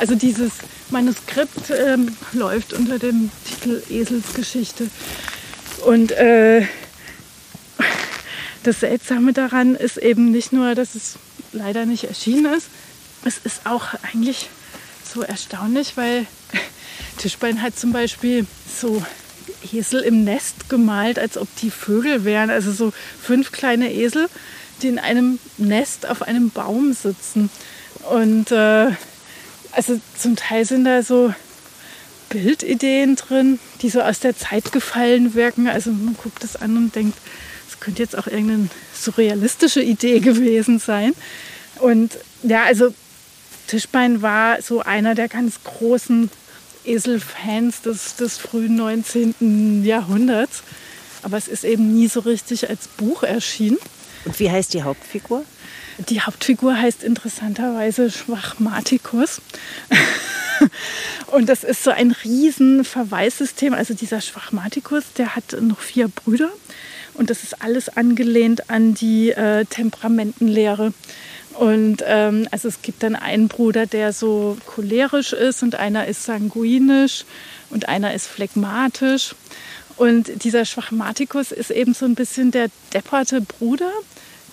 also 0.00 0.14
dieses 0.14 0.52
Manuskript 0.88 1.70
ähm, 1.70 2.16
läuft 2.32 2.72
unter 2.72 2.98
dem 2.98 3.30
Titel 3.44 3.82
Eselsgeschichte. 3.90 4.88
Und 5.84 6.10
äh, 6.12 6.62
das 8.62 8.80
Seltsame 8.80 9.32
daran 9.32 9.74
ist 9.74 9.98
eben 9.98 10.30
nicht 10.30 10.52
nur, 10.52 10.74
dass 10.74 10.94
es 10.94 11.16
leider 11.52 11.86
nicht 11.86 12.04
erschienen 12.04 12.52
ist, 12.54 12.68
es 13.24 13.38
ist 13.38 13.66
auch 13.66 13.94
eigentlich 14.02 14.48
so 15.12 15.22
erstaunlich, 15.22 15.96
weil 15.96 16.26
Tischbein 17.18 17.62
hat 17.62 17.78
zum 17.78 17.92
Beispiel 17.92 18.46
so 18.80 19.02
Esel 19.72 20.00
im 20.00 20.24
Nest 20.24 20.68
gemalt, 20.68 21.18
als 21.18 21.36
ob 21.36 21.48
die 21.56 21.70
Vögel 21.70 22.24
wären. 22.24 22.50
Also 22.50 22.72
so 22.72 22.92
fünf 23.20 23.52
kleine 23.52 23.92
Esel, 23.92 24.28
die 24.82 24.88
in 24.88 24.98
einem 24.98 25.38
Nest 25.58 26.08
auf 26.08 26.22
einem 26.22 26.50
Baum 26.50 26.92
sitzen. 26.92 27.50
Und 28.10 28.50
äh, 28.52 28.92
also 29.72 30.00
zum 30.16 30.36
Teil 30.36 30.64
sind 30.64 30.84
da 30.84 31.02
so 31.02 31.34
Bildideen 32.30 33.16
drin, 33.16 33.58
die 33.82 33.90
so 33.90 34.00
aus 34.00 34.20
der 34.20 34.36
Zeit 34.36 34.72
gefallen 34.72 35.34
wirken. 35.34 35.68
Also 35.68 35.90
man 35.90 36.16
guckt 36.16 36.44
es 36.44 36.56
an 36.56 36.76
und 36.76 36.94
denkt, 36.94 37.18
es 37.68 37.80
könnte 37.80 38.02
jetzt 38.02 38.16
auch 38.16 38.26
irgendeine 38.26 38.68
surrealistische 39.02 39.82
Idee 39.82 40.20
gewesen 40.20 40.78
sein. 40.78 41.14
Und 41.80 42.18
ja, 42.42 42.64
also 42.64 42.92
Tischbein 43.66 44.22
war 44.22 44.60
so 44.62 44.80
einer 44.80 45.14
der 45.14 45.28
ganz 45.28 45.62
großen 45.64 46.30
Eselfans 46.84 47.82
des, 47.82 48.16
des 48.16 48.38
frühen 48.38 48.76
19. 48.76 49.84
Jahrhunderts. 49.84 50.62
Aber 51.22 51.36
es 51.36 51.48
ist 51.48 51.64
eben 51.64 51.94
nie 51.94 52.08
so 52.08 52.20
richtig 52.20 52.68
als 52.68 52.88
Buch 52.88 53.22
erschienen. 53.22 53.78
Und 54.24 54.38
wie 54.40 54.50
heißt 54.50 54.74
die 54.74 54.82
Hauptfigur? 54.82 55.44
Die 56.08 56.20
Hauptfigur 56.22 56.76
heißt 56.76 57.02
interessanterweise 57.02 58.10
Schwachmatikus. 58.10 59.42
Und 61.26 61.48
das 61.48 61.62
ist 61.62 61.84
so 61.84 61.90
ein 61.90 62.10
riesen 62.24 62.84
Verweissystem. 62.84 63.74
Also 63.74 63.94
dieser 63.94 64.20
Schwachmatikus, 64.20 65.04
der 65.16 65.36
hat 65.36 65.56
noch 65.60 65.80
vier 65.80 66.08
Brüder. 66.08 66.50
Und 67.20 67.28
das 67.28 67.42
ist 67.42 67.60
alles 67.60 67.90
angelehnt 67.90 68.70
an 68.70 68.94
die 68.94 69.28
äh, 69.28 69.66
Temperamentenlehre. 69.66 70.94
Und 71.52 72.02
ähm, 72.06 72.48
also 72.50 72.66
es 72.66 72.80
gibt 72.80 73.02
dann 73.02 73.14
einen 73.14 73.48
Bruder, 73.48 73.84
der 73.84 74.14
so 74.14 74.56
cholerisch 74.64 75.34
ist 75.34 75.62
und 75.62 75.74
einer 75.74 76.06
ist 76.06 76.24
sanguinisch 76.24 77.26
und 77.68 77.90
einer 77.90 78.14
ist 78.14 78.26
phlegmatisch. 78.26 79.34
Und 79.98 80.44
dieser 80.44 80.64
Schwachmatikus 80.64 81.52
ist 81.52 81.70
eben 81.70 81.92
so 81.92 82.06
ein 82.06 82.14
bisschen 82.14 82.52
der 82.52 82.68
depperte 82.94 83.42
Bruder, 83.42 83.92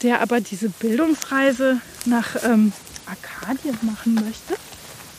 der 0.04 0.20
aber 0.20 0.42
diese 0.42 0.68
Bildungsreise 0.68 1.80
nach 2.04 2.36
ähm, 2.44 2.74
Arkadien 3.06 3.80
machen 3.84 4.16
möchte 4.16 4.56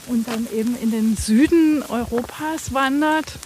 und 0.09 0.29
dann 0.29 0.47
eben 0.55 0.77
in 0.83 0.91
den 0.91 1.17
Süden 1.17 1.83
Europas 1.89 2.75
wandert 2.75 3.39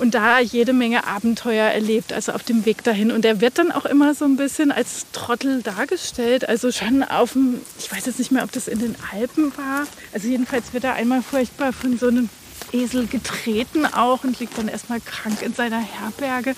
und 0.00 0.14
da 0.14 0.40
jede 0.40 0.72
Menge 0.72 1.06
Abenteuer 1.06 1.66
erlebt, 1.66 2.12
also 2.12 2.32
auf 2.32 2.42
dem 2.42 2.64
Weg 2.64 2.82
dahin. 2.84 3.12
Und 3.12 3.24
er 3.24 3.40
wird 3.40 3.58
dann 3.58 3.70
auch 3.70 3.84
immer 3.84 4.14
so 4.14 4.24
ein 4.24 4.36
bisschen 4.36 4.72
als 4.72 5.06
Trottel 5.12 5.62
dargestellt, 5.62 6.48
also 6.48 6.72
schon 6.72 7.02
auf 7.02 7.34
dem, 7.34 7.60
ich 7.78 7.92
weiß 7.92 8.06
jetzt 8.06 8.18
nicht 8.18 8.32
mehr, 8.32 8.42
ob 8.42 8.52
das 8.52 8.66
in 8.66 8.78
den 8.78 8.96
Alpen 9.12 9.52
war. 9.56 9.86
Also 10.12 10.28
jedenfalls 10.28 10.72
wird 10.72 10.84
er 10.84 10.94
einmal 10.94 11.22
furchtbar 11.22 11.72
von 11.72 11.98
so 11.98 12.08
einem 12.08 12.30
Esel 12.72 13.06
getreten 13.06 13.84
auch 13.84 14.24
und 14.24 14.40
liegt 14.40 14.56
dann 14.56 14.68
erstmal 14.68 15.00
krank 15.00 15.42
in 15.42 15.52
seiner 15.52 15.80
Herberge. 15.80 16.54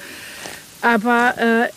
Aber 0.80 1.34
äh, 1.38 1.68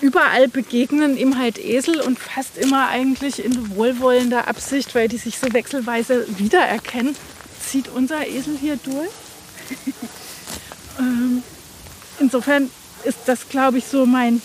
überall 0.00 0.46
begegnen 0.46 1.16
ihm 1.16 1.36
halt 1.38 1.58
Esel 1.58 2.00
und 2.00 2.18
fast 2.18 2.56
immer 2.58 2.88
eigentlich 2.88 3.44
in 3.44 3.76
wohlwollender 3.76 4.46
Absicht, 4.46 4.94
weil 4.94 5.08
die 5.08 5.18
sich 5.18 5.38
so 5.38 5.52
wechselweise 5.52 6.26
wiedererkennen, 6.38 7.16
zieht 7.60 7.88
unser 7.88 8.26
Esel 8.26 8.56
hier 8.60 8.76
durch. 8.76 9.10
Ähm, 10.98 11.42
insofern 12.18 12.70
ist 13.04 13.18
das, 13.26 13.48
glaube 13.48 13.78
ich, 13.78 13.86
so 13.86 14.06
mein, 14.06 14.42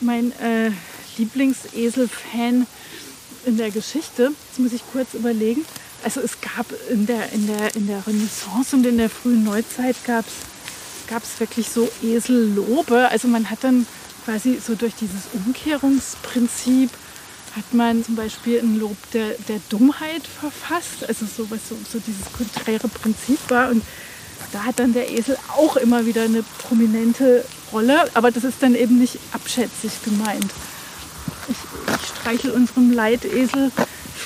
mein 0.00 0.32
äh, 0.40 0.70
Lieblingsesel-Fan 1.18 2.66
in 3.46 3.56
der 3.56 3.70
Geschichte. 3.70 4.32
Jetzt 4.48 4.58
muss 4.58 4.72
ich 4.72 4.82
kurz 4.92 5.14
überlegen. 5.14 5.64
Also 6.02 6.20
es 6.20 6.40
gab 6.40 6.66
in 6.90 7.06
der, 7.06 7.32
in 7.32 7.46
der, 7.46 7.74
in 7.76 7.86
der 7.86 8.06
Renaissance 8.06 8.74
und 8.74 8.86
in 8.86 8.96
der 8.96 9.10
frühen 9.10 9.44
Neuzeit 9.44 9.96
gab 10.04 10.24
es 10.26 11.40
wirklich 11.40 11.68
so 11.68 11.90
Esellobe. 12.02 13.08
Also 13.08 13.28
man 13.28 13.50
hat 13.50 13.58
dann 13.62 13.86
quasi 14.24 14.60
so 14.64 14.74
durch 14.74 14.94
dieses 14.94 15.22
Umkehrungsprinzip 15.34 16.90
hat 17.56 17.74
man 17.74 18.04
zum 18.04 18.14
Beispiel 18.14 18.60
ein 18.60 18.78
Lob 18.78 18.96
der, 19.12 19.30
der 19.48 19.60
Dummheit 19.68 20.22
verfasst, 20.24 21.08
also 21.08 21.26
so, 21.26 21.50
was 21.50 21.68
so, 21.68 21.76
so 21.90 21.98
dieses 21.98 22.32
konträre 22.32 22.88
Prinzip 22.88 23.38
war. 23.48 23.70
Und 23.70 23.82
da 24.52 24.64
hat 24.64 24.78
dann 24.78 24.92
der 24.92 25.10
Esel 25.10 25.36
auch 25.56 25.76
immer 25.76 26.06
wieder 26.06 26.22
eine 26.22 26.42
prominente 26.58 27.44
Rolle, 27.72 28.04
aber 28.14 28.30
das 28.30 28.44
ist 28.44 28.62
dann 28.62 28.74
eben 28.74 28.98
nicht 28.98 29.18
abschätzig 29.32 29.92
gemeint. 30.04 30.50
Ich, 31.48 31.56
ich 31.94 32.06
streichel 32.06 32.50
unserem 32.52 32.92
Leitesel 32.92 33.70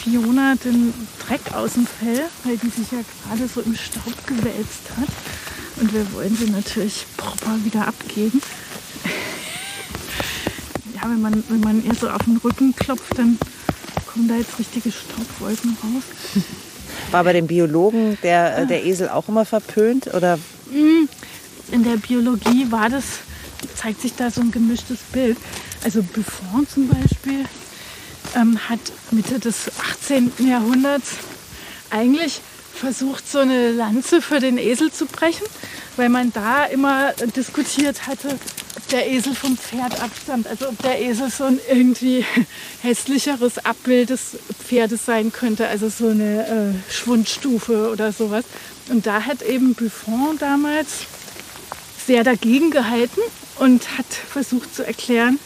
Fiona 0.05 0.55
den 0.57 0.93
Dreck 1.27 1.53
aus 1.55 1.75
dem 1.75 1.87
Fell, 1.87 2.25
weil 2.45 2.59
die 2.59 2.69
sich 2.69 2.91
ja 2.93 2.99
gerade 3.27 3.49
so 3.49 3.61
im 3.61 3.75
Staub 3.75 4.27
gewälzt 4.27 4.91
hat. 4.99 5.09
Und 5.77 5.93
wir 5.93 6.13
wollen 6.13 6.37
sie 6.37 6.51
natürlich 6.51 7.07
proper 7.17 7.65
wieder 7.65 7.89
abgeben. 7.89 8.43
Ja, 10.95 11.03
wenn 11.03 11.21
man, 11.21 11.45
wenn 11.49 11.61
man 11.61 11.85
ihr 11.85 11.95
so 11.95 12.09
auf 12.09 12.23
den 12.25 12.37
Rücken 12.37 12.75
klopft, 12.77 13.19
dann 13.19 13.39
kommen 14.07 14.29
da 14.29 14.37
jetzt 14.37 14.59
richtige 14.59 14.93
Staubwolken 14.93 15.77
raus. 15.83 16.05
War 17.11 17.25
bei 17.25 17.33
den 17.33 17.47
Biologen 17.47 18.19
der, 18.23 18.59
äh, 18.59 18.67
der 18.67 18.85
Esel 18.85 19.09
auch 19.09 19.29
immer 19.29 19.45
verpönt? 19.45 20.13
Oder? 20.15 20.37
Mm, 20.71 21.09
in 21.73 21.85
der 21.85 21.97
Biologie 21.97 22.71
war 22.71 22.89
das, 22.89 23.05
zeigt 23.75 24.01
sich 24.01 24.15
da 24.15 24.31
so 24.31 24.41
ein 24.41 24.51
gemischtes 24.51 24.99
Bild. 25.13 25.37
Also 25.85 26.03
Buffon 26.03 26.67
zum 26.69 26.89
Beispiel 26.89 27.45
ähm, 28.35 28.59
hat 28.69 28.81
Mitte 29.11 29.39
des 29.39 29.71
18. 30.03 30.33
Jahrhunderts 30.39 31.11
eigentlich 31.91 32.41
versucht, 32.75 33.31
so 33.31 33.39
eine 33.39 33.73
Lanze 33.73 34.21
für 34.21 34.41
den 34.41 34.59
Esel 34.59 34.93
zu 34.93 35.07
brechen, 35.07 35.47
weil 35.97 36.09
man 36.09 36.33
da 36.33 36.65
immer 36.65 37.13
diskutiert 37.37 38.07
hatte, 38.07 38.39
ob 38.77 38.89
der 38.89 39.11
Esel 39.11 39.35
vom 39.35 39.57
Pferd 39.57 40.01
abstammt, 40.03 40.47
also 40.47 40.69
ob 40.69 40.79
der 40.83 41.01
Esel 41.01 41.31
so 41.31 41.45
ein 41.45 41.59
irgendwie 41.69 42.25
hässlicheres 42.83 43.65
Abbild 43.65 44.11
des 44.11 44.37
Pferdes 44.67 45.07
sein 45.07 45.33
könnte, 45.33 45.69
also 45.69 45.89
so 45.89 46.09
eine 46.09 46.47
äh, 46.89 46.93
Schwundstufe 46.93 47.91
oder 47.91 48.13
sowas. 48.13 48.45
Und 48.89 49.07
da 49.07 49.23
hat 49.23 49.43
eben 49.43 49.75
Buffon 49.75 50.37
damals 50.39 51.07
sehr 52.07 52.25
dagegen 52.25 52.71
gehalten 52.71 53.21
und 53.59 53.97
hat 53.97 54.07
versucht 54.13 54.75
zu 54.75 54.87
erklären, 54.87 55.39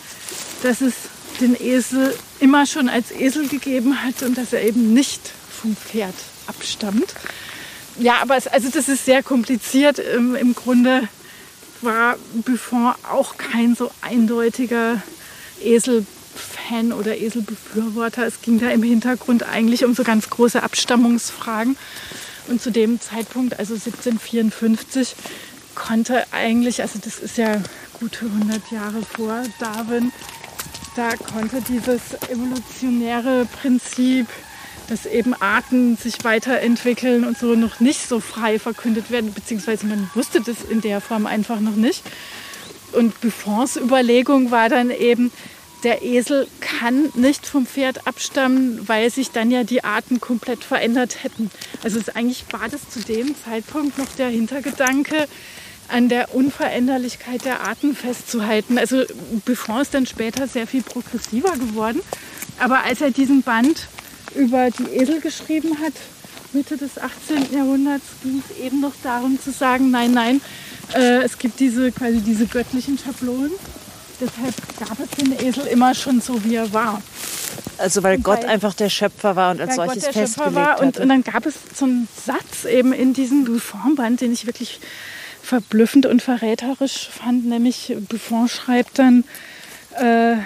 dass 0.62 0.81
es 0.81 0.95
den 1.41 1.55
Esel 1.61 2.14
immer 2.41 2.66
schon 2.66 2.89
als 2.89 3.12
Esel 3.12 3.49
gegeben 3.49 4.03
hat 4.03 4.22
und 4.22 4.37
dass 4.37 4.53
er 4.53 4.62
eben 4.62 4.93
nicht 4.93 5.20
vom 5.59 5.77
Pferd 5.77 6.15
abstammt. 6.47 7.15
Ja, 7.99 8.19
aber 8.23 8.37
es, 8.37 8.47
also 8.47 8.69
das 8.69 8.89
ist 8.89 9.05
sehr 9.05 9.23
kompliziert. 9.23 9.99
Im, 9.99 10.35
Im, 10.37 10.55
Grunde 10.55 11.09
war 11.81 12.17
Buffon 12.45 12.95
auch 13.11 13.37
kein 13.37 13.75
so 13.75 13.91
eindeutiger 14.01 15.03
Eselfan 15.63 16.93
oder 16.93 17.19
Eselbefürworter. 17.19 18.27
Es 18.27 18.41
ging 18.41 18.61
da 18.61 18.71
im 18.71 18.83
Hintergrund 18.83 19.43
eigentlich 19.43 19.85
um 19.85 19.95
so 19.95 20.05
ganz 20.05 20.31
große 20.31 20.63
Abstammungsfragen. 20.63 21.77
Und 22.47 22.63
zu 22.63 22.71
dem 22.71 23.01
Zeitpunkt, 23.01 23.59
also 23.59 23.75
1754, 23.75 25.17
konnte 25.75 26.25
eigentlich, 26.33 26.83
also 26.83 26.99
das 27.03 27.19
ist 27.19 27.37
ja 27.37 27.61
gute 27.99 28.27
100 28.27 28.71
Jahre 28.71 29.03
vor 29.03 29.43
Darwin, 29.61 30.13
da 30.97 31.11
konnte 31.17 31.61
dieses 31.63 32.15
evolutionäre 32.29 33.47
Prinzip, 33.61 34.27
dass 34.89 35.07
eben 35.07 35.34
Arten 35.34 35.97
sich 35.97 36.24
weiterentwickeln 36.24 37.24
und 37.24 37.39
so 37.39 37.55
noch 37.55 37.80
nicht 37.80 38.09
so 38.09 38.20
frei 38.20 38.59
verkündet 38.59 39.11
werden, 39.11 39.32
beziehungsweise 39.32 39.86
man 39.86 40.11
wusste 40.14 40.41
das 40.41 40.62
in 40.68 40.80
der 40.80 41.01
Form 41.01 41.26
einfach 41.26 41.61
noch 41.61 41.76
nicht. 41.76 42.03
Und 42.93 43.20
Buffons 43.20 43.76
Überlegung 43.76 44.51
war 44.51 44.68
dann 44.68 44.91
eben, 44.91 45.30
der 45.84 46.03
Esel 46.03 46.49
kann 46.61 47.11
nicht 47.14 47.47
vom 47.47 47.66
Pferd 47.66 48.07
abstammen, 48.07 48.89
weil 48.89 49.11
sich 49.11 49.30
dann 49.30 49.51
ja 49.51 49.62
die 49.62 49.84
Arten 49.84 50.20
komplett 50.20 50.64
verändert 50.64 51.22
hätten. 51.22 51.51
Also 51.84 52.01
eigentlich 52.14 52.45
war 52.51 52.68
das 52.68 52.89
zu 52.89 53.01
dem 53.01 53.34
Zeitpunkt 53.45 53.99
noch 53.99 54.09
der 54.16 54.28
Hintergedanke, 54.28 55.28
an 55.89 56.09
der 56.09 56.34
Unveränderlichkeit 56.34 57.45
der 57.45 57.61
Arten 57.62 57.95
festzuhalten. 57.95 58.78
Also 58.78 59.05
Buffon 59.47 59.80
ist 59.80 59.95
dann 59.95 60.07
später 60.07 60.47
sehr 60.47 60.66
viel 60.66 60.82
progressiver 60.82 61.53
geworden. 61.53 62.01
Aber 62.59 62.82
als 62.84 63.01
er 63.01 63.11
diesen 63.11 63.43
Band 63.43 63.89
über 64.39 64.70
die 64.70 64.97
Esel 64.97 65.20
geschrieben 65.20 65.78
hat, 65.80 65.93
Mitte 66.53 66.76
des 66.76 66.99
18. 66.99 67.53
Jahrhunderts, 67.53 68.05
ging 68.22 68.43
es 68.49 68.57
eben 68.64 68.80
noch 68.80 68.95
darum 69.03 69.39
zu 69.41 69.51
sagen, 69.51 69.91
nein, 69.91 70.12
nein, 70.12 70.41
äh, 70.95 71.22
es 71.22 71.39
gibt 71.39 71.61
diese 71.61 71.93
quasi 71.93 72.20
diese 72.20 72.47
göttlichen 72.47 72.97
Schablonen. 72.99 73.53
Deshalb 74.20 74.55
gab 74.78 74.99
es 74.99 75.11
den 75.11 75.32
Esel 75.47 75.66
immer 75.66 75.95
schon 75.95 76.20
so, 76.20 76.43
wie 76.45 76.55
er 76.55 76.72
war. 76.72 77.03
Also 77.76 78.03
weil 78.03 78.16
und 78.16 78.22
Gott 78.24 78.43
weil, 78.43 78.51
einfach 78.51 78.74
der 78.74 78.89
Schöpfer 78.89 79.36
war 79.36 79.51
und 79.51 79.61
als 79.61 79.76
solches 79.76 80.05
Gott 80.05 80.14
der 80.14 80.22
festgelegt 80.22 80.55
Schöpfer 80.55 80.55
war. 80.55 80.80
Und, 80.80 80.99
und, 80.99 81.09
dann 81.09 81.22
gab 81.22 81.47
es 81.47 81.55
so 81.74 81.84
einen 81.84 82.09
Satz 82.26 82.64
eben 82.64 82.93
in 82.93 83.12
diesem 83.12 83.45
Buffon-Band, 83.45 84.20
den 84.20 84.32
ich 84.32 84.47
wirklich 84.47 84.80
verblüffend 85.43 86.07
und 86.07 86.22
verräterisch 86.22 87.09
fand, 87.11 87.47
nämlich 87.47 87.97
Buffon 88.09 88.49
schreibt 88.49 88.99
dann, 88.99 89.24
äh, 89.97 90.36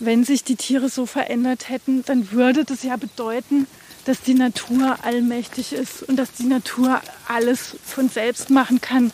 wenn 0.00 0.24
sich 0.24 0.44
die 0.44 0.56
Tiere 0.56 0.88
so 0.88 1.06
verändert 1.06 1.68
hätten, 1.68 2.04
dann 2.04 2.30
würde 2.32 2.64
das 2.64 2.82
ja 2.82 2.96
bedeuten, 2.96 3.66
dass 4.04 4.22
die 4.22 4.34
Natur 4.34 4.96
allmächtig 5.02 5.72
ist 5.72 6.02
und 6.02 6.16
dass 6.16 6.32
die 6.32 6.46
Natur 6.46 7.00
alles 7.26 7.76
von 7.84 8.08
selbst 8.08 8.50
machen 8.50 8.80
kann. 8.80 9.12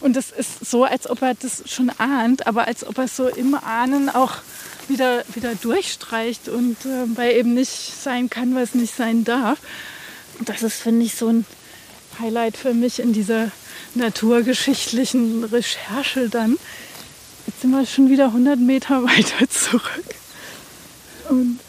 Und 0.00 0.16
das 0.16 0.30
ist 0.30 0.64
so, 0.64 0.84
als 0.84 1.10
ob 1.10 1.20
er 1.20 1.34
das 1.34 1.64
schon 1.66 1.90
ahnt, 1.98 2.46
aber 2.46 2.66
als 2.66 2.86
ob 2.86 2.96
er 2.98 3.08
so 3.08 3.28
im 3.28 3.54
Ahnen 3.54 4.08
auch 4.08 4.36
wieder, 4.88 5.24
wieder 5.34 5.54
durchstreicht 5.54 6.48
und 6.48 6.76
äh, 6.86 7.16
weil 7.16 7.36
eben 7.36 7.52
nicht 7.54 7.70
sein 7.70 8.30
kann, 8.30 8.54
was 8.54 8.74
nicht 8.74 8.94
sein 8.94 9.24
darf. 9.24 9.58
das 10.40 10.62
ist, 10.62 10.80
finde 10.80 11.04
ich, 11.04 11.14
so 11.14 11.28
ein 11.28 11.44
Highlight 12.18 12.56
für 12.56 12.72
mich 12.72 12.98
in 12.98 13.12
dieser 13.12 13.50
naturgeschichtlichen 13.94 15.44
Recherche 15.44 16.28
dann. 16.28 16.58
Jetzt 17.46 17.60
sind 17.60 17.70
wir 17.70 17.84
schon 17.84 18.08
wieder 18.08 18.26
100 18.26 18.58
Meter 18.58 19.02
weiter 19.04 19.48
zurück. 19.50 20.19
Und 21.30 21.60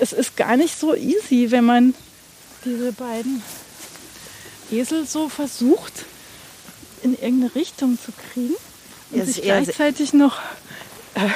es 0.00 0.12
ist 0.12 0.36
gar 0.36 0.56
nicht 0.56 0.78
so 0.78 0.94
easy, 0.94 1.50
wenn 1.50 1.64
man 1.64 1.94
diese 2.64 2.92
beiden 2.92 3.42
Esel 4.70 5.06
so 5.06 5.28
versucht, 5.28 6.04
in 7.02 7.12
irgendeine 7.12 7.54
Richtung 7.54 7.96
zu 8.04 8.12
kriegen 8.32 8.54
und 9.12 9.24
sich 9.24 9.42
gleichzeitig 9.42 10.12
noch 10.12 10.40
äh, 11.14 11.28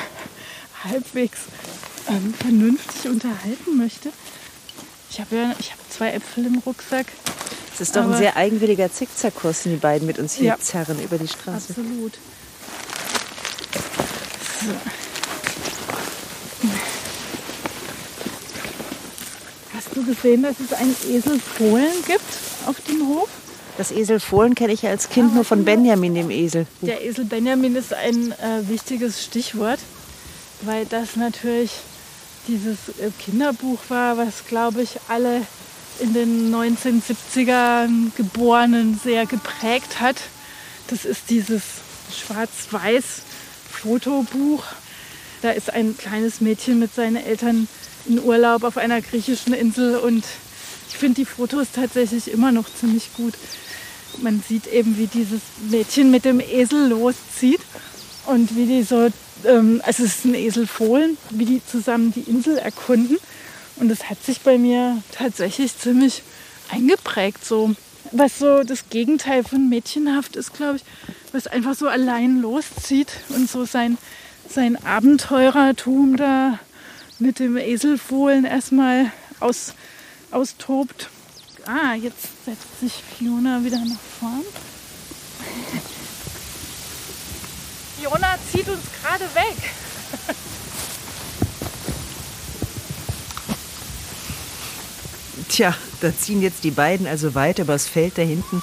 halbwegs 0.84 1.38
ähm, 2.08 2.34
vernünftig 2.34 3.10
unterhalten 3.10 3.76
möchte. 3.78 4.10
Ich 5.08 5.20
habe 5.20 5.36
ja 5.36 5.54
ich 5.60 5.70
hab 5.70 5.78
zwei 5.88 6.12
Äpfel 6.12 6.46
im 6.46 6.58
Rucksack. 6.58 7.06
Es 7.72 7.80
ist 7.80 7.94
doch 7.94 8.02
ein 8.02 8.16
sehr 8.16 8.36
eigenwilliger 8.36 8.92
Zickzackkurs, 8.92 9.62
den 9.62 9.72
die 9.72 9.78
beiden 9.78 10.06
mit 10.06 10.18
uns 10.18 10.34
hier 10.34 10.46
ja, 10.46 10.58
zerren 10.58 11.00
über 11.02 11.16
die 11.16 11.28
Straße. 11.28 11.70
Absolut. 11.70 12.18
So. 14.60 14.72
Hast 19.74 19.81
du 19.94 20.04
gesehen, 20.04 20.42
dass 20.42 20.60
es 20.60 20.72
einen 20.72 20.94
Esel 21.10 21.38
Fohlen 21.38 21.92
gibt 22.06 22.20
auf 22.66 22.80
dem 22.88 23.06
Hof? 23.08 23.28
Das 23.78 23.90
Esel 23.90 24.20
Fohlen 24.20 24.54
kenne 24.54 24.72
ich 24.72 24.82
ja 24.82 24.90
als 24.90 25.08
Kind 25.08 25.34
nur 25.34 25.44
von 25.44 25.64
Benjamin, 25.64 26.14
dem 26.14 26.30
Esel. 26.30 26.66
Der 26.82 27.04
Esel 27.04 27.24
Benjamin 27.24 27.74
ist 27.74 27.94
ein 27.94 28.32
äh, 28.32 28.68
wichtiges 28.68 29.24
Stichwort, 29.24 29.78
weil 30.62 30.84
das 30.86 31.16
natürlich 31.16 31.72
dieses 32.48 32.88
äh, 33.00 33.10
Kinderbuch 33.18 33.78
war, 33.88 34.18
was, 34.18 34.46
glaube 34.46 34.82
ich, 34.82 34.98
alle 35.08 35.42
in 36.00 36.12
den 36.12 36.54
1970ern 36.54 38.10
Geborenen 38.16 39.00
sehr 39.02 39.26
geprägt 39.26 40.00
hat. 40.00 40.16
Das 40.88 41.04
ist 41.04 41.30
dieses 41.30 41.62
schwarz-weiß 42.14 43.22
Fotobuch. 43.70 44.64
Da 45.42 45.50
ist 45.50 45.70
ein 45.70 45.96
kleines 45.98 46.40
Mädchen 46.40 46.78
mit 46.78 46.94
seinen 46.94 47.16
Eltern 47.16 47.66
in 48.06 48.22
Urlaub 48.22 48.62
auf 48.62 48.76
einer 48.76 49.00
griechischen 49.00 49.52
Insel 49.52 49.96
und 49.96 50.24
ich 50.88 50.96
finde 50.96 51.16
die 51.16 51.24
Fotos 51.24 51.68
tatsächlich 51.74 52.30
immer 52.30 52.52
noch 52.52 52.72
ziemlich 52.72 53.12
gut. 53.14 53.34
Man 54.22 54.42
sieht 54.46 54.68
eben, 54.68 54.96
wie 54.98 55.08
dieses 55.08 55.40
Mädchen 55.68 56.12
mit 56.12 56.24
dem 56.24 56.38
Esel 56.38 56.88
loszieht 56.88 57.60
und 58.26 58.54
wie 58.56 58.66
die 58.66 58.82
so, 58.84 59.08
ähm, 59.44 59.80
also 59.84 60.04
es 60.04 60.18
ist 60.18 60.24
ein 60.26 60.34
Eselfohlen, 60.34 61.16
wie 61.30 61.44
die 61.44 61.62
zusammen 61.64 62.12
die 62.12 62.20
Insel 62.20 62.58
erkunden. 62.58 63.18
Und 63.76 63.88
das 63.88 64.10
hat 64.10 64.22
sich 64.22 64.42
bei 64.42 64.58
mir 64.58 65.02
tatsächlich 65.10 65.76
ziemlich 65.76 66.22
eingeprägt. 66.70 67.44
So. 67.44 67.74
Was 68.12 68.38
so 68.38 68.62
das 68.62 68.90
Gegenteil 68.90 69.42
von 69.42 69.68
mädchenhaft 69.68 70.36
ist, 70.36 70.52
glaube 70.54 70.76
ich, 70.76 70.84
was 71.32 71.48
einfach 71.48 71.74
so 71.74 71.88
allein 71.88 72.40
loszieht 72.40 73.08
und 73.30 73.50
so 73.50 73.64
sein, 73.64 73.98
sein 74.54 74.76
Abenteurertum 74.84 76.16
da 76.16 76.58
mit 77.18 77.38
dem 77.38 77.56
Eselfohlen 77.56 78.44
erstmal 78.44 79.10
aus, 79.40 79.74
austobt. 80.30 81.08
Ah, 81.66 81.94
jetzt 81.94 82.44
setzt 82.44 82.80
sich 82.80 83.02
Fiona 83.16 83.64
wieder 83.64 83.78
nach 83.78 84.00
vorn. 84.20 84.42
Fiona 87.98 88.36
zieht 88.50 88.68
uns 88.68 88.82
gerade 89.02 89.24
weg. 89.34 89.56
Tja, 95.48 95.74
da 96.00 96.16
ziehen 96.16 96.42
jetzt 96.42 96.64
die 96.64 96.70
beiden 96.70 97.06
also 97.06 97.34
weiter 97.34 97.62
übers 97.62 97.86
Feld 97.86 98.18
da 98.18 98.22
hinten. 98.22 98.62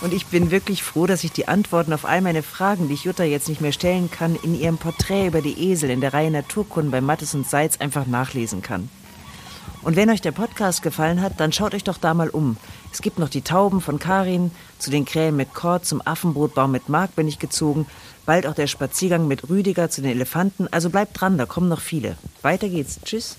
Und 0.00 0.14
ich 0.14 0.26
bin 0.26 0.50
wirklich 0.50 0.82
froh, 0.82 1.06
dass 1.06 1.24
ich 1.24 1.32
die 1.32 1.46
Antworten 1.46 1.92
auf 1.92 2.06
all 2.06 2.22
meine 2.22 2.42
Fragen, 2.42 2.88
die 2.88 2.94
ich 2.94 3.04
Jutta 3.04 3.24
jetzt 3.24 3.48
nicht 3.48 3.60
mehr 3.60 3.72
stellen 3.72 4.10
kann, 4.10 4.34
in 4.42 4.58
ihrem 4.58 4.78
Porträt 4.78 5.26
über 5.26 5.42
die 5.42 5.70
Esel 5.70 5.90
in 5.90 6.00
der 6.00 6.14
Reihe 6.14 6.30
Naturkunden 6.30 6.90
bei 6.90 7.02
Mattes 7.02 7.34
und 7.34 7.48
Seitz 7.48 7.76
einfach 7.78 8.06
nachlesen 8.06 8.62
kann. 8.62 8.88
Und 9.82 9.96
wenn 9.96 10.10
euch 10.10 10.20
der 10.20 10.32
Podcast 10.32 10.82
gefallen 10.82 11.20
hat, 11.20 11.38
dann 11.38 11.52
schaut 11.52 11.74
euch 11.74 11.84
doch 11.84 11.98
da 11.98 12.14
mal 12.14 12.30
um. 12.30 12.56
Es 12.92 13.02
gibt 13.02 13.18
noch 13.18 13.28
die 13.28 13.42
Tauben 13.42 13.80
von 13.80 13.98
Karin, 13.98 14.50
zu 14.78 14.90
den 14.90 15.04
Krähen 15.04 15.36
mit 15.36 15.54
Kord, 15.54 15.86
zum 15.86 16.02
Affenbrotbaum 16.04 16.70
mit 16.70 16.88
Mark 16.88 17.14
bin 17.16 17.28
ich 17.28 17.38
gezogen, 17.38 17.86
bald 18.26 18.46
auch 18.46 18.54
der 18.54 18.66
Spaziergang 18.66 19.26
mit 19.26 19.48
Rüdiger 19.48 19.90
zu 19.90 20.02
den 20.02 20.12
Elefanten. 20.12 20.68
Also 20.70 20.90
bleibt 20.90 21.18
dran, 21.20 21.38
da 21.38 21.46
kommen 21.46 21.68
noch 21.68 21.80
viele. 21.80 22.16
Weiter 22.42 22.68
geht's. 22.68 23.00
Tschüss. 23.04 23.36